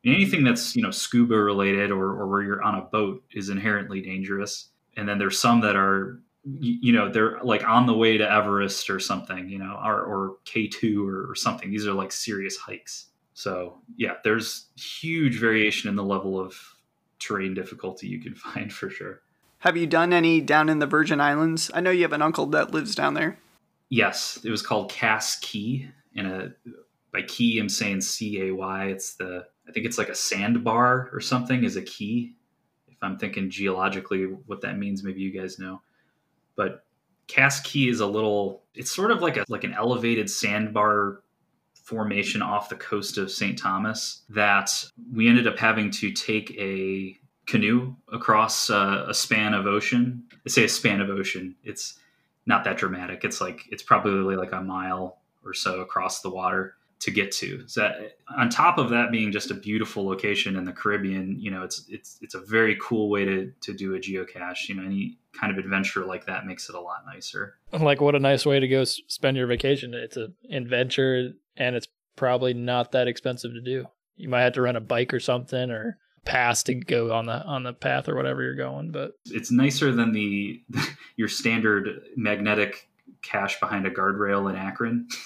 Anything 0.05 0.43
that's 0.43 0.75
you 0.75 0.81
know 0.81 0.91
scuba 0.91 1.35
related 1.35 1.91
or, 1.91 2.05
or 2.05 2.27
where 2.27 2.41
you're 2.41 2.63
on 2.63 2.75
a 2.75 2.81
boat 2.81 3.23
is 3.31 3.49
inherently 3.49 4.01
dangerous. 4.01 4.69
And 4.97 5.07
then 5.07 5.17
there's 5.17 5.39
some 5.39 5.61
that 5.61 5.75
are 5.75 6.19
you 6.45 6.91
know 6.91 7.09
they're 7.09 7.39
like 7.41 7.67
on 7.67 7.85
the 7.85 7.93
way 7.93 8.17
to 8.17 8.29
everest 8.29 8.89
or 8.89 8.99
something 8.99 9.47
you 9.47 9.57
know 9.57 9.79
or, 9.83 10.01
or 10.01 10.35
k2 10.45 11.07
or, 11.07 11.31
or, 11.31 11.35
something. 11.35 11.71
These 11.71 11.87
are 11.87 11.93
like 11.93 12.11
serious 12.11 12.57
hikes. 12.57 13.07
So 13.33 13.79
yeah 13.95 14.15
there's 14.23 14.67
huge 14.75 15.39
variation 15.39 15.89
in 15.89 15.95
the 15.95 16.03
level 16.03 16.39
of 16.39 16.55
terrain 17.19 17.53
difficulty 17.53 18.07
you 18.07 18.19
can 18.19 18.35
find 18.35 18.71
for 18.71 18.89
sure. 18.89 19.21
Have 19.59 19.77
you 19.77 19.87
done 19.87 20.11
any 20.11 20.41
down 20.41 20.67
in 20.67 20.79
the 20.79 20.87
virgin 20.87 21.21
islands? 21.21 21.71
I 21.73 21.79
know 21.79 21.91
you 21.91 22.01
have 22.01 22.11
an 22.13 22.21
uncle 22.21 22.47
that 22.47 22.71
lives 22.71 22.95
down 22.95 23.13
there. 23.13 23.37
Yes. 23.87 24.39
It 24.43 24.49
was 24.49 24.61
called 24.61 24.91
Cas 24.91 25.37
Cay 25.39 25.89
and 26.15 26.27
a 26.27 26.53
by 27.11 27.21
key 27.21 27.59
i'm 27.59 27.69
saying 27.69 28.01
c-a-y 28.01 28.85
it's 28.85 29.15
the 29.15 29.45
i 29.67 29.71
think 29.71 29.85
it's 29.85 29.97
like 29.97 30.09
a 30.09 30.15
sandbar 30.15 31.09
or 31.13 31.21
something 31.21 31.63
is 31.63 31.75
a 31.75 31.81
key. 31.81 32.35
If 32.87 32.97
i'm 33.01 33.17
thinking 33.17 33.49
geologically 33.49 34.25
what 34.25 34.61
that 34.61 34.77
means 34.77 35.03
maybe 35.03 35.21
you 35.21 35.31
guys 35.31 35.59
know 35.59 35.81
but 36.55 36.85
Cas 37.27 37.61
Cay 37.61 37.87
is 37.87 37.99
a 37.99 38.07
little 38.07 38.63
it's 38.75 38.91
sort 38.91 39.11
of 39.11 39.21
like 39.21 39.37
a 39.37 39.45
like 39.49 39.63
an 39.63 39.73
elevated 39.73 40.29
sandbar 40.29 41.21
formation 41.73 42.41
off 42.41 42.69
the 42.69 42.75
coast 42.75 43.17
of 43.17 43.31
St. 43.31 43.57
Thomas 43.57 44.21
that 44.29 44.71
we 45.13 45.27
ended 45.27 45.47
up 45.47 45.57
having 45.57 45.91
to 45.91 46.11
take 46.11 46.51
a 46.51 47.17
canoe 47.45 47.93
across 48.11 48.69
uh, 48.69 49.05
a 49.07 49.13
span 49.13 49.53
of 49.53 49.65
ocean. 49.65 50.23
I 50.45 50.49
say 50.49 50.63
a 50.63 50.69
span 50.69 51.01
of 51.01 51.09
ocean. 51.09 51.55
It's 51.63 51.99
not 52.45 52.63
that 52.63 52.77
dramatic. 52.77 53.23
It's 53.23 53.41
like 53.41 53.65
it's 53.69 53.83
probably 53.83 54.35
like 54.35 54.53
a 54.53 54.61
mile 54.61 55.19
or 55.45 55.53
so 55.53 55.81
across 55.81 56.21
the 56.21 56.29
water 56.29 56.75
to 57.03 57.11
get 57.11 57.33
to. 57.33 57.67
So 57.67 57.91
on 58.37 58.49
top 58.49 58.77
of 58.77 58.89
that 58.91 59.11
being 59.11 59.33
just 59.33 59.51
a 59.51 59.53
beautiful 59.53 60.05
location 60.05 60.55
in 60.55 60.63
the 60.63 60.71
Caribbean, 60.71 61.37
you 61.37 61.51
know, 61.51 61.61
it's 61.63 61.85
it's 61.89 62.17
it's 62.21 62.33
a 62.33 62.39
very 62.39 62.77
cool 62.81 63.09
way 63.09 63.25
to 63.25 63.51
to 63.61 63.73
do 63.73 63.93
a 63.95 63.99
geocache. 63.99 64.69
You 64.69 64.75
know, 64.75 64.85
any 64.85 65.17
kind 65.37 65.51
of 65.51 65.57
adventure 65.57 66.05
like 66.05 66.25
that 66.27 66.45
makes 66.45 66.69
it 66.69 66.75
a 66.75 66.79
lot 66.79 67.03
nicer. 67.05 67.55
Like 67.73 67.99
what 67.99 68.15
a 68.15 68.19
nice 68.19 68.45
way 68.45 68.61
to 68.61 68.67
go 68.69 68.85
spend 68.85 69.35
your 69.35 69.47
vacation. 69.47 69.93
It's 69.93 70.15
an 70.15 70.33
adventure 70.49 71.33
and 71.57 71.75
it's 71.75 71.89
probably 72.15 72.53
not 72.53 72.93
that 72.93 73.09
expensive 73.09 73.51
to 73.51 73.61
do. 73.61 73.85
You 74.15 74.29
might 74.29 74.43
have 74.43 74.53
to 74.53 74.61
rent 74.61 74.77
a 74.77 74.81
bike 74.81 75.13
or 75.13 75.19
something 75.19 75.71
or 75.71 75.97
pass 76.23 76.63
to 76.63 76.75
go 76.75 77.11
on 77.11 77.25
the 77.25 77.43
on 77.43 77.63
the 77.63 77.73
path 77.73 78.07
or 78.07 78.15
whatever 78.15 78.43
you're 78.43 78.55
going, 78.55 78.91
but 78.91 79.11
it's 79.25 79.51
nicer 79.51 79.91
than 79.91 80.13
the 80.13 80.61
your 81.17 81.27
standard 81.27 82.01
magnetic 82.15 82.87
cache 83.21 83.59
behind 83.59 83.85
a 83.85 83.91
guardrail 83.91 84.49
in 84.49 84.55
Akron. 84.55 85.09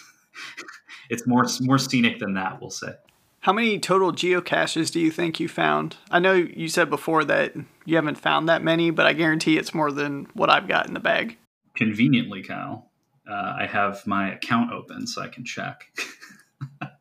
it's 1.10 1.28
more 1.28 1.46
more 1.62 1.78
scenic 1.78 2.20
than 2.20 2.34
that, 2.34 2.60
we'll 2.62 2.70
say. 2.70 2.94
How 3.42 3.54
many 3.54 3.80
total 3.80 4.12
geocaches 4.12 4.92
do 4.92 5.00
you 5.00 5.12
think 5.12 5.40
you 5.40 5.48
found? 5.48 5.96
I 6.12 6.20
know 6.20 6.34
you 6.34 6.68
said 6.68 6.90
before 6.90 7.24
that 7.26 7.54
you 7.86 7.96
haven't 7.96 8.18
found 8.18 8.50
that 8.50 8.64
many, 8.64 8.90
but 8.90 9.06
I 9.06 9.14
guarantee 9.14 9.58
it's 9.58 9.74
more 9.74 9.92
than 9.92 10.28
what 10.34 10.50
I've 10.50 10.68
got 10.68 10.88
in 10.88 10.94
the 10.94 11.00
bag. 11.00 11.38
Conveniently, 11.76 12.42
Kyle, 12.42 12.90
uh, 13.30 13.56
I 13.60 13.66
have 13.66 14.06
my 14.08 14.34
account 14.34 14.74
open 14.74 15.08
so 15.08 15.22
I 15.22 15.28
can 15.28 15.46
check. 15.46 15.86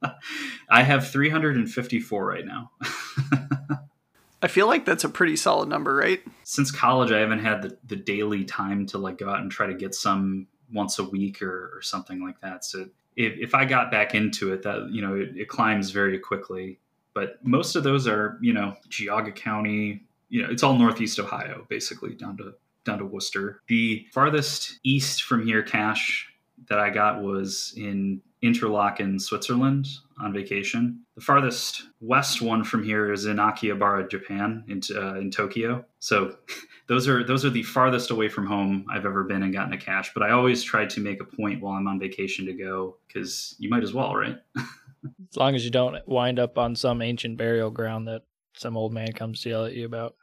I 0.68 0.82
have 0.82 1.08
354 1.08 2.26
right 2.26 2.44
now. 2.44 2.70
I 4.42 4.48
feel 4.48 4.66
like 4.66 4.84
that's 4.84 5.04
a 5.04 5.08
pretty 5.08 5.36
solid 5.36 5.68
number, 5.68 5.96
right? 5.96 6.22
Since 6.44 6.70
college, 6.70 7.10
I 7.10 7.18
haven't 7.18 7.40
had 7.40 7.62
the, 7.62 7.78
the 7.86 7.96
daily 7.96 8.44
time 8.44 8.86
to 8.86 8.98
like 8.98 9.18
go 9.18 9.30
out 9.30 9.40
and 9.40 9.50
try 9.50 9.66
to 9.66 9.74
get 9.74 9.94
some 9.94 10.46
once 10.72 10.98
a 10.98 11.04
week 11.04 11.42
or, 11.42 11.72
or 11.74 11.82
something 11.82 12.22
like 12.22 12.40
that. 12.42 12.64
So 12.64 12.86
if, 13.16 13.38
if 13.38 13.54
I 13.54 13.64
got 13.64 13.90
back 13.90 14.14
into 14.14 14.52
it, 14.52 14.62
that 14.62 14.88
you 14.90 15.02
know 15.02 15.14
it, 15.14 15.36
it, 15.36 15.48
climbs 15.48 15.90
very 15.90 16.18
quickly. 16.18 16.78
But 17.14 17.38
most 17.42 17.76
of 17.76 17.82
those 17.82 18.06
are 18.06 18.38
you 18.40 18.52
know 18.52 18.76
Geauga 18.88 19.34
County. 19.34 20.02
You 20.28 20.42
know, 20.42 20.50
it's 20.50 20.62
all 20.62 20.76
Northeast 20.76 21.18
Ohio, 21.18 21.66
basically 21.68 22.14
down 22.14 22.36
to 22.38 22.54
down 22.84 22.98
to 22.98 23.04
Wooster. 23.04 23.62
The 23.68 24.06
farthest 24.12 24.78
east 24.84 25.22
from 25.22 25.44
here 25.44 25.62
cache 25.62 26.28
that 26.68 26.78
I 26.78 26.90
got 26.90 27.22
was 27.22 27.74
in 27.76 28.20
Interlaken, 28.42 29.18
Switzerland, 29.18 29.88
on 30.20 30.32
vacation. 30.32 31.02
The 31.14 31.20
farthest 31.20 31.84
west 32.00 32.42
one 32.42 32.64
from 32.64 32.84
here 32.84 33.12
is 33.12 33.26
in 33.26 33.36
Akihabara, 33.36 34.10
Japan, 34.10 34.64
in, 34.68 34.80
uh, 34.94 35.14
in 35.14 35.30
Tokyo. 35.30 35.84
So 35.98 36.36
those 36.88 37.08
are 37.08 37.24
those 37.24 37.44
are 37.44 37.50
the 37.50 37.62
farthest 37.62 38.10
away 38.10 38.28
from 38.28 38.46
home 38.46 38.86
I've 38.90 39.06
ever 39.06 39.24
been 39.24 39.42
and 39.42 39.52
gotten 39.52 39.72
a 39.72 39.78
cache. 39.78 40.12
But 40.14 40.22
I 40.22 40.30
always 40.30 40.62
try 40.62 40.86
to 40.86 41.00
make 41.00 41.20
a 41.20 41.24
point 41.24 41.62
while 41.62 41.74
I'm 41.74 41.88
on 41.88 41.98
vacation 41.98 42.46
to 42.46 42.52
go 42.52 42.98
because 43.06 43.56
you 43.58 43.68
might 43.68 43.82
as 43.82 43.94
well, 43.94 44.14
right? 44.14 44.38
as 44.56 45.36
long 45.36 45.54
as 45.54 45.64
you 45.64 45.70
don't 45.70 45.96
wind 46.06 46.38
up 46.38 46.58
on 46.58 46.76
some 46.76 47.02
ancient 47.02 47.36
burial 47.36 47.70
ground 47.70 48.08
that 48.08 48.22
some 48.56 48.76
old 48.76 48.92
man 48.92 49.12
comes 49.12 49.40
to 49.42 49.48
yell 49.50 49.64
at 49.66 49.74
you 49.74 49.86
about. 49.86 50.14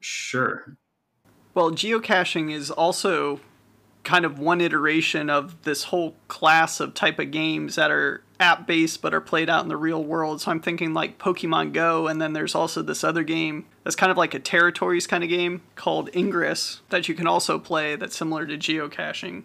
Sure. 0.00 0.76
Well, 1.54 1.70
geocaching 1.70 2.50
is 2.52 2.70
also 2.70 3.40
kind 4.04 4.24
of 4.24 4.38
one 4.38 4.60
iteration 4.60 5.30
of 5.30 5.62
this 5.62 5.84
whole 5.84 6.16
class 6.28 6.80
of 6.80 6.94
type 6.94 7.18
of 7.18 7.30
games 7.30 7.76
that 7.76 7.90
are 7.90 8.22
app 8.40 8.66
based 8.66 9.00
but 9.00 9.14
are 9.14 9.20
played 9.20 9.48
out 9.48 9.62
in 9.62 9.68
the 9.68 9.76
real 9.76 10.02
world. 10.02 10.40
So 10.40 10.50
I'm 10.50 10.60
thinking 10.60 10.92
like 10.92 11.18
Pokemon 11.18 11.72
Go, 11.72 12.08
and 12.08 12.20
then 12.20 12.32
there's 12.32 12.54
also 12.54 12.82
this 12.82 13.04
other 13.04 13.22
game 13.22 13.66
that's 13.84 13.96
kind 13.96 14.10
of 14.10 14.18
like 14.18 14.34
a 14.34 14.40
territories 14.40 15.06
kind 15.06 15.22
of 15.22 15.30
game 15.30 15.62
called 15.76 16.10
Ingress 16.14 16.80
that 16.90 17.08
you 17.08 17.14
can 17.14 17.26
also 17.26 17.58
play 17.58 17.96
that's 17.96 18.16
similar 18.16 18.44
to 18.46 18.58
geocaching. 18.58 19.44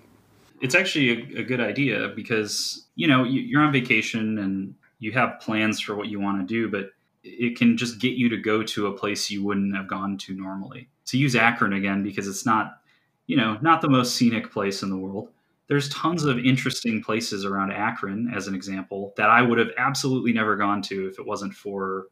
It's 0.60 0.74
actually 0.74 1.10
a, 1.10 1.41
a 1.41 1.43
good 1.43 1.62
idea 1.62 2.12
because, 2.15 2.88
you 2.96 3.08
know, 3.08 3.24
you're 3.24 3.62
on 3.62 3.72
vacation 3.72 4.39
and 4.39 4.74
you 4.98 5.12
have 5.12 5.39
plans 5.39 5.80
for 5.80 5.96
what 5.96 6.08
you 6.08 6.20
want 6.20 6.39
to 6.39 6.52
do, 6.52 6.67
but 6.67 6.89
it 7.24 7.58
can 7.58 7.78
just 7.78 8.00
get 8.00 8.13
you 8.13 8.30
to 8.30 8.38
go 8.38 8.63
to 8.63 8.88
a 8.88 8.98
place 8.98 9.30
you 9.30 9.43
wouldn't 9.43 9.76
have 9.76 9.88
gone 9.88 10.17
to 10.17 10.34
normally. 10.34 10.89
To 11.08 11.17
use 11.17 11.36
Akron 11.36 11.74
again, 11.74 12.02
because 12.02 12.28
it's 12.28 12.46
not 12.46 12.80
you 13.27 13.37
know, 13.37 13.57
not 13.61 13.81
the 13.81 13.89
most 13.89 14.15
scenic 14.15 14.51
place 14.51 14.81
in 14.81 14.89
the 14.89 14.97
world. 14.97 15.29
There's 15.67 15.89
tons 15.89 16.23
of 16.23 16.39
interesting 16.39 17.03
places 17.03 17.43
around 17.45 17.71
Akron, 17.73 18.31
as 18.33 18.47
an 18.47 18.55
example, 18.55 19.13
that 19.17 19.29
I 19.29 19.41
would 19.41 19.59
have 19.59 19.71
absolutely 19.77 20.31
never 20.31 20.55
gone 20.55 20.81
to 20.83 21.07
if 21.07 21.19
it 21.19 21.25
wasn't 21.25 21.53
for 21.53 22.07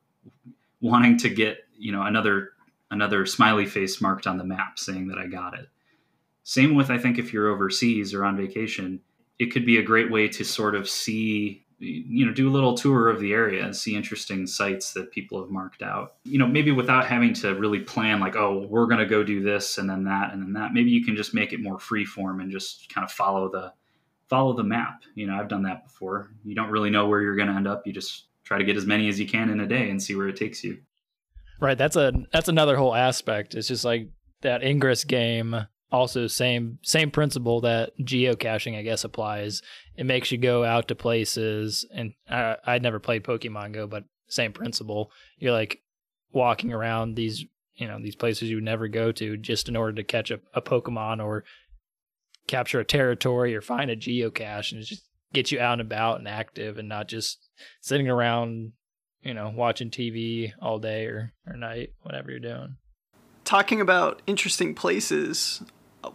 wanting 0.82 1.18
to 1.20 1.30
get, 1.30 1.60
you 1.78 1.92
know, 1.92 2.04
another 2.04 2.50
another 2.92 3.26
smiley 3.26 3.66
face 3.66 4.00
marked 4.00 4.28
on 4.28 4.38
the 4.38 4.44
map 4.44 4.78
saying 4.78 5.08
that 5.08 5.18
I 5.18 5.26
got 5.26 5.58
it. 5.58 5.68
Same 6.44 6.76
with 6.76 6.92
I 6.92 6.98
think 6.98 7.18
if 7.18 7.34
you're 7.34 7.50
overseas 7.50 8.14
or 8.14 8.24
on 8.24 8.38
vacation, 8.38 9.00
it 9.40 9.48
could 9.48 9.66
be 9.66 9.78
a 9.78 9.84
great 9.84 10.12
way 10.12 10.28
to 10.28 10.44
sort 10.44 10.76
of 10.76 10.88
see 10.88 11.65
you 11.86 12.26
know 12.26 12.34
do 12.34 12.50
a 12.50 12.52
little 12.52 12.76
tour 12.76 13.10
of 13.10 13.20
the 13.20 13.34
area 13.34 13.64
and 13.64 13.76
see 13.76 13.96
interesting 13.96 14.48
sites 14.48 14.94
that 14.94 15.12
people 15.12 15.40
have 15.40 15.50
marked 15.50 15.82
out. 15.82 16.16
You 16.24 16.38
know 16.38 16.48
maybe 16.48 16.72
without 16.72 17.06
having 17.06 17.34
to 17.36 17.56
really 17.56 17.80
plan 17.80 18.20
like 18.20 18.36
oh 18.36 18.66
we're 18.70 18.88
going 18.88 19.00
to 19.00 19.06
go 19.06 19.24
do 19.24 19.42
this 19.42 19.78
and 19.78 19.90
then 19.90 20.04
that 20.06 20.34
and 20.34 20.42
then 20.42 20.54
that 20.54 20.74
maybe 20.74 20.90
you 20.90 21.04
can 21.06 21.16
just 21.16 21.34
make 21.34 21.54
it 21.54 21.62
more 21.62 21.80
free 21.80 22.06
form 22.06 22.40
and 22.40 22.52
just 22.52 22.94
kind 22.94 23.06
of 23.06 23.12
follow 23.12 23.50
the 23.50 23.74
follow 24.28 24.54
the 24.54 24.64
map. 24.64 25.04
You 25.16 25.28
know 25.28 25.36
i've 25.36 25.50
done 25.50 25.64
that 25.64 25.84
before. 25.84 26.32
You 26.44 26.56
don't 26.56 26.72
really 26.72 26.90
know 26.90 27.08
where 27.08 27.22
you're 27.22 27.36
going 27.36 27.50
to 27.50 27.56
end 27.56 27.68
up. 27.68 27.86
You 27.86 27.94
just 27.94 28.26
try 28.44 28.58
to 28.58 28.64
get 28.64 28.78
as 28.78 28.86
many 28.86 29.10
as 29.10 29.20
you 29.20 29.28
can 29.28 29.50
in 29.50 29.60
a 29.60 29.68
day 29.68 29.90
and 29.90 30.02
see 30.02 30.16
where 30.16 30.28
it 30.28 30.36
takes 30.36 30.64
you. 30.64 30.80
Right 31.60 31.78
that's 31.78 31.96
a 31.96 32.14
that's 32.32 32.50
another 32.50 32.76
whole 32.76 32.96
aspect. 32.96 33.56
It's 33.56 33.68
just 33.68 33.86
like 33.86 34.10
that 34.42 34.64
ingress 34.64 35.04
game 35.04 35.68
also 35.92 36.28
same 36.28 36.80
same 36.84 37.12
principle 37.12 37.62
that 37.62 37.98
geocaching 38.00 38.78
I 38.78 38.82
guess 38.82 39.04
applies. 39.04 39.62
It 39.96 40.06
makes 40.06 40.32
you 40.32 40.38
go 40.38 40.64
out 40.64 40.88
to 40.90 40.96
places, 40.96 41.86
and 41.94 42.14
I, 42.30 42.58
I'd 42.66 42.84
never 42.84 43.00
played 43.00 43.24
Pokemon 43.24 43.74
Go, 43.74 43.88
but 43.88 44.04
same 44.28 44.52
principle. 44.52 45.12
You're 45.38 45.54
like, 45.54 45.82
walking 46.36 46.74
around 46.74 47.16
these 47.16 47.46
you 47.76 47.88
know 47.88 47.98
these 48.00 48.16
places 48.16 48.50
you 48.50 48.58
would 48.58 48.64
never 48.64 48.88
go 48.88 49.12
to 49.12 49.38
just 49.38 49.68
in 49.68 49.76
order 49.76 49.94
to 49.94 50.04
catch 50.04 50.30
a, 50.30 50.40
a 50.54 50.62
Pokemon 50.62 51.24
or 51.24 51.44
capture 52.48 52.80
a 52.80 52.86
territory 52.86 53.56
or 53.56 53.62
find 53.62 53.90
a 53.90 53.96
geocache 53.96 54.74
and 54.74 54.84
just 54.84 55.04
get 55.34 55.52
you 55.52 55.60
out 55.60 55.74
and 55.74 55.82
about 55.82 56.20
and 56.20 56.28
active 56.28 56.78
and 56.78 56.88
not 56.88 57.08
just 57.08 57.50
sitting 57.82 58.08
around 58.08 58.74
you 59.24 59.34
know 59.34 59.52
watching 59.56 59.90
TV 59.90 60.52
all 60.62 60.78
day 60.78 61.06
or 61.06 61.34
or 61.48 61.56
night 61.56 61.90
whatever 62.04 62.30
you're 62.30 62.40
doing. 62.40 62.76
Talking 63.46 63.80
about 63.80 64.22
interesting 64.26 64.74
places, 64.74 65.64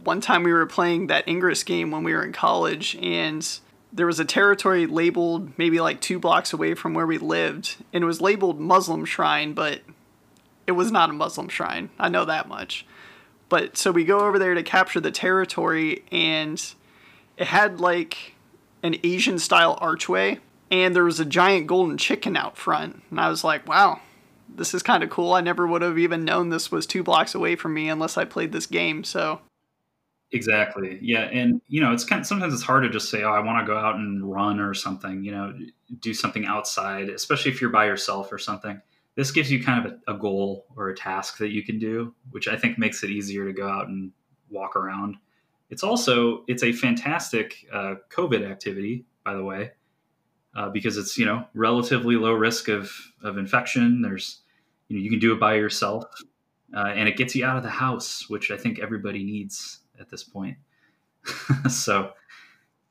one 0.03 0.21
time 0.21 0.43
we 0.43 0.53
were 0.53 0.67
playing 0.67 1.07
that 1.09 1.29
Ingress 1.29 1.65
game 1.65 1.91
when 1.91 2.05
we 2.05 2.13
were 2.13 2.25
in 2.25 2.33
college 2.33 2.97
and 2.97 3.47
there 3.93 4.07
was 4.07 4.21
a 4.21 4.25
territory 4.25 4.87
labeled 4.87 5.57
maybe 5.59 5.81
like 5.81 6.01
two 6.01 6.19
blocks 6.19 6.53
away 6.53 6.75
from 6.75 6.95
where 6.95 7.07
we 7.07 7.19
lived 7.19 7.77
and 7.93 8.05
it 8.05 8.07
was 8.07 8.21
labeled 8.21 8.61
muslim 8.61 9.05
shrine 9.05 9.53
but 9.53 9.81
it 10.67 10.73
was 10.73 10.93
not 10.93 11.11
a 11.11 11.13
muslim 11.13 11.49
shrine. 11.49 11.91
I 11.99 12.09
know 12.09 12.25
that 12.25 12.49
much. 12.49 12.87
But 13.49 13.77
so 13.77 13.91
we 13.91 14.05
go 14.05 14.21
over 14.21 14.39
there 14.39 14.55
to 14.55 14.63
capture 14.63 15.01
the 15.01 15.11
territory 15.11 16.05
and 16.13 16.63
it 17.37 17.49
had 17.49 17.81
like 17.81 18.35
an 18.83 18.97
asian 19.03 19.39
style 19.39 19.77
archway 19.81 20.39
and 20.71 20.95
there 20.95 21.05
was 21.05 21.19
a 21.19 21.25
giant 21.25 21.67
golden 21.67 21.99
chicken 21.99 22.37
out 22.37 22.57
front. 22.57 23.03
And 23.11 23.21
i 23.21 23.29
was 23.29 23.43
like 23.45 23.69
wow 23.69 24.01
this 24.57 24.75
is 24.75 24.83
kind 24.83 25.03
of 25.03 25.11
cool. 25.11 25.33
I 25.33 25.41
never 25.41 25.67
would 25.67 25.83
have 25.83 25.99
even 25.99 26.25
known 26.25 26.49
this 26.49 26.73
was 26.73 26.87
two 26.87 27.03
blocks 27.03 27.35
away 27.35 27.57
from 27.57 27.75
me 27.75 27.89
unless 27.89 28.17
i 28.17 28.25
played 28.25 28.53
this 28.53 28.67
game. 28.67 29.05
So 29.05 29.41
Exactly. 30.33 30.97
Yeah, 31.03 31.23
and 31.23 31.61
you 31.67 31.81
know, 31.81 31.93
it's 31.93 32.05
kind 32.05 32.21
of 32.21 32.27
sometimes 32.27 32.55
it's 32.55 32.63
hard 32.63 32.85
to 32.85 32.89
just 32.89 33.11
say, 33.11 33.25
"Oh, 33.25 33.33
I 33.33 33.41
want 33.41 33.67
to 33.67 33.73
go 33.73 33.77
out 33.77 33.97
and 33.97 34.31
run 34.33 34.61
or 34.61 34.75
something." 34.75 35.25
You 35.25 35.33
know, 35.33 35.53
do 35.99 36.15
something 36.15 36.47
outside, 36.47 37.09
especially 37.09 37.51
if 37.51 37.61
you're 37.61 37.71
by 37.71 37.87
yourself 37.87 38.33
or 38.33 38.39
something. 38.39 38.81
This 39.17 39.33
gives 39.33 39.51
you 39.51 39.63
kind 39.63 39.85
of 39.85 39.93
a, 40.07 40.15
a 40.15 40.19
goal 40.19 40.67
or 40.77 40.89
a 40.89 40.95
task 40.95 41.39
that 41.39 41.51
you 41.51 41.65
can 41.65 41.81
do, 41.81 42.15
which 42.31 42.47
I 42.47 42.57
think 42.57 42.79
makes 42.79 43.03
it 43.03 43.11
easier 43.11 43.45
to 43.45 43.53
go 43.53 43.69
out 43.69 43.89
and 43.89 44.13
walk 44.51 44.77
around. 44.77 45.17
It's 45.69 45.83
also 45.83 46.45
it's 46.47 46.63
a 46.63 46.73
fantastic 46.73 47.67
uh, 47.73 47.97
COVID 48.11 48.49
activity, 48.49 49.07
by 49.25 49.35
the 49.35 49.43
way, 49.45 49.73
uh, 50.57 50.71
because 50.71 50.97
it's 50.97 51.19
you 51.19 51.27
know 51.27 51.47
relatively 51.55 52.17
low 52.17 52.33
risk 52.33 52.69
of 52.69 52.91
of 53.23 53.39
infection. 53.39 54.03
There's 54.03 54.41
you 54.89 54.97
know 54.97 55.03
you 55.03 55.11
can 55.11 55.19
do 55.21 55.33
it 55.33 55.41
by 55.41 55.55
yourself, 55.55 56.05
uh, 56.77 56.87
and 56.95 57.09
it 57.09 57.17
gets 57.17 57.35
you 57.35 57.45
out 57.45 57.57
of 57.57 57.63
the 57.63 57.71
house, 57.71 58.29
which 58.29 58.51
I 58.51 58.57
think 58.57 58.79
everybody 58.81 59.25
needs 59.25 59.81
at 60.01 60.11
this 60.11 60.25
point. 60.25 60.57
so 61.71 62.13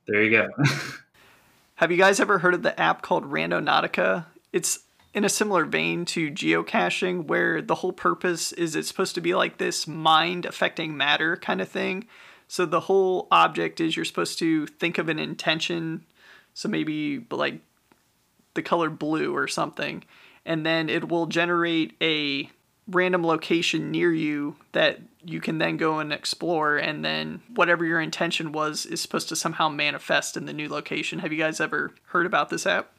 there 0.07 0.23
you 0.23 0.31
go. 0.31 0.47
Have 1.75 1.91
you 1.91 1.97
guys 1.97 2.19
ever 2.19 2.39
heard 2.39 2.53
of 2.53 2.63
the 2.63 2.79
app 2.79 3.01
called 3.01 3.23
Randonautica? 3.23 4.25
It's 4.51 4.79
in 5.13 5.25
a 5.25 5.29
similar 5.29 5.65
vein 5.65 6.05
to 6.05 6.29
geocaching, 6.29 7.25
where 7.25 7.61
the 7.61 7.75
whole 7.75 7.93
purpose 7.93 8.51
is 8.51 8.75
it's 8.75 8.87
supposed 8.87 9.15
to 9.15 9.21
be 9.21 9.33
like 9.33 9.57
this 9.57 9.87
mind 9.87 10.45
affecting 10.45 10.95
matter 10.95 11.35
kind 11.37 11.61
of 11.61 11.69
thing. 11.69 12.05
So 12.47 12.65
the 12.65 12.81
whole 12.81 13.27
object 13.31 13.79
is 13.79 13.95
you're 13.95 14.05
supposed 14.05 14.39
to 14.39 14.67
think 14.67 14.97
of 14.97 15.09
an 15.09 15.19
intention. 15.19 16.05
So 16.53 16.67
maybe 16.67 17.25
like 17.31 17.61
the 18.55 18.61
color 18.61 18.89
blue 18.89 19.35
or 19.35 19.47
something. 19.47 20.03
And 20.45 20.65
then 20.65 20.89
it 20.89 21.09
will 21.09 21.27
generate 21.27 21.95
a 22.01 22.49
random 22.89 23.23
location 23.23 23.91
near 23.91 24.11
you 24.11 24.55
that 24.71 24.99
you 25.23 25.41
can 25.41 25.57
then 25.57 25.77
go 25.77 25.99
and 25.99 26.13
explore 26.13 26.77
and 26.77 27.03
then 27.03 27.41
whatever 27.53 27.85
your 27.85 28.01
intention 28.01 28.51
was 28.51 28.85
is 28.85 29.01
supposed 29.01 29.29
to 29.29 29.35
somehow 29.35 29.69
manifest 29.69 30.37
in 30.37 30.45
the 30.45 30.53
new 30.53 30.69
location. 30.69 31.19
Have 31.19 31.31
you 31.31 31.37
guys 31.37 31.59
ever 31.59 31.93
heard 32.07 32.25
about 32.25 32.49
this 32.49 32.65
app? 32.65 32.91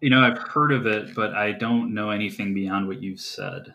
You 0.00 0.10
know 0.10 0.20
i've 0.20 0.38
heard 0.38 0.72
of 0.72 0.86
it 0.86 1.14
but 1.14 1.32
i 1.32 1.52
don't 1.52 1.94
know 1.94 2.10
anything 2.10 2.52
beyond 2.52 2.88
what 2.88 3.02
you've 3.02 3.20
said. 3.20 3.74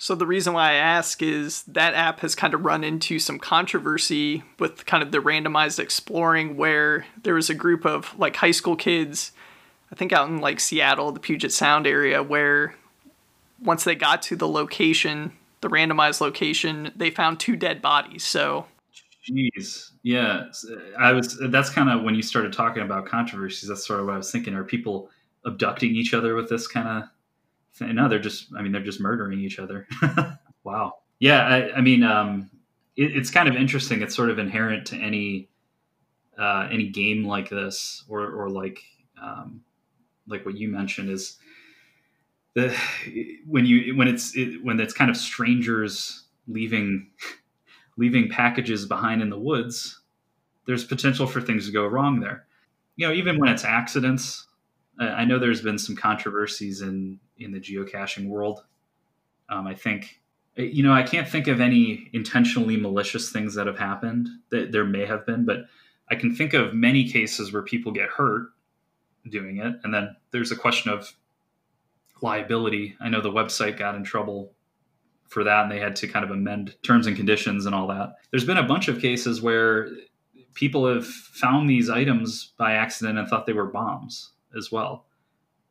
So 0.00 0.14
the 0.14 0.26
reason 0.26 0.52
why 0.52 0.70
i 0.70 0.74
ask 0.74 1.20
is 1.22 1.64
that 1.64 1.94
app 1.94 2.20
has 2.20 2.36
kind 2.36 2.54
of 2.54 2.64
run 2.64 2.84
into 2.84 3.18
some 3.18 3.40
controversy 3.40 4.44
with 4.60 4.86
kind 4.86 5.02
of 5.02 5.10
the 5.10 5.18
randomized 5.18 5.80
exploring 5.80 6.56
where 6.56 7.06
there 7.24 7.34
was 7.34 7.50
a 7.50 7.54
group 7.54 7.84
of 7.84 8.16
like 8.16 8.36
high 8.36 8.52
school 8.52 8.76
kids 8.76 9.32
i 9.90 9.96
think 9.96 10.12
out 10.12 10.28
in 10.28 10.38
like 10.38 10.60
seattle 10.60 11.10
the 11.10 11.18
puget 11.18 11.52
sound 11.52 11.88
area 11.88 12.22
where 12.22 12.76
once 13.62 13.84
they 13.84 13.94
got 13.94 14.22
to 14.22 14.36
the 14.36 14.48
location, 14.48 15.32
the 15.60 15.68
randomized 15.68 16.20
location, 16.20 16.92
they 16.96 17.10
found 17.10 17.40
two 17.40 17.56
dead 17.56 17.82
bodies. 17.82 18.24
So, 18.24 18.66
jeez, 19.28 19.90
yeah, 20.02 20.44
I 20.98 21.12
was. 21.12 21.38
That's 21.48 21.70
kind 21.70 21.90
of 21.90 22.02
when 22.02 22.14
you 22.14 22.22
started 22.22 22.52
talking 22.52 22.82
about 22.82 23.06
controversies. 23.06 23.68
That's 23.68 23.86
sort 23.86 24.00
of 24.00 24.06
what 24.06 24.14
I 24.14 24.18
was 24.18 24.30
thinking. 24.30 24.54
Are 24.54 24.64
people 24.64 25.10
abducting 25.44 25.94
each 25.94 26.14
other 26.14 26.34
with 26.34 26.48
this 26.48 26.66
kind 26.66 26.88
of 26.88 27.04
thing? 27.74 27.94
No, 27.94 28.08
they're 28.08 28.18
just. 28.18 28.48
I 28.56 28.62
mean, 28.62 28.72
they're 28.72 28.82
just 28.82 29.00
murdering 29.00 29.40
each 29.40 29.58
other. 29.58 29.86
wow. 30.64 30.94
Yeah, 31.18 31.42
I, 31.42 31.78
I 31.78 31.80
mean, 31.80 32.04
um, 32.04 32.50
it, 32.96 33.16
it's 33.16 33.30
kind 33.30 33.48
of 33.48 33.56
interesting. 33.56 34.02
It's 34.02 34.14
sort 34.14 34.30
of 34.30 34.38
inherent 34.38 34.86
to 34.88 34.96
any 34.96 35.48
uh, 36.38 36.68
any 36.70 36.88
game 36.88 37.26
like 37.26 37.48
this, 37.48 38.04
or 38.08 38.30
or 38.30 38.48
like 38.48 38.80
um, 39.20 39.62
like 40.28 40.46
what 40.46 40.56
you 40.56 40.68
mentioned 40.68 41.10
is 41.10 41.38
the 42.54 42.74
when 43.46 43.66
you 43.66 43.96
when 43.96 44.08
it's 44.08 44.36
it, 44.36 44.64
when 44.64 44.80
it's 44.80 44.94
kind 44.94 45.10
of 45.10 45.16
strangers 45.16 46.24
leaving 46.46 47.10
leaving 47.96 48.28
packages 48.28 48.86
behind 48.86 49.22
in 49.22 49.30
the 49.30 49.38
woods 49.38 50.00
there's 50.66 50.84
potential 50.84 51.26
for 51.26 51.40
things 51.40 51.66
to 51.66 51.72
go 51.72 51.86
wrong 51.86 52.20
there. 52.20 52.46
You 52.96 53.08
know 53.08 53.12
even 53.14 53.38
when 53.38 53.48
it's 53.48 53.64
accidents 53.64 54.46
i 54.98 55.24
know 55.24 55.38
there's 55.38 55.62
been 55.62 55.78
some 55.78 55.96
controversies 55.96 56.82
in 56.82 57.20
in 57.38 57.52
the 57.52 57.60
geocaching 57.60 58.28
world. 58.28 58.64
Um, 59.48 59.66
i 59.66 59.74
think 59.74 60.20
you 60.56 60.82
know 60.82 60.92
i 60.92 61.02
can't 61.02 61.28
think 61.28 61.46
of 61.46 61.60
any 61.60 62.10
intentionally 62.12 62.76
malicious 62.76 63.30
things 63.30 63.54
that 63.54 63.66
have 63.66 63.78
happened 63.78 64.28
that 64.50 64.72
there 64.72 64.84
may 64.84 65.06
have 65.06 65.24
been 65.24 65.44
but 65.44 65.66
i 66.10 66.14
can 66.14 66.34
think 66.34 66.52
of 66.54 66.74
many 66.74 67.08
cases 67.08 67.52
where 67.52 67.62
people 67.62 67.92
get 67.92 68.08
hurt 68.08 68.48
doing 69.30 69.58
it 69.58 69.76
and 69.84 69.94
then 69.94 70.16
there's 70.32 70.50
a 70.50 70.56
question 70.56 70.90
of 70.90 71.12
liability. 72.22 72.96
I 73.00 73.08
know 73.08 73.20
the 73.20 73.30
website 73.30 73.78
got 73.78 73.94
in 73.94 74.04
trouble 74.04 74.52
for 75.28 75.44
that 75.44 75.64
and 75.64 75.72
they 75.72 75.78
had 75.78 75.96
to 75.96 76.08
kind 76.08 76.24
of 76.24 76.30
amend 76.30 76.74
terms 76.82 77.06
and 77.06 77.16
conditions 77.16 77.66
and 77.66 77.74
all 77.74 77.86
that. 77.88 78.14
There's 78.30 78.44
been 78.44 78.56
a 78.56 78.62
bunch 78.62 78.88
of 78.88 79.00
cases 79.00 79.42
where 79.42 79.88
people 80.54 80.86
have 80.92 81.06
found 81.06 81.68
these 81.68 81.90
items 81.90 82.52
by 82.56 82.72
accident 82.72 83.18
and 83.18 83.28
thought 83.28 83.46
they 83.46 83.52
were 83.52 83.66
bombs 83.66 84.32
as 84.56 84.72
well. 84.72 85.06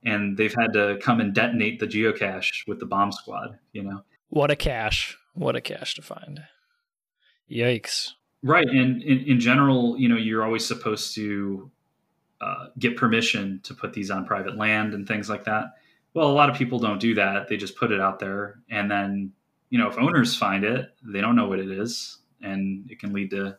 And 0.06 0.38
they've 0.38 0.54
had 0.58 0.74
to 0.74 0.98
come 1.02 1.20
and 1.20 1.34
detonate 1.34 1.80
the 1.80 1.88
geocache 1.88 2.68
with 2.68 2.80
the 2.80 2.86
bomb 2.86 3.12
squad, 3.12 3.58
you 3.74 3.84
know. 3.84 4.04
What 4.30 4.52
a 4.52 4.56
cache. 4.56 5.18
What 5.34 5.56
a 5.56 5.62
cache 5.62 5.96
to 5.96 6.02
find. 6.02 6.42
Yikes. 7.50 8.12
Right. 8.44 8.68
And 8.68 9.02
in, 9.02 9.20
in 9.26 9.40
general, 9.40 9.98
you 9.98 10.08
know, 10.08 10.16
you're 10.16 10.44
always 10.44 10.66
supposed 10.66 11.16
to 11.16 11.72
uh, 12.40 12.68
get 12.78 12.96
permission 12.96 13.60
to 13.64 13.74
put 13.74 13.94
these 13.94 14.12
on 14.12 14.26
private 14.26 14.56
land 14.56 14.94
and 14.94 15.08
things 15.08 15.30
like 15.30 15.46
that. 15.46 15.66
Well, 16.14 16.30
a 16.30 16.34
lot 16.34 16.50
of 16.50 16.56
people 16.56 16.80
don't 16.80 17.00
do 17.00 17.14
that. 17.16 17.48
They 17.48 17.58
just 17.58 17.76
put 17.76 17.92
it 17.92 18.02
out 18.02 18.20
there. 18.20 18.60
And 18.70 18.90
then, 18.90 19.32
you 19.70 19.78
know, 19.78 19.88
if 19.88 19.98
owners 19.98 20.36
find 20.36 20.64
it, 20.64 20.90
they 21.04 21.22
don't 21.22 21.36
know 21.36 21.48
what 21.48 21.60
it 21.60 21.70
is. 21.70 22.18
And 22.42 22.90
it 22.90 23.00
can 23.00 23.14
lead 23.14 23.32
to 23.32 23.58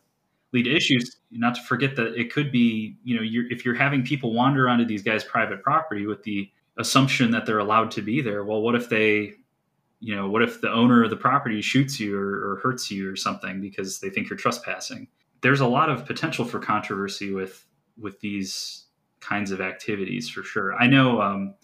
lead 0.51 0.63
to 0.63 0.75
issues. 0.75 1.17
Not 1.31 1.55
to 1.55 1.61
forget 1.61 1.95
that 1.95 2.15
it 2.19 2.33
could 2.33 2.51
be, 2.51 2.97
you 3.03 3.15
know, 3.15 3.21
you're, 3.21 3.51
if 3.51 3.63
you're 3.65 3.75
having 3.75 4.03
people 4.03 4.33
wander 4.33 4.67
onto 4.67 4.85
these 4.85 5.03
guys' 5.03 5.23
private 5.23 5.61
property 5.63 6.05
with 6.05 6.23
the 6.23 6.49
assumption 6.77 7.31
that 7.31 7.45
they're 7.45 7.59
allowed 7.59 7.91
to 7.91 8.01
be 8.01 8.21
there, 8.21 8.43
well, 8.43 8.61
what 8.61 8.75
if 8.75 8.89
they, 8.89 9.33
you 9.99 10.15
know, 10.15 10.29
what 10.29 10.41
if 10.41 10.61
the 10.61 10.71
owner 10.71 11.03
of 11.03 11.09
the 11.09 11.15
property 11.15 11.61
shoots 11.61 11.99
you 11.99 12.17
or, 12.17 12.53
or 12.53 12.59
hurts 12.63 12.89
you 12.89 13.09
or 13.11 13.15
something 13.15 13.61
because 13.61 13.99
they 13.99 14.09
think 14.09 14.29
you're 14.29 14.37
trespassing? 14.37 15.07
There's 15.41 15.59
a 15.61 15.67
lot 15.67 15.89
of 15.89 16.05
potential 16.05 16.45
for 16.45 16.59
controversy 16.59 17.31
with 17.31 17.65
with 17.97 18.19
these 18.21 18.85
kinds 19.19 19.51
of 19.51 19.59
activities 19.61 20.29
for 20.29 20.41
sure. 20.43 20.73
I 20.75 20.87
know 20.87 21.21
um, 21.21 21.55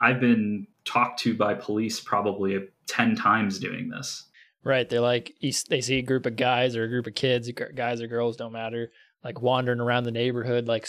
I've 0.00 0.20
been 0.20 0.66
talked 0.84 1.20
to 1.20 1.34
by 1.34 1.54
police 1.54 2.00
probably 2.00 2.68
10 2.86 3.16
times 3.16 3.58
doing 3.58 3.88
this. 3.88 4.24
Right. 4.64 4.88
They're 4.88 5.00
like, 5.00 5.34
they 5.68 5.80
see 5.80 5.98
a 5.98 6.02
group 6.02 6.26
of 6.26 6.36
guys 6.36 6.74
or 6.74 6.84
a 6.84 6.88
group 6.88 7.06
of 7.06 7.14
kids, 7.14 7.50
guys 7.74 8.00
or 8.00 8.08
girls, 8.08 8.36
don't 8.36 8.52
matter, 8.52 8.90
like 9.22 9.40
wandering 9.40 9.80
around 9.80 10.04
the 10.04 10.10
neighborhood, 10.10 10.66
like 10.66 10.88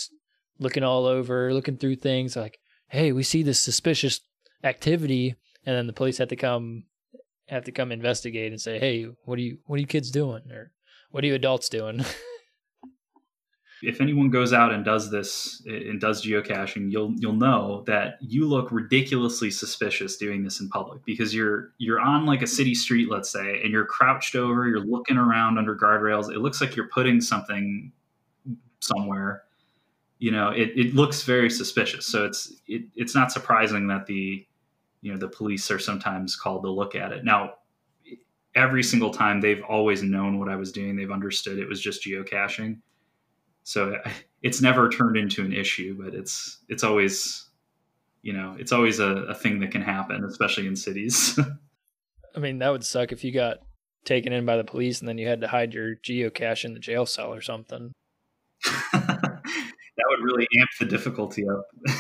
looking 0.60 0.84
all 0.84 1.06
over, 1.06 1.54
looking 1.54 1.78
through 1.78 1.98
things, 1.98 2.36
like, 2.36 2.60
hey, 2.88 3.12
we 3.12 3.24
see 3.24 3.43
this 3.43 3.60
suspicious 3.60 4.22
activity. 4.63 5.36
And 5.65 5.76
then 5.76 5.88
the 5.88 5.93
police 5.93 6.17
have 6.17 6.30
to 6.30 6.36
come, 6.36 6.86
have 7.48 7.65
to 7.65 7.72
come 7.72 7.91
investigate 7.91 8.52
and 8.52 8.60
say, 8.60 8.80
hey, 8.80 9.08
what 9.26 9.38
are 9.38 9.43
you, 9.43 9.60
what 9.65 9.78
are 9.78 9.82
you 9.82 9.88
kids 9.88 10.10
doing? 10.10 10.52
Or 10.52 10.72
what 11.12 11.24
are 11.24 11.28
you 11.28 11.36
adults 11.36 11.70
doing? 11.70 12.04
if 13.81 14.01
anyone 14.01 14.29
goes 14.29 14.53
out 14.53 14.73
and 14.73 14.83
does 14.83 15.11
this 15.11 15.61
and 15.65 15.99
does 16.01 16.25
geocaching, 16.25 16.91
you'll 16.91 17.13
you'll 17.17 17.33
know 17.33 17.83
that 17.85 18.17
you 18.21 18.47
look 18.47 18.71
ridiculously 18.71 19.51
suspicious 19.51 20.17
doing 20.17 20.43
this 20.43 20.59
in 20.59 20.69
public 20.69 21.03
because 21.05 21.33
you're 21.33 21.71
you're 21.77 21.99
on 21.99 22.25
like 22.25 22.41
a 22.41 22.47
city 22.47 22.73
street, 22.73 23.09
let's 23.09 23.31
say, 23.31 23.61
and 23.61 23.71
you're 23.71 23.85
crouched 23.85 24.35
over, 24.35 24.67
you're 24.67 24.79
looking 24.79 25.17
around 25.17 25.57
under 25.57 25.75
guardrails. 25.75 26.31
It 26.31 26.39
looks 26.39 26.59
like 26.59 26.75
you're 26.75 26.89
putting 26.89 27.21
something 27.21 27.91
somewhere. 28.79 29.43
You 30.19 30.31
know, 30.31 30.49
it, 30.49 30.71
it 30.75 30.95
looks 30.95 31.21
very 31.21 31.49
suspicious. 31.49 32.07
So 32.07 32.25
it's 32.25 32.51
it, 32.67 32.83
it's 32.95 33.13
not 33.13 33.31
surprising 33.31 33.87
that 33.87 34.07
the 34.07 34.45
you 35.01 35.11
know 35.11 35.17
the 35.19 35.27
police 35.27 35.69
are 35.69 35.79
sometimes 35.79 36.35
called 36.35 36.63
to 36.63 36.71
look 36.71 36.95
at 36.95 37.11
it. 37.11 37.23
Now, 37.23 37.53
every 38.55 38.81
single 38.81 39.11
time 39.11 39.39
they've 39.39 39.63
always 39.69 40.01
known 40.01 40.39
what 40.39 40.49
I 40.49 40.55
was 40.55 40.71
doing. 40.71 40.95
They've 40.95 41.11
understood 41.11 41.59
it 41.59 41.69
was 41.69 41.79
just 41.79 42.03
geocaching. 42.03 42.79
So 43.67 43.97
it's 44.41 44.62
never 44.62 44.89
turned 44.89 45.17
into 45.17 45.43
an 45.43 45.53
issue, 45.53 45.97
but 46.01 46.15
it's 46.15 46.60
it's 46.69 46.84
always 46.84 47.43
you 48.23 48.34
know, 48.34 48.56
it's 48.60 48.71
always 48.71 48.99
a, 48.99 49.10
a 49.30 49.36
thing 49.36 49.60
that 49.60 49.71
can 49.71 49.82
happen, 49.82 50.25
especially 50.25 50.67
in 50.67 50.75
cities. 50.75 51.39
I 52.36 52.39
mean, 52.39 52.60
that 52.60 52.69
would 52.69 52.84
suck 52.84 53.12
if 53.12 53.23
you 53.23 53.32
got 53.32 53.60
taken 54.03 54.34
in 54.34 54.45
by 54.45 54.58
the 54.58 54.63
police 54.63 54.99
and 54.99 55.08
then 55.08 55.17
you 55.17 55.27
had 55.27 55.41
to 55.41 55.47
hide 55.47 55.73
your 55.73 55.95
geocache 55.95 56.65
in 56.65 56.73
the 56.73 56.80
jail 56.80 57.06
cell 57.06 57.34
or 57.34 57.41
something. 57.41 57.93
that 58.65 60.06
would 60.10 60.23
really 60.23 60.47
amp 60.60 60.69
the 60.80 60.86
difficulty 60.86 61.47
up. 61.47 61.67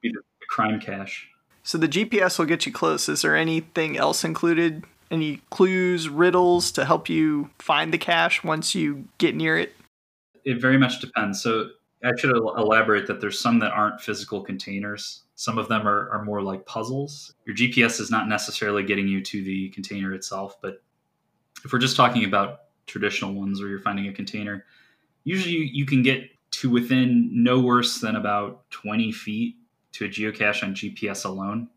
Be 0.00 0.10
the 0.10 0.22
crime 0.48 0.80
cache. 0.80 1.28
So 1.62 1.76
the 1.76 1.88
GPS 1.88 2.38
will 2.38 2.46
get 2.46 2.64
you 2.64 2.72
close. 2.72 3.08
Is 3.08 3.22
there 3.22 3.36
anything 3.36 3.96
else 3.96 4.24
included? 4.24 4.84
Any 5.10 5.42
clues, 5.50 6.08
riddles 6.08 6.72
to 6.72 6.84
help 6.86 7.10
you 7.10 7.50
find 7.58 7.92
the 7.92 7.98
cache 7.98 8.42
once 8.42 8.74
you 8.74 9.08
get 9.18 9.34
near 9.34 9.58
it? 9.58 9.74
It 10.44 10.60
very 10.60 10.78
much 10.78 11.00
depends. 11.00 11.42
So 11.42 11.70
I 12.04 12.10
should 12.18 12.36
elaborate 12.36 13.06
that 13.06 13.20
there's 13.20 13.38
some 13.38 13.58
that 13.60 13.72
aren't 13.72 14.00
physical 14.00 14.42
containers. 14.42 15.22
Some 15.36 15.58
of 15.58 15.68
them 15.68 15.86
are, 15.86 16.10
are 16.10 16.24
more 16.24 16.42
like 16.42 16.66
puzzles. 16.66 17.34
Your 17.46 17.54
GPS 17.54 18.00
is 18.00 18.10
not 18.10 18.28
necessarily 18.28 18.82
getting 18.82 19.06
you 19.06 19.20
to 19.22 19.44
the 19.44 19.68
container 19.70 20.12
itself, 20.12 20.56
but 20.60 20.82
if 21.64 21.72
we're 21.72 21.78
just 21.78 21.96
talking 21.96 22.24
about 22.24 22.60
traditional 22.86 23.34
ones 23.34 23.60
where 23.60 23.70
you're 23.70 23.80
finding 23.80 24.08
a 24.08 24.12
container, 24.12 24.64
usually 25.24 25.54
you, 25.54 25.60
you 25.60 25.86
can 25.86 26.02
get 26.02 26.28
to 26.52 26.70
within 26.70 27.30
no 27.32 27.60
worse 27.60 28.00
than 28.00 28.16
about 28.16 28.68
20 28.70 29.12
feet 29.12 29.56
to 29.92 30.04
a 30.04 30.08
geocache 30.08 30.62
on 30.64 30.74
GPS 30.74 31.24
alone. 31.24 31.68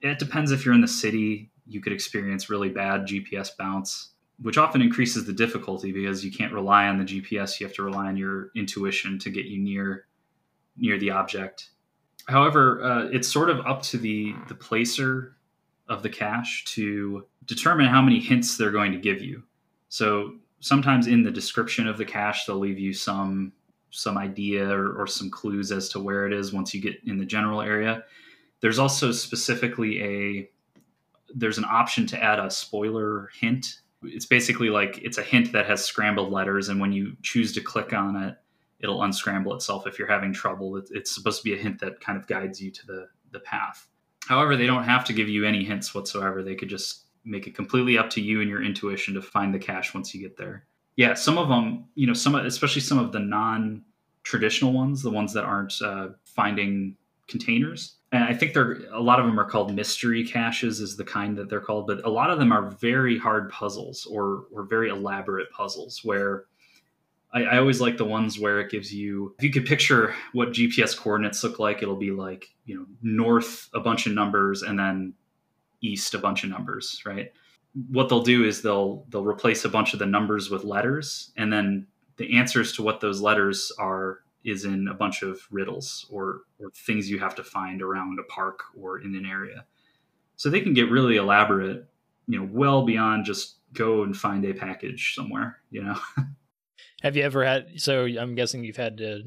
It 0.00 0.18
depends 0.18 0.50
if 0.50 0.64
you're 0.64 0.74
in 0.74 0.80
the 0.80 0.88
city, 0.88 1.50
you 1.66 1.80
could 1.80 1.92
experience 1.92 2.50
really 2.50 2.68
bad 2.68 3.02
GPS 3.02 3.50
bounce, 3.56 4.10
which 4.42 4.58
often 4.58 4.82
increases 4.82 5.24
the 5.24 5.32
difficulty 5.32 5.92
because 5.92 6.24
you 6.24 6.30
can't 6.30 6.52
rely 6.52 6.86
on 6.86 6.98
the 6.98 7.04
GPS. 7.04 7.58
You 7.58 7.66
have 7.66 7.76
to 7.76 7.82
rely 7.82 8.06
on 8.06 8.16
your 8.16 8.50
intuition 8.54 9.18
to 9.20 9.30
get 9.30 9.46
you 9.46 9.58
near 9.58 10.06
near 10.76 10.98
the 10.98 11.10
object. 11.10 11.70
However, 12.26 12.82
uh, 12.82 13.08
it's 13.12 13.28
sort 13.28 13.50
of 13.50 13.60
up 13.66 13.82
to 13.82 13.98
the 13.98 14.34
the 14.48 14.54
placer 14.54 15.36
of 15.88 16.02
the 16.02 16.10
cache 16.10 16.64
to 16.64 17.26
determine 17.44 17.86
how 17.86 18.02
many 18.02 18.20
hints 18.20 18.56
they're 18.56 18.72
going 18.72 18.92
to 18.92 18.98
give 18.98 19.22
you. 19.22 19.42
So 19.88 20.34
sometimes 20.60 21.06
in 21.06 21.22
the 21.22 21.30
description 21.30 21.86
of 21.86 21.96
the 21.96 22.04
cache, 22.04 22.44
they'll 22.44 22.56
leave 22.56 22.78
you 22.78 22.92
some 22.92 23.52
some 23.90 24.18
idea 24.18 24.68
or, 24.68 24.92
or 25.00 25.06
some 25.06 25.30
clues 25.30 25.72
as 25.72 25.88
to 25.88 26.00
where 26.00 26.26
it 26.26 26.32
is 26.32 26.52
once 26.52 26.74
you 26.74 26.82
get 26.82 26.96
in 27.06 27.16
the 27.16 27.24
general 27.24 27.62
area. 27.62 28.04
There's 28.60 28.78
also 28.78 29.12
specifically 29.12 30.02
a 30.02 30.50
there's 31.34 31.58
an 31.58 31.64
option 31.64 32.06
to 32.08 32.22
add 32.22 32.38
a 32.38 32.50
spoiler 32.50 33.30
hint. 33.38 33.80
It's 34.08 34.26
basically 34.26 34.70
like 34.70 34.98
it's 34.98 35.18
a 35.18 35.22
hint 35.22 35.52
that 35.52 35.66
has 35.66 35.84
scrambled 35.84 36.32
letters, 36.32 36.68
and 36.68 36.80
when 36.80 36.92
you 36.92 37.16
choose 37.22 37.52
to 37.54 37.60
click 37.60 37.92
on 37.92 38.16
it, 38.16 38.36
it'll 38.80 39.02
unscramble 39.02 39.54
itself 39.54 39.86
if 39.86 39.98
you're 39.98 40.08
having 40.08 40.32
trouble. 40.32 40.82
It's 40.90 41.14
supposed 41.14 41.42
to 41.42 41.44
be 41.44 41.54
a 41.54 41.62
hint 41.62 41.80
that 41.80 42.00
kind 42.00 42.18
of 42.18 42.26
guides 42.26 42.60
you 42.60 42.70
to 42.70 42.86
the 42.86 43.08
the 43.32 43.40
path. 43.40 43.88
However, 44.26 44.56
they 44.56 44.66
don't 44.66 44.84
have 44.84 45.04
to 45.06 45.12
give 45.12 45.28
you 45.28 45.44
any 45.44 45.64
hints 45.64 45.94
whatsoever. 45.94 46.42
They 46.42 46.54
could 46.54 46.68
just 46.68 47.04
make 47.24 47.46
it 47.46 47.54
completely 47.54 47.98
up 47.98 48.10
to 48.10 48.20
you 48.20 48.40
and 48.40 48.48
your 48.48 48.62
intuition 48.62 49.14
to 49.14 49.22
find 49.22 49.52
the 49.52 49.58
cache 49.58 49.94
once 49.94 50.14
you 50.14 50.20
get 50.20 50.36
there. 50.36 50.64
Yeah, 50.96 51.14
some 51.14 51.38
of 51.38 51.48
them, 51.48 51.84
you 51.94 52.06
know, 52.06 52.14
some 52.14 52.34
especially 52.34 52.80
some 52.80 52.98
of 52.98 53.12
the 53.12 53.18
non-traditional 53.18 54.72
ones, 54.72 55.02
the 55.02 55.10
ones 55.10 55.32
that 55.34 55.44
aren't 55.44 55.74
uh, 55.82 56.08
finding 56.24 56.96
containers. 57.28 57.96
And 58.16 58.24
I 58.24 58.32
think 58.32 58.54
they're 58.54 58.78
a 58.92 59.00
lot 59.00 59.20
of 59.20 59.26
them 59.26 59.38
are 59.38 59.44
called 59.44 59.74
mystery 59.74 60.26
caches, 60.26 60.80
is 60.80 60.96
the 60.96 61.04
kind 61.04 61.36
that 61.36 61.50
they're 61.50 61.60
called. 61.60 61.86
But 61.86 62.02
a 62.06 62.08
lot 62.08 62.30
of 62.30 62.38
them 62.38 62.50
are 62.50 62.70
very 62.70 63.18
hard 63.18 63.50
puzzles 63.50 64.06
or 64.06 64.46
or 64.50 64.62
very 64.62 64.88
elaborate 64.88 65.50
puzzles 65.50 66.00
where 66.02 66.46
I, 67.34 67.42
I, 67.42 67.58
always 67.58 67.78
like 67.78 67.98
the 67.98 68.06
ones 68.06 68.38
where 68.38 68.58
it 68.60 68.70
gives 68.70 68.94
you 68.94 69.34
if 69.38 69.44
you 69.44 69.50
could 69.50 69.66
picture 69.66 70.14
what 70.32 70.52
GPS 70.52 70.96
coordinates 70.96 71.44
look 71.44 71.58
like, 71.58 71.82
it'll 71.82 71.96
be 71.96 72.10
like, 72.10 72.46
you 72.64 72.76
know, 72.76 72.86
north 73.02 73.68
a 73.74 73.80
bunch 73.80 74.06
of 74.06 74.14
numbers 74.14 74.62
and 74.62 74.78
then 74.78 75.12
east 75.82 76.14
a 76.14 76.18
bunch 76.18 76.42
of 76.42 76.48
numbers, 76.48 77.02
right? 77.04 77.32
What 77.90 78.08
they'll 78.08 78.22
do 78.22 78.44
is 78.44 78.62
they'll 78.62 79.04
they'll 79.10 79.26
replace 79.26 79.66
a 79.66 79.68
bunch 79.68 79.92
of 79.92 79.98
the 79.98 80.06
numbers 80.06 80.48
with 80.48 80.64
letters 80.64 81.32
and 81.36 81.52
then 81.52 81.86
the 82.16 82.38
answers 82.38 82.72
to 82.76 82.82
what 82.82 83.02
those 83.02 83.20
letters 83.20 83.72
are 83.78 84.20
is 84.46 84.64
in 84.64 84.88
a 84.88 84.94
bunch 84.94 85.22
of 85.22 85.40
riddles 85.50 86.06
or, 86.08 86.42
or 86.58 86.70
things 86.70 87.10
you 87.10 87.18
have 87.18 87.34
to 87.34 87.44
find 87.44 87.82
around 87.82 88.18
a 88.18 88.22
park 88.22 88.60
or 88.80 89.00
in 89.00 89.14
an 89.14 89.26
area. 89.26 89.66
So 90.36 90.48
they 90.48 90.60
can 90.60 90.72
get 90.72 90.90
really 90.90 91.16
elaborate, 91.16 91.84
you 92.28 92.38
know, 92.38 92.48
well 92.50 92.86
beyond 92.86 93.24
just 93.24 93.56
go 93.72 94.04
and 94.04 94.16
find 94.16 94.44
a 94.44 94.54
package 94.54 95.14
somewhere, 95.14 95.58
you 95.70 95.82
know. 95.82 95.98
Have 97.02 97.16
you 97.16 97.24
ever 97.24 97.44
had 97.44 97.80
so 97.80 98.04
I'm 98.04 98.34
guessing 98.34 98.64
you've 98.64 98.76
had 98.76 98.98
to 98.98 99.24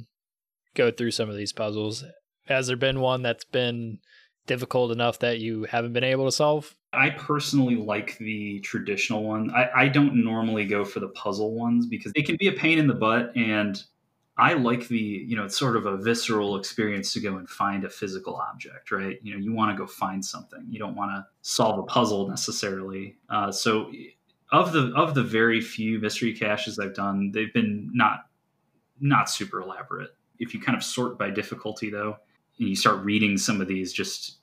go 0.74 0.92
through 0.92 1.12
some 1.12 1.30
of 1.30 1.36
these 1.36 1.54
puzzles. 1.54 2.04
Has 2.48 2.68
there 2.68 2.78
been 2.78 3.02
one 3.02 3.22
that's 3.22 3.46
been 3.46 4.00
difficult 4.48 4.92
enough 4.92 5.20
that 5.20 5.40
you 5.40 5.66
haven't 5.66 5.94
been 5.94 6.04
able 6.04 6.26
to 6.26 6.32
solve? 6.32 6.76
I 6.94 7.12
personally 7.12 7.76
like 7.76 8.18
the 8.18 8.60
traditional 8.62 9.24
one. 9.24 9.52
I, 9.52 9.70
I 9.76 9.88
don't 9.90 10.24
normally 10.24 10.66
go 10.66 10.84
for 10.84 11.00
the 11.00 11.10
puzzle 11.10 11.54
ones 11.54 11.86
because 11.86 12.12
they 12.14 12.24
can 12.24 12.38
be 12.40 12.48
a 12.48 12.54
pain 12.54 12.80
in 12.80 12.88
the 12.88 12.96
butt 12.96 13.36
and 13.36 13.82
I 14.40 14.54
like 14.54 14.88
the, 14.88 14.98
you 14.98 15.36
know, 15.36 15.44
it's 15.44 15.58
sort 15.58 15.76
of 15.76 15.86
a 15.86 15.98
visceral 15.98 16.56
experience 16.56 17.12
to 17.14 17.20
go 17.20 17.36
and 17.36 17.50
find 17.50 17.84
a 17.84 17.90
physical 17.90 18.36
object, 18.36 18.90
right? 18.90 19.20
You 19.22 19.34
know, 19.34 19.40
you 19.40 19.54
want 19.54 19.76
to 19.76 19.78
go 19.78 19.86
find 19.86 20.24
something. 20.24 20.66
You 20.70 20.80
don't 20.80 20.96
want 20.96 21.12
to 21.12 21.28
solve 21.42 21.78
a 21.78 21.84
puzzle 21.84 22.30
necessarily. 22.30 23.18
Uh, 23.30 23.52
so, 23.52 23.92
of 24.52 24.72
the 24.72 24.94
of 24.96 25.14
the 25.14 25.24
very 25.24 25.60
few 25.60 26.00
mystery 26.00 26.34
caches 26.34 26.80
I've 26.80 26.96
done, 26.96 27.32
they've 27.34 27.54
been 27.54 27.92
not 27.94 28.28
not 29.02 29.30
super 29.30 29.62
elaborate. 29.62 30.12
If 30.40 30.54
you 30.54 30.62
kind 30.62 30.78
of 30.78 30.84
sort 30.86 31.20
by 31.20 31.30
difficulty, 31.32 31.90
though, 31.90 32.18
and 32.60 32.70
you 32.70 32.76
start 32.78 33.04
reading 33.04 33.38
some 33.38 33.60
of 33.60 33.68
these 33.68 33.92
just 33.92 34.38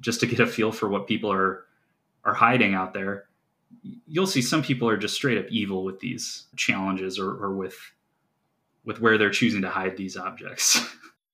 just 0.00 0.20
to 0.20 0.26
get 0.26 0.40
a 0.40 0.46
feel 0.46 0.72
for 0.72 0.88
what 0.88 1.06
people 1.06 1.32
are 1.32 1.66
are 2.24 2.34
hiding 2.34 2.74
out 2.74 2.94
there, 2.94 3.26
you'll 4.08 4.26
see 4.26 4.42
some 4.42 4.62
people 4.62 4.88
are 4.88 4.96
just 4.96 5.14
straight 5.14 5.38
up 5.38 5.46
evil 5.50 5.84
with 5.84 6.00
these 6.00 6.46
challenges 6.56 7.18
or, 7.18 7.30
or 7.30 7.54
with 7.54 7.76
with 8.86 9.00
where 9.00 9.18
they're 9.18 9.30
choosing 9.30 9.62
to 9.62 9.68
hide 9.68 9.96
these 9.96 10.16
objects. 10.16 10.80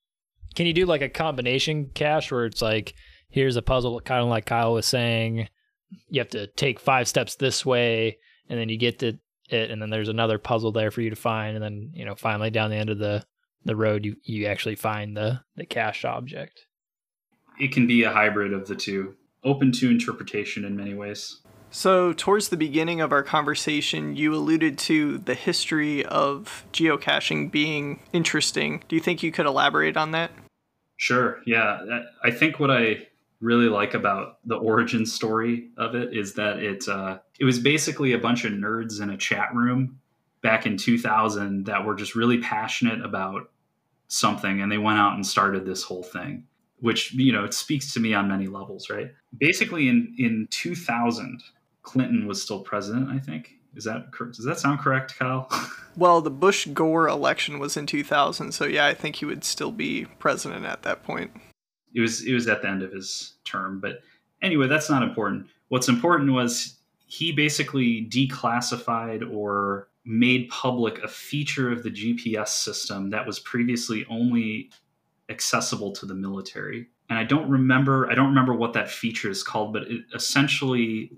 Can 0.55 0.67
you 0.67 0.73
do 0.73 0.87
like 0.87 1.03
a 1.03 1.09
combination 1.09 1.91
cache 1.95 2.33
where 2.33 2.47
it's 2.47 2.61
like, 2.61 2.95
here's 3.29 3.57
a 3.57 3.63
puzzle, 3.63 4.01
kind 4.01 4.23
of 4.23 4.29
like 4.29 4.47
Kyle 4.47 4.75
was 4.75 4.87
saying, 4.87 5.49
you 6.09 6.21
have 6.21 6.31
to 6.31 6.47
take 6.49 6.81
five 6.81 7.09
steps 7.09 7.37
this 7.37 7.65
way, 7.65 8.19
and 8.49 8.59
then 8.59 8.69
you 8.69 8.77
get 8.77 8.99
to 9.01 9.19
it, 9.49 9.71
and 9.71 9.81
then 9.81 9.91
there's 9.91 10.09
another 10.09 10.39
puzzle 10.39 10.73
there 10.73 10.91
for 10.91 11.01
you 11.01 11.11
to 11.11 11.17
find, 11.17 11.55
and 11.55 11.65
then 11.65 11.91
you 11.95 12.05
know 12.05 12.15
finally 12.15 12.51
down 12.51 12.71
the 12.71 12.77
end 12.77 12.91
of 12.91 12.99
the 12.99 13.25
the 13.65 13.77
road, 13.77 14.05
you 14.05 14.17
you 14.25 14.47
actually 14.47 14.77
find 14.77 15.17
the 15.17 15.41
the 15.57 15.67
cache 15.67 16.05
object. 16.05 16.67
It 17.61 17.73
can 17.73 17.87
be 17.87 18.03
a 18.03 18.11
hybrid 18.11 18.53
of 18.53 18.67
the 18.67 18.75
two, 18.75 19.15
open 19.45 19.73
to 19.73 19.91
interpretation 19.91 20.65
in 20.65 20.77
many 20.77 20.95
ways. 20.95 21.41
So, 21.75 22.13
towards 22.13 22.51
the 22.51 22.59
beginning 22.59 23.01
of 23.01 23.13
our 23.13 23.23
conversation, 23.23 24.15
you 24.15 24.35
alluded 24.35 24.77
to 24.81 25.17
the 25.17 25.35
history 25.35 26.05
of 26.05 26.67
geocaching 26.71 27.51
being 27.51 28.01
interesting. 28.13 28.83
Do 28.89 28.95
you 28.95 29.01
think 29.01 29.23
you 29.23 29.33
could 29.33 29.47
elaborate 29.47 29.97
on 29.97 30.11
that? 30.11 30.31
Sure. 30.99 31.41
Yeah. 31.47 32.03
I 32.23 32.31
think 32.31 32.61
what 32.61 32.71
I 32.71 33.09
really 33.41 33.71
like 33.71 33.95
about 33.95 34.39
the 34.45 34.57
origin 34.57 35.07
story 35.07 35.71
of 35.79 35.95
it 35.95 36.15
is 36.15 36.35
that 36.35 36.59
it 36.59 36.87
uh, 36.89 37.19
it 37.41 37.47
was 37.47 37.59
basically 37.59 38.13
a 38.13 38.19
bunch 38.19 38.45
of 38.45 38.53
nerds 38.53 39.01
in 39.01 39.09
a 39.09 39.17
chat 39.17 39.55
room 39.55 39.99
back 40.43 40.67
in 40.67 40.77
2000 40.77 41.65
that 41.65 41.87
were 41.87 41.95
just 41.95 42.15
really 42.15 42.39
passionate 42.39 43.03
about 43.03 43.51
something, 44.09 44.61
and 44.61 44.71
they 44.71 44.79
went 44.79 44.99
out 44.99 45.15
and 45.15 45.27
started 45.27 45.65
this 45.65 45.83
whole 45.83 46.03
thing. 46.03 46.45
Which 46.81 47.15
you 47.15 47.33
know 47.33 47.45
it 47.45 47.55
speaks 47.55 47.95
to 47.95 48.01
me 48.01 48.13
on 48.13 48.29
many 48.29 48.47
levels, 48.47 48.91
right? 48.91 49.11
Basically, 49.39 49.89
in 49.89 50.15
in 50.19 50.49
2000, 50.51 51.43
Clinton 51.83 52.27
was 52.27 52.43
still 52.43 52.61
president, 52.61 53.11
I 53.11 53.19
think. 53.19 53.59
Is 53.75 53.85
that 53.85 54.11
does 54.13 54.45
that 54.45 54.59
sound 54.59 54.81
correct, 54.81 55.19
Kyle? 55.19 55.49
well, 55.97 56.21
the 56.21 56.31
Bush 56.31 56.67
Gore 56.67 57.09
election 57.09 57.59
was 57.59 57.77
in 57.77 57.87
2000, 57.87 58.53
so 58.53 58.65
yeah, 58.65 58.87
I 58.87 58.95
think 58.95 59.17
he 59.17 59.25
would 59.25 59.45
still 59.45 59.73
be 59.73 60.07
president 60.19 60.67
at 60.67 60.83
that 60.83 61.03
point. 61.03 61.33
It 61.95 62.01
was 62.01 62.23
it 62.23 62.35
was 62.35 62.49
at 62.49 62.63
the 62.63 62.69
end 62.69 62.83
of 62.83 62.93
his 62.93 63.35
term, 63.45 63.81
but 63.81 64.01
anyway, 64.43 64.69
that's 64.69 64.91
not 64.91 65.03
important. 65.03 65.47
What's 65.69 65.89
important 65.89 66.33
was 66.33 66.77
he 67.07 67.33
basically 67.33 68.07
declassified 68.11 69.31
or 69.33 69.89
made 70.05 70.49
public 70.51 71.03
a 71.03 71.09
feature 71.09 71.71
of 71.71 71.83
the 71.83 71.91
GPS 71.91 72.49
system 72.49 73.11
that 73.11 73.27
was 73.27 73.39
previously 73.39 74.05
only 74.11 74.71
accessible 75.29 75.93
to 75.93 76.07
the 76.07 76.15
military. 76.15 76.89
And 77.09 77.19
I 77.19 77.25
don't 77.25 77.49
remember 77.49 78.11
I 78.11 78.15
don't 78.15 78.29
remember 78.29 78.55
what 78.55 78.73
that 78.75 78.91
feature 78.91 79.31
is 79.31 79.43
called, 79.43 79.73
but 79.73 79.85
it 79.85 80.03
essentially 80.15 81.13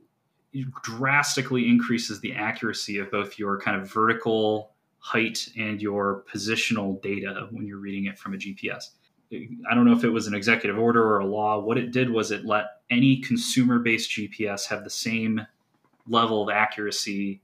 drastically 0.83 1.69
increases 1.69 2.21
the 2.21 2.35
accuracy 2.35 2.99
of 2.99 3.11
both 3.11 3.39
your 3.39 3.61
kind 3.61 3.81
of 3.81 3.91
vertical 3.91 4.73
height 4.99 5.49
and 5.59 5.83
your 5.83 6.25
positional 6.33 7.01
data 7.03 7.49
when 7.51 7.67
you're 7.67 7.79
reading 7.79 8.07
it 8.07 8.19
from 8.19 8.35
a 8.35 8.37
GPS. 8.37 8.91
I 9.33 9.75
don't 9.75 9.85
know 9.85 9.97
if 9.97 10.05
it 10.05 10.11
was 10.11 10.27
an 10.27 10.35
executive 10.35 10.79
order 10.79 11.03
or 11.03 11.19
a 11.19 11.27
law. 11.27 11.59
What 11.59 11.77
it 11.77 11.91
did 11.91 12.11
was 12.11 12.31
it 12.31 12.45
let 12.45 12.67
any 12.91 13.21
consumer 13.21 13.79
based 13.79 14.11
GPS 14.11 14.67
have 14.69 14.85
the 14.85 14.91
same 14.91 15.47
level 16.09 16.43
of 16.43 16.55
accuracy 16.55 17.41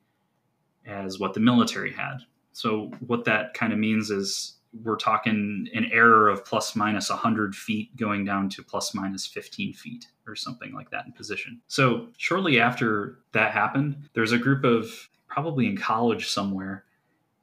as 0.87 1.19
what 1.19 1.35
the 1.35 1.41
military 1.41 1.93
had. 1.93 2.19
So, 2.53 2.91
what 3.07 3.25
that 3.25 3.55
kind 3.55 3.73
of 3.73 3.79
means 3.79 4.11
is 4.11 4.57
we're 4.73 4.97
talking 4.97 5.69
an 5.75 5.91
error 5.93 6.29
of 6.29 6.45
plus 6.45 6.77
minus 6.77 7.11
100 7.11 7.55
feet 7.55 7.97
going 7.97 8.25
down 8.25 8.49
to 8.51 8.63
plus 8.63 8.95
minus 8.95 9.27
15 9.27 9.73
feet 9.73 10.07
or 10.27 10.37
something 10.37 10.73
like 10.73 10.91
that 10.91 11.07
in 11.07 11.13
position. 11.13 11.61
So, 11.67 12.09
shortly 12.17 12.61
after 12.61 13.19
that 13.33 13.53
happened, 13.53 14.09
there's 14.15 14.33
a 14.33 14.39
group 14.39 14.65
of 14.65 15.09
probably 15.29 15.67
in 15.67 15.77
college 15.77 16.29
somewhere 16.29 16.85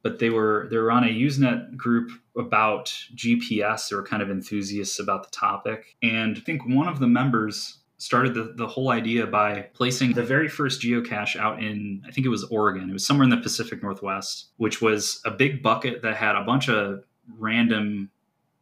but 0.02 0.18
they 0.18 0.30
were 0.30 0.68
they 0.70 0.78
were 0.78 0.90
on 0.90 1.04
a 1.04 1.08
Usenet 1.08 1.76
group 1.76 2.10
about 2.36 2.86
GPS. 3.14 3.88
They 3.88 3.96
were 3.96 4.02
kind 4.02 4.22
of 4.22 4.30
enthusiasts 4.30 4.98
about 4.98 5.24
the 5.24 5.30
topic, 5.30 5.96
and 6.02 6.36
I 6.36 6.40
think 6.40 6.62
one 6.66 6.88
of 6.88 7.00
the 7.00 7.06
members 7.06 7.78
started 8.00 8.32
the, 8.32 8.54
the 8.56 8.66
whole 8.66 8.90
idea 8.90 9.26
by 9.26 9.68
placing 9.74 10.12
the 10.12 10.22
very 10.22 10.48
first 10.48 10.80
geocache 10.80 11.34
out 11.34 11.60
in 11.62 12.02
I 12.06 12.12
think 12.12 12.26
it 12.26 12.30
was 12.30 12.44
Oregon. 12.44 12.88
It 12.88 12.92
was 12.92 13.04
somewhere 13.04 13.24
in 13.24 13.30
the 13.30 13.38
Pacific 13.38 13.82
Northwest, 13.82 14.50
which 14.56 14.80
was 14.80 15.20
a 15.24 15.30
big 15.30 15.62
bucket 15.62 16.02
that 16.02 16.16
had 16.16 16.36
a 16.36 16.44
bunch 16.44 16.68
of 16.68 17.04
random 17.36 18.10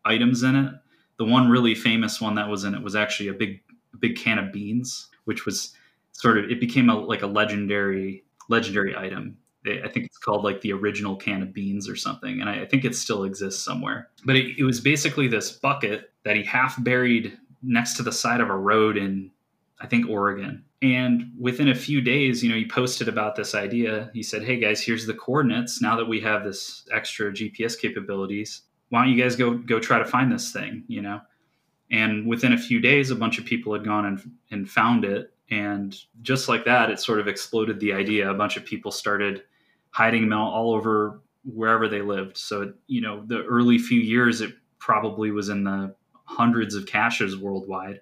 items 0.05 0.43
in 0.43 0.57
it. 0.57 0.73
The 1.19 1.25
one 1.25 1.49
really 1.49 1.75
famous 1.75 2.21
one 2.21 2.35
that 2.35 2.49
was 2.49 2.65
in 2.65 2.75
it 2.75 2.83
was 2.83 2.95
actually 2.95 3.29
a 3.29 3.35
big 3.35 3.61
big 3.99 4.17
can 4.17 4.39
of 4.39 4.53
beans, 4.53 5.09
which 5.25 5.47
was 5.47 5.73
sort 6.13 6.39
of 6.39 6.51
it 6.51 6.61
became 6.61 6.91
a 6.91 6.95
like 6.95 7.23
a 7.23 7.27
legendary 7.27 8.25
legendary 8.49 8.97
item 8.97 9.39
I 9.69 9.89
think 9.89 10.07
it's 10.07 10.19
called 10.19 10.45
like 10.45 10.61
the 10.61 10.73
original 10.73 11.17
can 11.17 11.43
of 11.43 11.53
beans 11.53 11.89
or 11.89 11.97
something. 11.97 12.41
And 12.41 12.49
I, 12.49 12.63
I 12.63 12.67
think 12.67 12.85
it 12.85 12.95
still 12.95 13.25
exists 13.25 13.63
somewhere. 13.63 14.09
But 14.25 14.37
it, 14.37 14.59
it, 14.59 14.65
was 14.65 14.81
basically 14.81 15.29
this 15.29 15.53
bucket 15.53 16.13
that 16.25 16.37
he 16.37 16.45
half 16.45 16.83
buried 16.83 17.37
next 17.63 17.95
to 17.95 18.03
the 18.03 18.13
side 18.13 18.41
of 18.41 18.49
a 18.49 18.57
road 18.57 18.97
in, 18.97 19.31
I 19.81 19.87
think, 19.87 20.09
Oregon. 20.09 20.65
And 20.83 21.33
within 21.39 21.69
a 21.69 21.75
few 21.75 22.01
days, 22.01 22.43
you 22.43 22.51
know, 22.51 22.57
he 22.57 22.67
posted 22.67 23.09
about 23.09 23.35
this 23.35 23.55
idea. 23.55 24.11
He 24.13 24.23
said, 24.23 24.45
Hey 24.45 24.61
guys, 24.61 24.81
here's 24.81 25.07
the 25.07 25.15
coordinates. 25.15 25.81
Now 25.81 25.97
that 25.97 26.09
we 26.09 26.21
have 26.21 26.45
this 26.45 26.87
extra 26.93 27.33
GPS 27.33 27.79
capabilities, 27.79 28.63
why 28.91 29.05
don't 29.05 29.13
you 29.13 29.23
guys 29.23 29.37
go 29.37 29.55
go 29.55 29.81
try 29.81 29.99
to 29.99 30.05
find 30.05 30.31
this 30.31 30.53
thing, 30.53 30.85
you 30.87 31.01
know? 31.01 31.21
And 31.91 32.27
within 32.27 32.53
a 32.53 32.59
few 32.59 32.81
days, 32.81 33.11
a 33.11 33.17
bunch 33.17 33.39
of 33.39 33.45
people 33.45 33.73
had 33.73 33.85
gone 33.85 34.07
and, 34.07 34.31
and 34.51 34.69
found 34.69 35.05
it. 35.05 35.33
And 35.51 35.97
just 36.23 36.49
like 36.49 36.65
that, 36.65 36.91
it 36.91 36.99
sort 36.99 37.21
of 37.21 37.29
exploded 37.29 37.79
the 37.79 37.93
idea. 37.93 38.31
A 38.31 38.35
bunch 38.35 38.57
of 38.57 38.65
people 38.65 38.91
started 38.91 39.45
hiding 39.91 40.33
out 40.33 40.51
all 40.53 40.75
over 40.75 41.23
wherever 41.45 41.89
they 41.89 42.03
lived. 42.03 42.37
So, 42.37 42.73
you 42.89 43.01
know, 43.01 43.23
the 43.27 43.45
early 43.45 43.79
few 43.79 44.01
years, 44.01 44.41
it 44.41 44.53
probably 44.79 45.31
was 45.31 45.49
in 45.49 45.65
the 45.65 45.95
hundreds 46.25 46.75
of 46.75 46.87
caches 46.87 47.39
worldwide. 47.39 48.01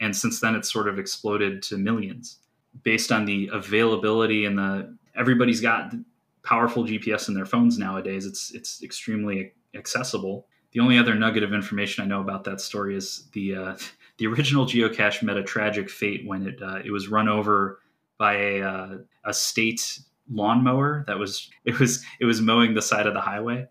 And 0.00 0.14
since 0.14 0.40
then, 0.40 0.54
it's 0.54 0.72
sort 0.72 0.88
of 0.88 0.98
exploded 0.98 1.62
to 1.64 1.76
millions 1.76 2.38
based 2.82 3.10
on 3.10 3.24
the 3.24 3.50
availability 3.52 4.44
and 4.44 4.58
the 4.58 4.96
everybody's 5.16 5.60
got 5.60 5.92
powerful 6.42 6.84
GPS 6.84 7.28
in 7.28 7.34
their 7.34 7.46
phones 7.46 7.78
nowadays. 7.78 8.26
It's 8.26 8.52
it's 8.52 8.82
extremely 8.82 9.52
accessible. 9.74 10.46
The 10.72 10.80
only 10.80 10.98
other 10.98 11.14
nugget 11.14 11.42
of 11.42 11.52
information 11.52 12.04
I 12.04 12.06
know 12.06 12.20
about 12.20 12.44
that 12.44 12.60
story 12.60 12.96
is 12.96 13.28
the 13.32 13.54
uh, 13.54 13.76
the 14.18 14.26
original 14.26 14.66
geocache 14.66 15.22
met 15.22 15.36
a 15.36 15.42
tragic 15.42 15.90
fate 15.90 16.26
when 16.26 16.46
it 16.46 16.62
uh, 16.62 16.80
it 16.84 16.90
was 16.90 17.08
run 17.08 17.28
over 17.28 17.80
by 18.18 18.34
a 18.34 18.62
uh, 18.62 18.98
a 19.24 19.32
state 19.32 20.00
lawnmower 20.30 21.04
that 21.06 21.18
was 21.18 21.50
it 21.64 21.78
was 21.78 22.04
it 22.20 22.24
was 22.24 22.40
mowing 22.40 22.74
the 22.74 22.82
side 22.82 23.06
of 23.06 23.14
the 23.14 23.20
highway 23.20 23.66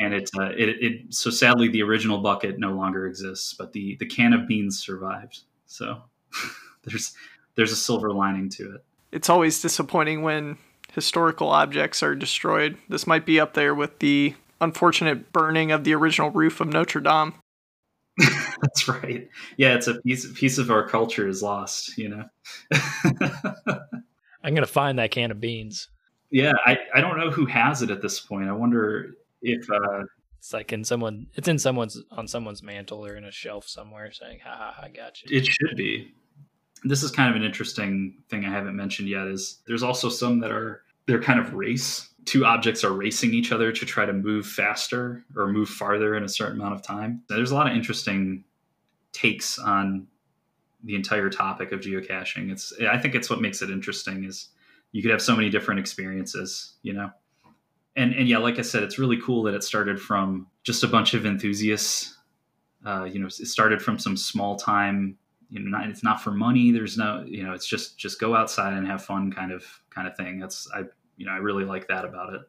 and 0.00 0.12
it, 0.12 0.30
uh, 0.38 0.50
it 0.56 0.68
it 0.82 1.14
so 1.14 1.30
sadly 1.30 1.68
the 1.68 1.82
original 1.82 2.18
bucket 2.18 2.58
no 2.58 2.72
longer 2.72 3.06
exists 3.06 3.54
but 3.54 3.72
the 3.72 3.96
the 3.96 4.06
can 4.06 4.32
of 4.32 4.46
beans 4.46 4.78
survived. 4.78 5.40
So 5.66 6.02
there's 6.84 7.14
there's 7.54 7.72
a 7.72 7.76
silver 7.76 8.12
lining 8.12 8.48
to 8.50 8.74
it. 8.74 8.84
It's 9.12 9.30
always 9.30 9.62
disappointing 9.62 10.22
when 10.22 10.58
historical 10.92 11.48
objects 11.48 12.02
are 12.02 12.14
destroyed. 12.14 12.76
This 12.88 13.06
might 13.06 13.26
be 13.26 13.38
up 13.38 13.54
there 13.54 13.74
with 13.74 14.00
the 14.00 14.34
unfortunate 14.60 15.32
burning 15.32 15.70
of 15.70 15.84
the 15.84 15.94
original 15.94 16.30
roof 16.30 16.60
of 16.60 16.68
Notre 16.68 17.00
Dame. 17.00 17.34
That's 18.18 18.88
right. 18.88 19.28
Yeah 19.56 19.74
it's 19.74 19.86
a 19.86 20.00
piece 20.02 20.26
piece 20.32 20.58
of 20.58 20.70
our 20.70 20.88
culture 20.88 21.28
is 21.28 21.42
lost 21.42 21.96
you 21.98 22.08
know. 22.08 22.24
I'm 24.42 24.54
gonna 24.54 24.66
find 24.66 24.98
that 24.98 25.10
can 25.10 25.30
of 25.30 25.40
beans. 25.40 25.88
Yeah, 26.30 26.52
I, 26.66 26.78
I 26.92 27.00
don't 27.00 27.16
know 27.16 27.30
who 27.30 27.46
has 27.46 27.80
it 27.82 27.90
at 27.90 28.02
this 28.02 28.18
point. 28.18 28.48
I 28.48 28.52
wonder 28.52 29.14
if 29.44 29.70
uh, 29.70 30.04
it's 30.38 30.52
like 30.52 30.72
in 30.72 30.84
someone 30.84 31.28
it's 31.34 31.48
in 31.48 31.58
someone's 31.58 32.02
on 32.10 32.26
someone's 32.26 32.62
mantle 32.62 33.04
or 33.04 33.16
in 33.16 33.24
a 33.24 33.30
shelf 33.30 33.68
somewhere 33.68 34.10
saying, 34.12 34.40
"Ha 34.44 34.54
ha, 34.54 34.80
I 34.82 34.88
got 34.88 35.22
you." 35.22 35.36
It 35.36 35.46
should 35.46 35.76
be. 35.76 36.12
This 36.82 37.02
is 37.02 37.10
kind 37.10 37.30
of 37.30 37.36
an 37.36 37.42
interesting 37.42 38.22
thing 38.28 38.44
I 38.44 38.50
haven't 38.50 38.76
mentioned 38.76 39.08
yet. 39.08 39.26
Is 39.26 39.60
there's 39.66 39.82
also 39.82 40.08
some 40.08 40.40
that 40.40 40.50
are 40.50 40.82
they're 41.06 41.22
kind 41.22 41.38
of 41.38 41.54
race. 41.54 42.10
Two 42.24 42.44
objects 42.44 42.84
are 42.84 42.92
racing 42.92 43.34
each 43.34 43.52
other 43.52 43.70
to 43.70 43.86
try 43.86 44.06
to 44.06 44.12
move 44.12 44.46
faster 44.46 45.24
or 45.36 45.46
move 45.46 45.68
farther 45.68 46.14
in 46.14 46.24
a 46.24 46.28
certain 46.28 46.60
amount 46.60 46.74
of 46.74 46.82
time. 46.82 47.22
There's 47.28 47.50
a 47.50 47.54
lot 47.54 47.66
of 47.66 47.76
interesting 47.76 48.44
takes 49.12 49.58
on 49.58 50.06
the 50.84 50.94
entire 50.94 51.30
topic 51.30 51.72
of 51.72 51.80
geocaching. 51.80 52.50
It's 52.50 52.72
I 52.82 52.98
think 52.98 53.14
it's 53.14 53.30
what 53.30 53.40
makes 53.40 53.62
it 53.62 53.70
interesting 53.70 54.24
is 54.24 54.48
you 54.92 55.02
could 55.02 55.10
have 55.10 55.22
so 55.22 55.34
many 55.34 55.50
different 55.50 55.80
experiences, 55.80 56.74
you 56.82 56.92
know. 56.92 57.10
And 57.96 58.14
and 58.14 58.28
yeah, 58.28 58.38
like 58.38 58.58
I 58.58 58.62
said, 58.62 58.82
it's 58.82 58.98
really 58.98 59.20
cool 59.20 59.42
that 59.44 59.54
it 59.54 59.62
started 59.62 60.00
from 60.00 60.48
just 60.62 60.82
a 60.82 60.88
bunch 60.88 61.14
of 61.14 61.26
enthusiasts. 61.26 62.16
Uh, 62.84 63.04
you 63.04 63.18
know, 63.18 63.26
it 63.26 63.32
started 63.32 63.80
from 63.80 63.98
some 63.98 64.16
small 64.16 64.56
time. 64.56 65.16
You 65.50 65.60
know, 65.60 65.78
not, 65.78 65.88
it's 65.88 66.02
not 66.02 66.22
for 66.22 66.32
money. 66.32 66.72
There's 66.72 66.98
no, 66.98 67.24
you 67.26 67.44
know, 67.44 67.52
it's 67.52 67.66
just 67.66 67.98
just 67.98 68.20
go 68.20 68.34
outside 68.34 68.72
and 68.72 68.86
have 68.86 69.04
fun, 69.04 69.32
kind 69.32 69.52
of 69.52 69.64
kind 69.90 70.08
of 70.08 70.16
thing. 70.16 70.40
That's 70.40 70.68
I, 70.74 70.84
you 71.16 71.26
know, 71.26 71.32
I 71.32 71.36
really 71.36 71.64
like 71.64 71.86
that 71.88 72.04
about 72.04 72.34
it. 72.34 72.40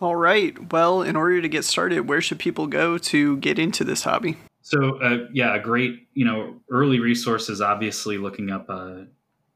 All 0.00 0.16
right. 0.16 0.72
Well, 0.72 1.02
in 1.02 1.14
order 1.16 1.42
to 1.42 1.48
get 1.48 1.64
started, 1.64 2.08
where 2.08 2.20
should 2.20 2.38
people 2.38 2.66
go 2.66 2.96
to 2.96 3.36
get 3.38 3.58
into 3.58 3.84
this 3.84 4.02
hobby? 4.04 4.36
So 4.62 4.98
uh, 5.00 5.26
yeah, 5.32 5.54
a 5.54 5.60
great 5.60 6.08
you 6.14 6.24
know 6.24 6.60
early 6.70 7.00
resources. 7.00 7.60
Obviously, 7.60 8.18
looking 8.18 8.50
up 8.50 8.66
uh, 8.68 9.02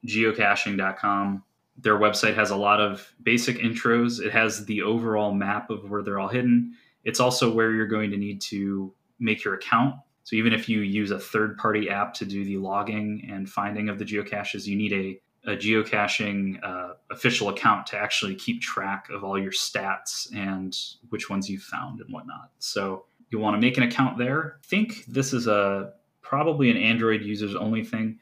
geocaching.com. 0.06 1.42
Their 1.76 1.98
website 1.98 2.34
has 2.34 2.50
a 2.50 2.56
lot 2.56 2.80
of 2.80 3.12
basic 3.22 3.58
intros. 3.58 4.20
It 4.20 4.32
has 4.32 4.64
the 4.66 4.82
overall 4.82 5.32
map 5.32 5.70
of 5.70 5.90
where 5.90 6.02
they're 6.02 6.20
all 6.20 6.28
hidden. 6.28 6.74
It's 7.04 7.20
also 7.20 7.52
where 7.52 7.72
you're 7.72 7.86
going 7.86 8.10
to 8.10 8.16
need 8.16 8.40
to 8.42 8.92
make 9.18 9.44
your 9.44 9.54
account. 9.54 9.96
So 10.22 10.36
even 10.36 10.52
if 10.52 10.68
you 10.68 10.80
use 10.80 11.10
a 11.10 11.18
third-party 11.18 11.90
app 11.90 12.14
to 12.14 12.24
do 12.24 12.44
the 12.44 12.56
logging 12.56 13.28
and 13.30 13.48
finding 13.48 13.88
of 13.88 13.98
the 13.98 14.04
geocaches, 14.04 14.66
you 14.66 14.76
need 14.76 14.92
a 14.92 15.20
a 15.46 15.56
geocaching 15.56 16.58
uh, 16.62 16.94
official 17.10 17.50
account 17.50 17.86
to 17.86 17.98
actually 17.98 18.34
keep 18.34 18.62
track 18.62 19.08
of 19.10 19.22
all 19.22 19.38
your 19.38 19.52
stats 19.52 20.34
and 20.34 20.74
which 21.10 21.28
ones 21.28 21.50
you've 21.50 21.62
found 21.62 22.00
and 22.00 22.10
whatnot. 22.10 22.50
So 22.58 23.04
you 23.30 23.38
want 23.38 23.54
to 23.54 23.60
make 23.60 23.76
an 23.76 23.82
account 23.82 24.16
there. 24.16 24.56
I 24.62 24.66
think 24.66 25.04
this 25.06 25.32
is 25.32 25.46
a 25.46 25.92
probably 26.22 26.70
an 26.70 26.78
Android 26.78 27.22
users 27.22 27.54
only 27.54 27.84
thing, 27.84 28.18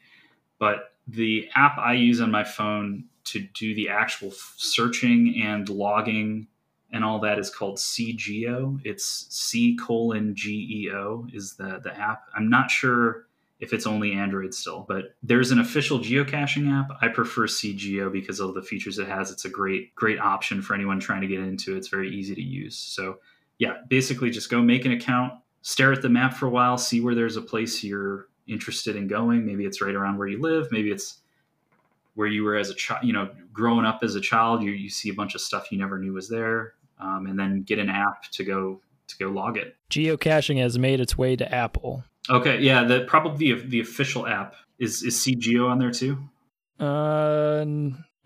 but 0.59 0.95
the 1.07 1.49
app 1.55 1.79
I 1.79 1.93
use 1.93 2.21
on 2.21 2.31
my 2.31 2.45
phone 2.45 3.05
to 3.25 3.41
do 3.55 3.75
the 3.75 3.89
actual 3.89 4.33
searching 4.57 5.41
and 5.43 5.69
logging 5.69 6.47
and 6.93 7.05
all 7.05 7.19
that 7.21 7.39
is 7.39 7.51
called 7.51 7.79
CGeo. 7.79 8.81
It's 8.85 9.27
C 9.31 9.77
colon 9.77 10.35
G 10.35 10.85
E 10.85 10.91
O 10.93 11.27
is 11.33 11.55
the 11.55 11.81
the 11.83 11.97
app. 11.97 12.25
I'm 12.37 12.51
not 12.51 12.71
sure 12.71 13.27
if 13.61 13.73
it's 13.73 13.87
only 13.87 14.13
Android 14.13 14.53
still, 14.53 14.85
but 14.89 15.15
there's 15.23 15.53
an 15.53 15.61
official 15.61 16.01
geocaching 16.01 16.71
app. 16.71 16.91
I 17.01 17.09
prefer 17.09 17.47
CGeo 17.47 18.13
because 18.13 18.41
of 18.41 18.55
the 18.55 18.63
features 18.63 18.99
it 18.99 19.09
has. 19.09 19.31
It's 19.31 19.45
a 19.45 19.51
great 19.51 19.95
great 19.95 20.21
option 20.21 20.61
for 20.61 20.75
anyone 20.75 21.01
trying 21.01 21.23
to 21.23 21.27
get 21.27 21.41
into. 21.41 21.77
It's 21.77 21.89
very 21.89 22.15
easy 22.15 22.35
to 22.35 22.43
use. 22.43 22.77
So 22.77 23.19
yeah, 23.59 23.79
basically 23.89 24.31
just 24.31 24.51
go 24.51 24.61
make 24.61 24.85
an 24.85 24.93
account, 24.93 25.33
stare 25.63 25.93
at 25.93 26.03
the 26.03 26.09
map 26.09 26.35
for 26.35 26.47
a 26.47 26.51
while, 26.51 26.77
see 26.77 27.01
where 27.01 27.15
there's 27.15 27.37
a 27.37 27.43
place 27.43 27.83
you're 27.83 28.29
interested 28.47 28.97
in 28.97 29.07
going. 29.07 29.47
Maybe 29.47 29.65
it's 29.65 29.81
right 29.81 29.95
around 29.95 30.19
where 30.19 30.29
you 30.29 30.41
live. 30.41 30.71
Maybe 30.71 30.91
it's 30.91 31.22
where 32.15 32.29
you 32.29 32.45
were 32.45 32.57
as 32.57 32.71
a 32.71 32.75
child, 32.75 33.05
you 33.05 33.13
know, 33.13 33.31
growing 33.53 33.87
up 33.87 34.01
as 34.03 34.15
a 34.15 34.21
child, 34.21 34.63
you, 34.63 34.73
you 34.73 34.91
see 34.91 35.09
a 35.09 35.15
bunch 35.15 35.35
of 35.35 35.41
stuff 35.41 35.73
you 35.73 35.79
never 35.79 35.99
knew 35.99 36.13
was 36.13 36.29
there. 36.29 36.75
Um, 36.99 37.27
and 37.27 37.39
then 37.39 37.63
get 37.63 37.79
an 37.79 37.89
app 37.89 38.31
to 38.33 38.45
go 38.45 38.81
to 39.09 39.19
go 39.19 39.29
log 39.29 39.57
it. 39.57 39.77
Geocaching 39.91 40.59
has 40.59 40.79
made 40.79 41.01
its 41.01 41.19
way 41.19 41.37
to 41.37 41.55
Apple. 41.55 42.05
Okay, 42.31 42.61
yeah, 42.61 42.85
the 42.85 43.01
probably 43.01 43.53
the, 43.53 43.67
the 43.67 43.81
official 43.81 44.27
app 44.27 44.55
is 44.79 45.03
is 45.03 45.17
CGeo 45.17 45.69
on 45.69 45.79
there 45.79 45.91
too. 45.91 46.19
Uh, 46.79 47.65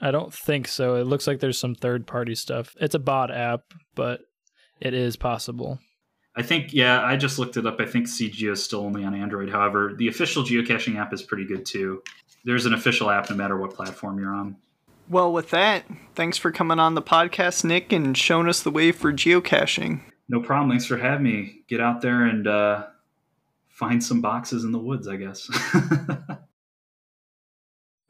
I 0.01 0.11
don't 0.11 0.33
think 0.33 0.69
so. 0.69 0.97
It 0.97 1.07
looks 1.07 1.27
like 1.27 1.41
there's 1.41 1.59
some 1.59 1.75
third 1.75 2.07
party 2.07 2.35
stuff. 2.35 2.77
It's 2.81 2.95
a 2.95 2.99
bot 2.99 3.31
app, 3.31 3.73
but 3.95 4.21
it 4.81 4.95
is 4.95 5.17
possible. 5.17 5.79
I 6.37 6.43
think, 6.43 6.75
yeah, 6.75 7.03
I 7.03 7.17
just 7.17 7.39
looked 7.39 7.57
it 7.57 7.67
up. 7.67 7.81
I 7.81 7.87
think 7.87 8.07
CGeo 8.07 8.53
is 8.53 8.63
still 8.63 8.81
only 8.81 9.05
on 9.05 9.15
Android. 9.15 9.49
However, 9.49 9.95
the 9.97 10.09
official 10.09 10.43
geocaching 10.43 10.97
app 10.97 11.15
is 11.15 11.23
pretty 11.23 11.47
good 11.47 11.65
too. 11.65 12.03
There's 12.45 12.67
an 12.67 12.75
official 12.75 13.11
app 13.11 13.31
no 13.31 13.37
matter 13.37 13.57
what 13.57 13.75
platform 13.75 14.19
you're 14.19 14.35
on. 14.35 14.57
Well, 15.09 15.33
with 15.33 15.51
that, 15.51 15.85
thanks 16.15 16.37
for 16.37 16.53
coming 16.53 16.79
on 16.79 16.95
the 16.95 17.03
podcast, 17.03 17.65
Nick, 17.65 17.91
and 17.91 18.17
showing 18.17 18.49
us 18.49 18.63
the 18.63 18.71
way 18.71 18.93
for 18.93 19.13
geocaching. 19.13 20.03
No 20.29 20.41
problem. 20.41 20.71
Thanks 20.71 20.85
for 20.85 20.99
having 20.99 21.25
me. 21.25 21.61
Get 21.69 21.81
out 21.81 22.03
there 22.03 22.25
and 22.25 22.47
uh, 22.47 22.87
find 23.69 24.03
some 24.05 24.21
boxes 24.21 24.65
in 24.65 24.73
the 24.73 24.79
woods, 24.79 25.09
I 25.09 25.17
guess. 25.17 25.49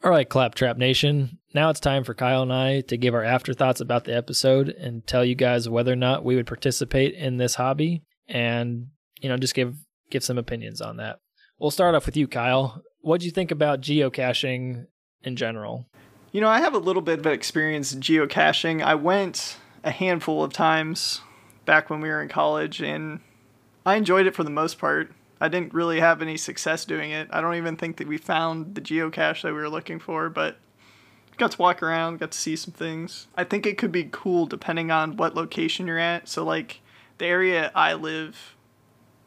All 0.03 0.11
right, 0.11 0.29
Claptrap 0.29 0.79
Nation. 0.79 1.39
Now 1.55 1.71
it's 1.71 1.81
time 1.81 2.03
for 2.03 2.15
Kyle 2.15 2.43
and 2.43 2.53
I 2.53 2.81
to 2.83 2.97
give 2.97 3.15
our 3.15 3.25
afterthoughts 3.25 3.81
about 3.81 4.05
the 4.05 4.17
episode 4.17 4.69
and 4.69 5.07
tell 5.07 5.25
you 5.25 5.35
guys 5.35 5.69
whether 5.69 5.93
or 5.93 5.97
not 5.97 6.25
we 6.25 6.37
would 6.37 6.47
participate 6.47 7.15
in 7.15 7.37
this 7.37 7.55
hobby 7.55 8.03
and, 8.29 8.89
you 9.21 9.29
know, 9.29 9.37
just 9.37 9.55
give 9.55 9.77
give 10.11 10.25
some 10.25 10.39
opinions 10.39 10.81
on 10.81 10.99
that. 10.99 11.19
We'll 11.59 11.71
start 11.71 11.95
off 11.95 12.07
with 12.07 12.17
you, 12.17 12.29
Kyle. 12.29 12.83
What 13.01 13.21
do 13.21 13.27
you 13.27 13.33
think 13.33 13.51
about 13.51 13.81
geocaching 13.81 14.87
in 15.23 15.37
general? 15.37 15.89
You 16.33 16.41
know, 16.41 16.49
I 16.49 16.61
have 16.61 16.75
a 16.75 16.79
little 16.79 17.03
bit 17.03 17.21
of 17.21 17.27
experience 17.27 17.93
in 17.93 18.01
geocaching. 18.01 18.83
I 18.83 18.95
went 18.95 19.57
a 19.83 19.91
handful 19.91 20.45
of 20.45 20.53
times 20.53 21.21
back 21.65 21.89
when 21.89 22.01
we 22.01 22.09
were 22.09 22.21
in 22.21 22.29
college 22.29 22.83
and 22.83 23.21
I 23.85 23.97
enjoyed 23.97 24.27
it 24.27 24.35
for 24.35 24.45
the 24.45 24.51
most 24.51 24.79
part. 24.79 25.13
I 25.41 25.49
didn't 25.49 25.75
really 25.75 26.01
have 26.01 26.23
any 26.23 26.37
success 26.37 26.85
doing 26.85 27.11
it. 27.11 27.29
I 27.31 27.41
don't 27.41 27.55
even 27.55 27.77
think 27.77 27.97
that 27.99 28.09
we 28.09 28.19
found 28.19 28.75
the 28.75 28.81
geocache 28.81 29.43
that 29.43 29.53
we 29.53 29.61
were 29.61 29.69
looking 29.69 29.99
for, 29.99 30.29
but 30.29 30.57
got 31.37 31.53
to 31.53 31.59
walk 31.59 31.83
around, 31.83 32.19
got 32.19 32.33
to 32.33 32.39
see 32.39 32.57
some 32.57 32.73
things. 32.73 33.27
I 33.37 33.45
think 33.45 33.67
it 33.67 33.79
could 33.79 33.93
be 33.93 34.09
cool 34.11 34.47
depending 34.47 34.91
on 34.91 35.17
what 35.17 35.35
location 35.35 35.87
you're 35.87 35.99
at. 35.99 36.29
So 36.29 36.45
like 36.45 36.81
the 37.19 37.27
area 37.27 37.71
I 37.75 37.95
live 37.95 38.57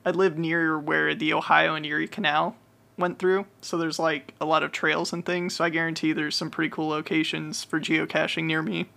I 0.05 0.11
live 0.11 0.37
near 0.37 0.79
where 0.79 1.13
the 1.13 1.33
Ohio 1.33 1.75
and 1.75 1.85
Erie 1.85 2.07
Canal 2.07 2.55
went 2.97 3.19
through. 3.19 3.45
So 3.61 3.77
there's 3.77 3.99
like 3.99 4.33
a 4.39 4.45
lot 4.45 4.63
of 4.63 4.71
trails 4.71 5.13
and 5.13 5.25
things. 5.25 5.55
So 5.55 5.63
I 5.63 5.69
guarantee 5.69 6.13
there's 6.13 6.35
some 6.35 6.49
pretty 6.49 6.69
cool 6.69 6.87
locations 6.87 7.63
for 7.63 7.79
geocaching 7.79 8.45
near 8.45 8.61
me. 8.61 8.87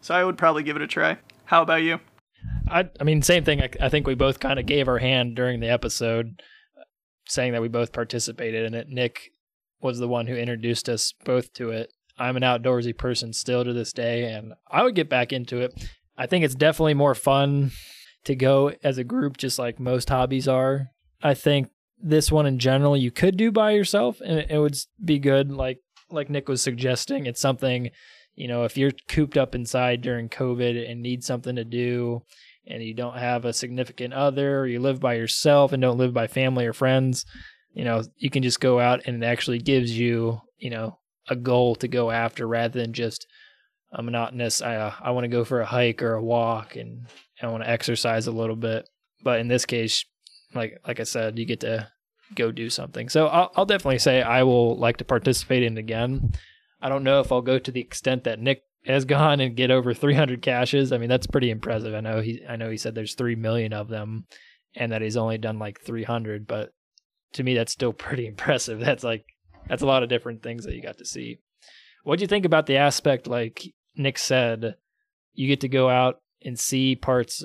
So 0.00 0.14
I 0.14 0.24
would 0.24 0.38
probably 0.38 0.62
give 0.62 0.76
it 0.76 0.82
a 0.82 0.86
try. 0.86 1.18
How 1.46 1.62
about 1.62 1.82
you? 1.82 2.00
I 2.68 2.88
I 3.00 3.04
mean 3.04 3.22
same 3.22 3.44
thing. 3.44 3.62
I, 3.62 3.70
I 3.80 3.88
think 3.88 4.06
we 4.06 4.14
both 4.14 4.40
kind 4.40 4.58
of 4.58 4.66
gave 4.66 4.88
our 4.88 4.98
hand 4.98 5.36
during 5.36 5.60
the 5.60 5.70
episode 5.70 6.42
saying 7.28 7.52
that 7.52 7.62
we 7.62 7.68
both 7.68 7.92
participated 7.92 8.64
in 8.64 8.74
it. 8.74 8.88
Nick 8.88 9.32
was 9.80 9.98
the 9.98 10.08
one 10.08 10.26
who 10.26 10.34
introduced 10.34 10.88
us 10.88 11.12
both 11.24 11.52
to 11.54 11.70
it. 11.70 11.92
I'm 12.18 12.36
an 12.36 12.42
outdoorsy 12.42 12.96
person 12.96 13.32
still 13.32 13.62
to 13.62 13.72
this 13.72 13.92
day, 13.92 14.32
and 14.32 14.54
I 14.70 14.82
would 14.82 14.94
get 14.94 15.10
back 15.10 15.32
into 15.32 15.58
it. 15.60 15.72
I 16.16 16.26
think 16.26 16.44
it's 16.44 16.54
definitely 16.54 16.94
more 16.94 17.14
fun 17.14 17.72
to 18.26 18.36
go 18.36 18.72
as 18.82 18.98
a 18.98 19.04
group, 19.04 19.36
just 19.36 19.58
like 19.58 19.80
most 19.80 20.08
hobbies 20.08 20.46
are. 20.46 20.90
I 21.22 21.34
think 21.34 21.70
this 21.98 22.30
one 22.30 22.46
in 22.46 22.58
general 22.58 22.96
you 22.96 23.10
could 23.10 23.36
do 23.36 23.50
by 23.50 23.72
yourself, 23.72 24.20
and 24.20 24.38
it 24.50 24.58
would 24.58 24.76
be 25.02 25.18
good. 25.18 25.50
Like 25.50 25.78
like 26.10 26.30
Nick 26.30 26.48
was 26.48 26.62
suggesting, 26.62 27.26
it's 27.26 27.40
something 27.40 27.90
you 28.34 28.48
know 28.48 28.64
if 28.64 28.76
you're 28.76 28.92
cooped 29.08 29.36
up 29.36 29.54
inside 29.54 30.02
during 30.02 30.28
COVID 30.28 30.90
and 30.90 31.02
need 31.02 31.24
something 31.24 31.56
to 31.56 31.64
do, 31.64 32.22
and 32.66 32.82
you 32.82 32.94
don't 32.94 33.18
have 33.18 33.44
a 33.44 33.52
significant 33.52 34.12
other, 34.12 34.60
or 34.60 34.66
you 34.66 34.80
live 34.80 35.00
by 35.00 35.14
yourself 35.14 35.72
and 35.72 35.80
don't 35.80 35.98
live 35.98 36.12
by 36.12 36.26
family 36.26 36.66
or 36.66 36.72
friends, 36.72 37.24
you 37.72 37.84
know, 37.84 38.02
you 38.16 38.30
can 38.30 38.42
just 38.42 38.60
go 38.60 38.80
out 38.80 39.02
and 39.06 39.22
it 39.22 39.26
actually 39.26 39.58
gives 39.58 39.96
you, 39.96 40.40
you 40.58 40.70
know, 40.70 40.98
a 41.28 41.36
goal 41.36 41.76
to 41.76 41.88
go 41.88 42.10
after 42.10 42.46
rather 42.46 42.80
than 42.80 42.92
just 42.92 43.26
a 43.96 44.02
monotonous, 44.02 44.62
I, 44.62 44.76
uh, 44.76 44.94
I 45.00 45.10
want 45.10 45.24
to 45.24 45.28
go 45.28 45.44
for 45.44 45.60
a 45.60 45.66
hike 45.66 46.02
or 46.02 46.14
a 46.14 46.22
walk 46.22 46.76
and 46.76 47.06
I 47.42 47.48
want 47.48 47.64
to 47.64 47.70
exercise 47.70 48.26
a 48.26 48.32
little 48.32 48.54
bit. 48.54 48.88
But 49.22 49.40
in 49.40 49.48
this 49.48 49.64
case, 49.64 50.04
like 50.54 50.78
like 50.86 51.00
I 51.00 51.04
said, 51.04 51.38
you 51.38 51.46
get 51.46 51.60
to 51.60 51.88
go 52.34 52.52
do 52.52 52.70
something. 52.70 53.08
So 53.08 53.26
I'll, 53.26 53.50
I'll 53.56 53.66
definitely 53.66 53.98
say 53.98 54.22
I 54.22 54.42
will 54.42 54.76
like 54.76 54.98
to 54.98 55.04
participate 55.04 55.62
in 55.62 55.76
it 55.76 55.80
again. 55.80 56.32
I 56.80 56.88
don't 56.88 57.04
know 57.04 57.20
if 57.20 57.32
I'll 57.32 57.42
go 57.42 57.58
to 57.58 57.70
the 57.70 57.80
extent 57.80 58.24
that 58.24 58.38
Nick 58.38 58.62
has 58.84 59.04
gone 59.06 59.40
and 59.40 59.56
get 59.56 59.70
over 59.70 59.94
300 59.94 60.42
caches. 60.42 60.92
I 60.92 60.98
mean, 60.98 61.08
that's 61.08 61.26
pretty 61.26 61.50
impressive. 61.50 61.94
I 61.94 62.00
know 62.00 62.20
he 62.20 62.42
I 62.48 62.56
know 62.56 62.70
he 62.70 62.76
said 62.76 62.94
there's 62.94 63.14
3 63.14 63.34
million 63.36 63.72
of 63.72 63.88
them 63.88 64.26
and 64.74 64.92
that 64.92 65.02
he's 65.02 65.16
only 65.16 65.38
done 65.38 65.58
like 65.58 65.80
300, 65.80 66.46
but 66.46 66.70
to 67.32 67.42
me 67.42 67.54
that's 67.54 67.72
still 67.72 67.92
pretty 67.94 68.26
impressive. 68.26 68.78
That's 68.78 69.04
like 69.04 69.24
that's 69.68 69.82
a 69.82 69.86
lot 69.86 70.02
of 70.02 70.10
different 70.10 70.42
things 70.42 70.64
that 70.64 70.74
you 70.74 70.82
got 70.82 70.98
to 70.98 71.06
see. 71.06 71.38
What 72.04 72.18
do 72.18 72.22
you 72.22 72.28
think 72.28 72.44
about 72.44 72.66
the 72.66 72.76
aspect 72.76 73.26
like 73.26 73.64
Nick 73.96 74.18
said 74.18 74.76
you 75.34 75.48
get 75.48 75.60
to 75.60 75.68
go 75.68 75.88
out 75.88 76.20
and 76.42 76.58
see 76.58 76.96
parts 76.96 77.44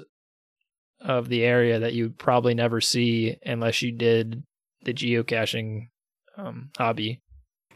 of 0.99 1.29
the 1.29 1.43
area 1.43 1.79
that 1.79 1.93
you 1.93 2.09
probably 2.09 2.53
never 2.53 2.79
see 2.79 3.35
unless 3.43 3.81
you 3.81 3.91
did 3.91 4.43
the 4.83 4.93
geocaching 4.93 5.89
um, 6.37 6.69
hobby. 6.77 7.21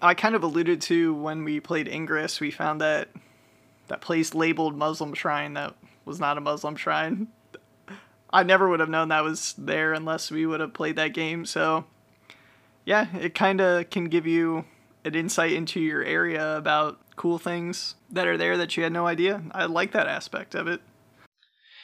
I 0.01 0.13
kind 0.13 0.35
of 0.35 0.43
alluded 0.43 0.81
to 0.81 1.13
when 1.13 1.43
we 1.43 1.59
played 1.59 1.87
Ingress, 1.87 2.39
we 2.39 2.51
found 2.51 2.81
that 2.81 3.09
that 3.87 4.01
place 4.01 4.33
labeled 4.33 4.75
Muslim 4.75 5.13
shrine 5.13 5.53
that 5.53 5.75
was 6.05 6.19
not 6.19 6.37
a 6.37 6.41
Muslim 6.41 6.75
shrine. 6.75 7.27
I 8.31 8.43
never 8.43 8.67
would 8.67 8.79
have 8.79 8.89
known 8.89 9.09
that 9.09 9.23
was 9.23 9.55
there 9.57 9.93
unless 9.93 10.29
we 10.29 10.45
would 10.45 10.59
have 10.59 10.73
played 10.73 10.97
that 10.97 11.13
game. 11.13 11.45
So, 11.45 11.85
yeah, 12.83 13.07
it 13.17 13.33
kind 13.33 13.61
of 13.61 13.89
can 13.89 14.05
give 14.05 14.27
you 14.27 14.65
an 15.05 15.15
insight 15.15 15.53
into 15.53 15.79
your 15.79 16.03
area 16.03 16.57
about 16.57 16.99
cool 17.15 17.37
things 17.37 17.95
that 18.09 18.27
are 18.27 18.37
there 18.37 18.57
that 18.57 18.75
you 18.75 18.83
had 18.83 18.93
no 18.93 19.07
idea. 19.07 19.43
I 19.51 19.65
like 19.65 19.91
that 19.91 20.07
aspect 20.07 20.55
of 20.55 20.67
it. 20.67 20.81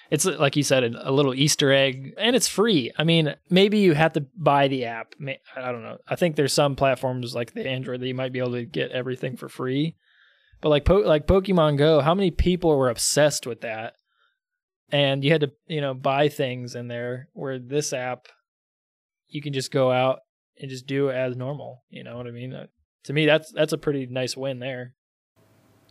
It's 0.10 0.26
like 0.26 0.58
you 0.58 0.64
said, 0.64 0.84
a 0.84 1.12
little 1.12 1.34
Easter 1.34 1.72
egg, 1.72 2.14
and 2.18 2.36
it's 2.36 2.48
free. 2.48 2.92
I 2.98 3.06
mean, 3.06 3.34
maybe 3.50 3.80
you 3.80 3.94
have 3.94 4.12
to 4.14 4.26
buy 4.36 4.68
the 4.68 4.84
app. 4.84 5.14
I 5.56 5.72
don't 5.72 5.84
know. 5.84 6.00
I 6.06 6.18
think 6.18 6.36
there's 6.36 6.52
some 6.52 6.76
platforms 6.76 7.34
like 7.34 7.54
the 7.54 7.66
Android 7.66 8.02
that 8.02 8.08
you 8.08 8.14
might 8.14 8.34
be 8.34 8.40
able 8.40 8.52
to 8.52 8.66
get 8.66 8.92
everything 8.92 9.38
for 9.38 9.48
free. 9.48 9.96
But 10.60 10.70
like 10.70 10.84
po- 10.84 10.98
like 10.98 11.28
Pokemon 11.28 11.78
Go, 11.78 12.02
how 12.02 12.14
many 12.14 12.30
people 12.30 12.78
were 12.78 12.90
obsessed 12.90 13.48
with 13.48 13.62
that? 13.62 13.94
And 14.92 15.24
you 15.24 15.32
had 15.32 15.42
to, 15.42 15.52
you 15.68 15.80
know, 15.80 15.94
buy 15.94 16.28
things 16.28 16.76
in 16.76 16.90
there 16.90 17.30
where 17.32 17.58
this 17.58 17.94
app 17.94 18.28
you 19.30 19.42
can 19.42 19.54
just 19.54 19.72
go 19.72 19.92
out 19.92 20.20
and 20.60 20.70
just 20.70 20.86
do 20.86 21.10
as 21.10 21.38
normal, 21.38 21.84
you 21.90 22.04
know 22.04 22.18
what 22.18 22.28
I 22.28 22.32
mean? 22.32 22.54
Uh, 22.54 22.68
to 23.06 23.14
me 23.14 23.26
that's 23.26 23.52
that's 23.52 23.74
a 23.74 23.78
pretty 23.78 24.06
nice 24.06 24.38
win 24.38 24.60
there. 24.60 24.94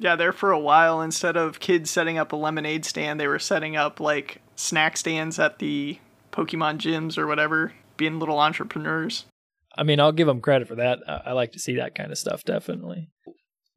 Yeah, 0.00 0.16
there 0.16 0.32
for 0.32 0.50
a 0.50 0.58
while 0.58 1.00
instead 1.00 1.36
of 1.36 1.60
kids 1.60 1.90
setting 1.90 2.18
up 2.18 2.32
a 2.32 2.36
lemonade 2.36 2.84
stand, 2.84 3.20
they 3.20 3.28
were 3.28 3.38
setting 3.38 3.76
up 3.76 4.00
like 4.00 4.40
snack 4.56 4.96
stands 4.96 5.38
at 5.38 5.60
the 5.60 5.98
Pokemon 6.32 6.78
gyms 6.78 7.16
or 7.16 7.28
whatever, 7.28 7.74
being 7.96 8.18
little 8.18 8.40
entrepreneurs. 8.40 9.26
I 9.78 9.84
mean, 9.84 10.00
I'll 10.00 10.10
give 10.10 10.26
them 10.26 10.40
credit 10.40 10.66
for 10.66 10.74
that. 10.76 10.98
I 11.06 11.32
like 11.32 11.52
to 11.52 11.60
see 11.60 11.76
that 11.76 11.94
kind 11.94 12.10
of 12.10 12.18
stuff, 12.18 12.42
definitely 12.44 13.10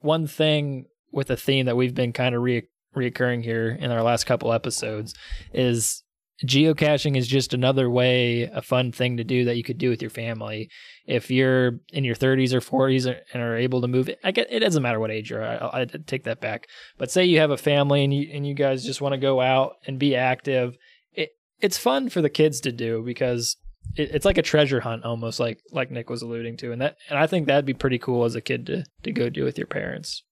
one 0.03 0.27
thing 0.27 0.85
with 1.11 1.29
a 1.29 1.37
theme 1.37 1.65
that 1.65 1.77
we've 1.77 1.95
been 1.95 2.13
kind 2.13 2.35
of 2.35 2.41
re- 2.41 2.67
reoccurring 2.95 3.43
here 3.43 3.69
in 3.69 3.89
our 3.89 4.03
last 4.03 4.25
couple 4.25 4.53
episodes 4.53 5.15
is 5.53 6.03
geocaching 6.45 7.15
is 7.15 7.27
just 7.27 7.53
another 7.53 7.89
way, 7.89 8.43
a 8.43 8.61
fun 8.61 8.91
thing 8.91 9.17
to 9.17 9.23
do 9.23 9.45
that 9.45 9.55
you 9.55 9.63
could 9.63 9.77
do 9.77 9.89
with 9.89 10.01
your 10.01 10.09
family. 10.09 10.69
If 11.05 11.29
you're 11.29 11.79
in 11.91 12.03
your 12.03 12.15
30s 12.15 12.53
or 12.53 12.59
40s 12.59 13.05
and 13.33 13.43
are 13.43 13.55
able 13.55 13.81
to 13.81 13.87
move, 13.87 14.09
I 14.23 14.31
get 14.31 14.51
it 14.51 14.59
doesn't 14.59 14.83
matter 14.83 14.99
what 14.99 15.11
age 15.11 15.29
you're. 15.29 15.43
I, 15.43 15.85
take 15.85 16.23
that 16.23 16.41
back. 16.41 16.67
But 16.97 17.11
say 17.11 17.25
you 17.25 17.39
have 17.39 17.51
a 17.51 17.57
family 17.57 18.03
and 18.03 18.13
you 18.13 18.29
and 18.33 18.47
you 18.47 18.53
guys 18.53 18.83
just 18.83 19.01
want 19.01 19.13
to 19.13 19.19
go 19.19 19.41
out 19.41 19.73
and 19.85 19.99
be 19.99 20.15
active. 20.15 20.75
It 21.13 21.31
it's 21.59 21.77
fun 21.77 22.09
for 22.09 22.21
the 22.21 22.29
kids 22.29 22.59
to 22.61 22.71
do 22.71 23.03
because 23.05 23.57
it, 23.95 24.11
it's 24.13 24.25
like 24.25 24.37
a 24.37 24.43
treasure 24.43 24.81
hunt 24.81 25.03
almost 25.03 25.39
like 25.39 25.59
like 25.71 25.91
Nick 25.91 26.09
was 26.09 26.21
alluding 26.21 26.57
to 26.57 26.71
and 26.71 26.81
that 26.81 26.97
and 27.09 27.19
I 27.19 27.27
think 27.27 27.47
that'd 27.47 27.65
be 27.65 27.73
pretty 27.73 27.99
cool 27.99 28.23
as 28.23 28.35
a 28.35 28.41
kid 28.41 28.65
to 28.67 28.85
to 29.03 29.11
go 29.11 29.29
do 29.29 29.43
with 29.43 29.57
your 29.57 29.67
parents. 29.67 30.23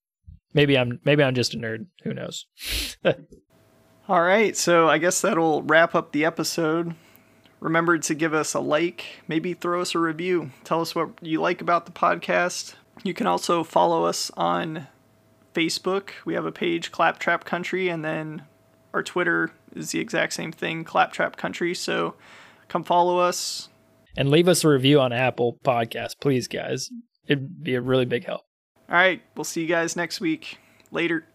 Maybe 0.54 0.78
I'm 0.78 0.99
maybe 1.06 1.24
I'm 1.24 1.36
just 1.36 1.54
a 1.54 1.58
nerd, 1.58 1.88
who 2.04 2.14
knows. 2.14 2.45
All 4.10 4.22
right, 4.22 4.58
so 4.58 4.89
I 4.89 4.97
guess 4.97 5.22
that'll 5.22 5.62
wrap 5.62 5.95
up 5.95 6.12
the 6.12 6.26
episode. 6.26 6.95
Remember 7.60 7.97
to 7.99 8.16
give 8.16 8.34
us 8.34 8.54
a 8.54 8.60
like, 8.60 9.22
maybe 9.28 9.54
throw 9.54 9.82
us 9.82 9.93
a 9.93 9.99
review. 9.99 10.52
Tell 10.64 10.82
us 10.82 10.95
what 10.95 11.12
you 11.22 11.39
like 11.39 11.62
about 11.62 11.86
the 11.86 11.91
podcast. 11.91 12.74
You 13.04 13.14
can 13.14 13.28
also 13.28 13.64
follow 13.64 14.06
us 14.06 14.32
on 14.36 14.88
Facebook. 15.54 16.10
We 16.26 16.34
have 16.34 16.45
a 16.45 16.52
page, 16.52 16.91
Claptrap 16.91 17.45
Country, 17.45 17.88
and 17.89 18.04
then 18.04 18.43
our 18.93 19.04
Twitter 19.04 19.52
is 19.76 19.91
the 19.91 19.99
exact 19.99 20.34
same 20.34 20.52
thing, 20.52 20.84
Claptrap 20.84 21.38
Country. 21.38 21.76
So 21.76 22.16
come 22.68 22.84
follow 22.84 23.20
us. 23.20 23.70
And 24.18 24.30
leave 24.30 24.47
us 24.47 24.64
a 24.64 24.70
review 24.70 24.99
on 24.99 25.14
Apple 25.14 25.58
Podcast, 25.64 26.20
please, 26.20 26.47
guys. 26.47 26.89
It'd 27.28 27.64
be 27.64 27.76
a 27.76 27.82
really 27.82 28.06
big 28.06 28.26
help. 28.26 28.41
All 28.89 28.95
right. 28.95 29.22
We'll 29.36 29.45
see 29.45 29.62
you 29.62 29.68
guys 29.68 29.95
next 29.95 30.20
week. 30.20 30.58
Later. 30.91 31.26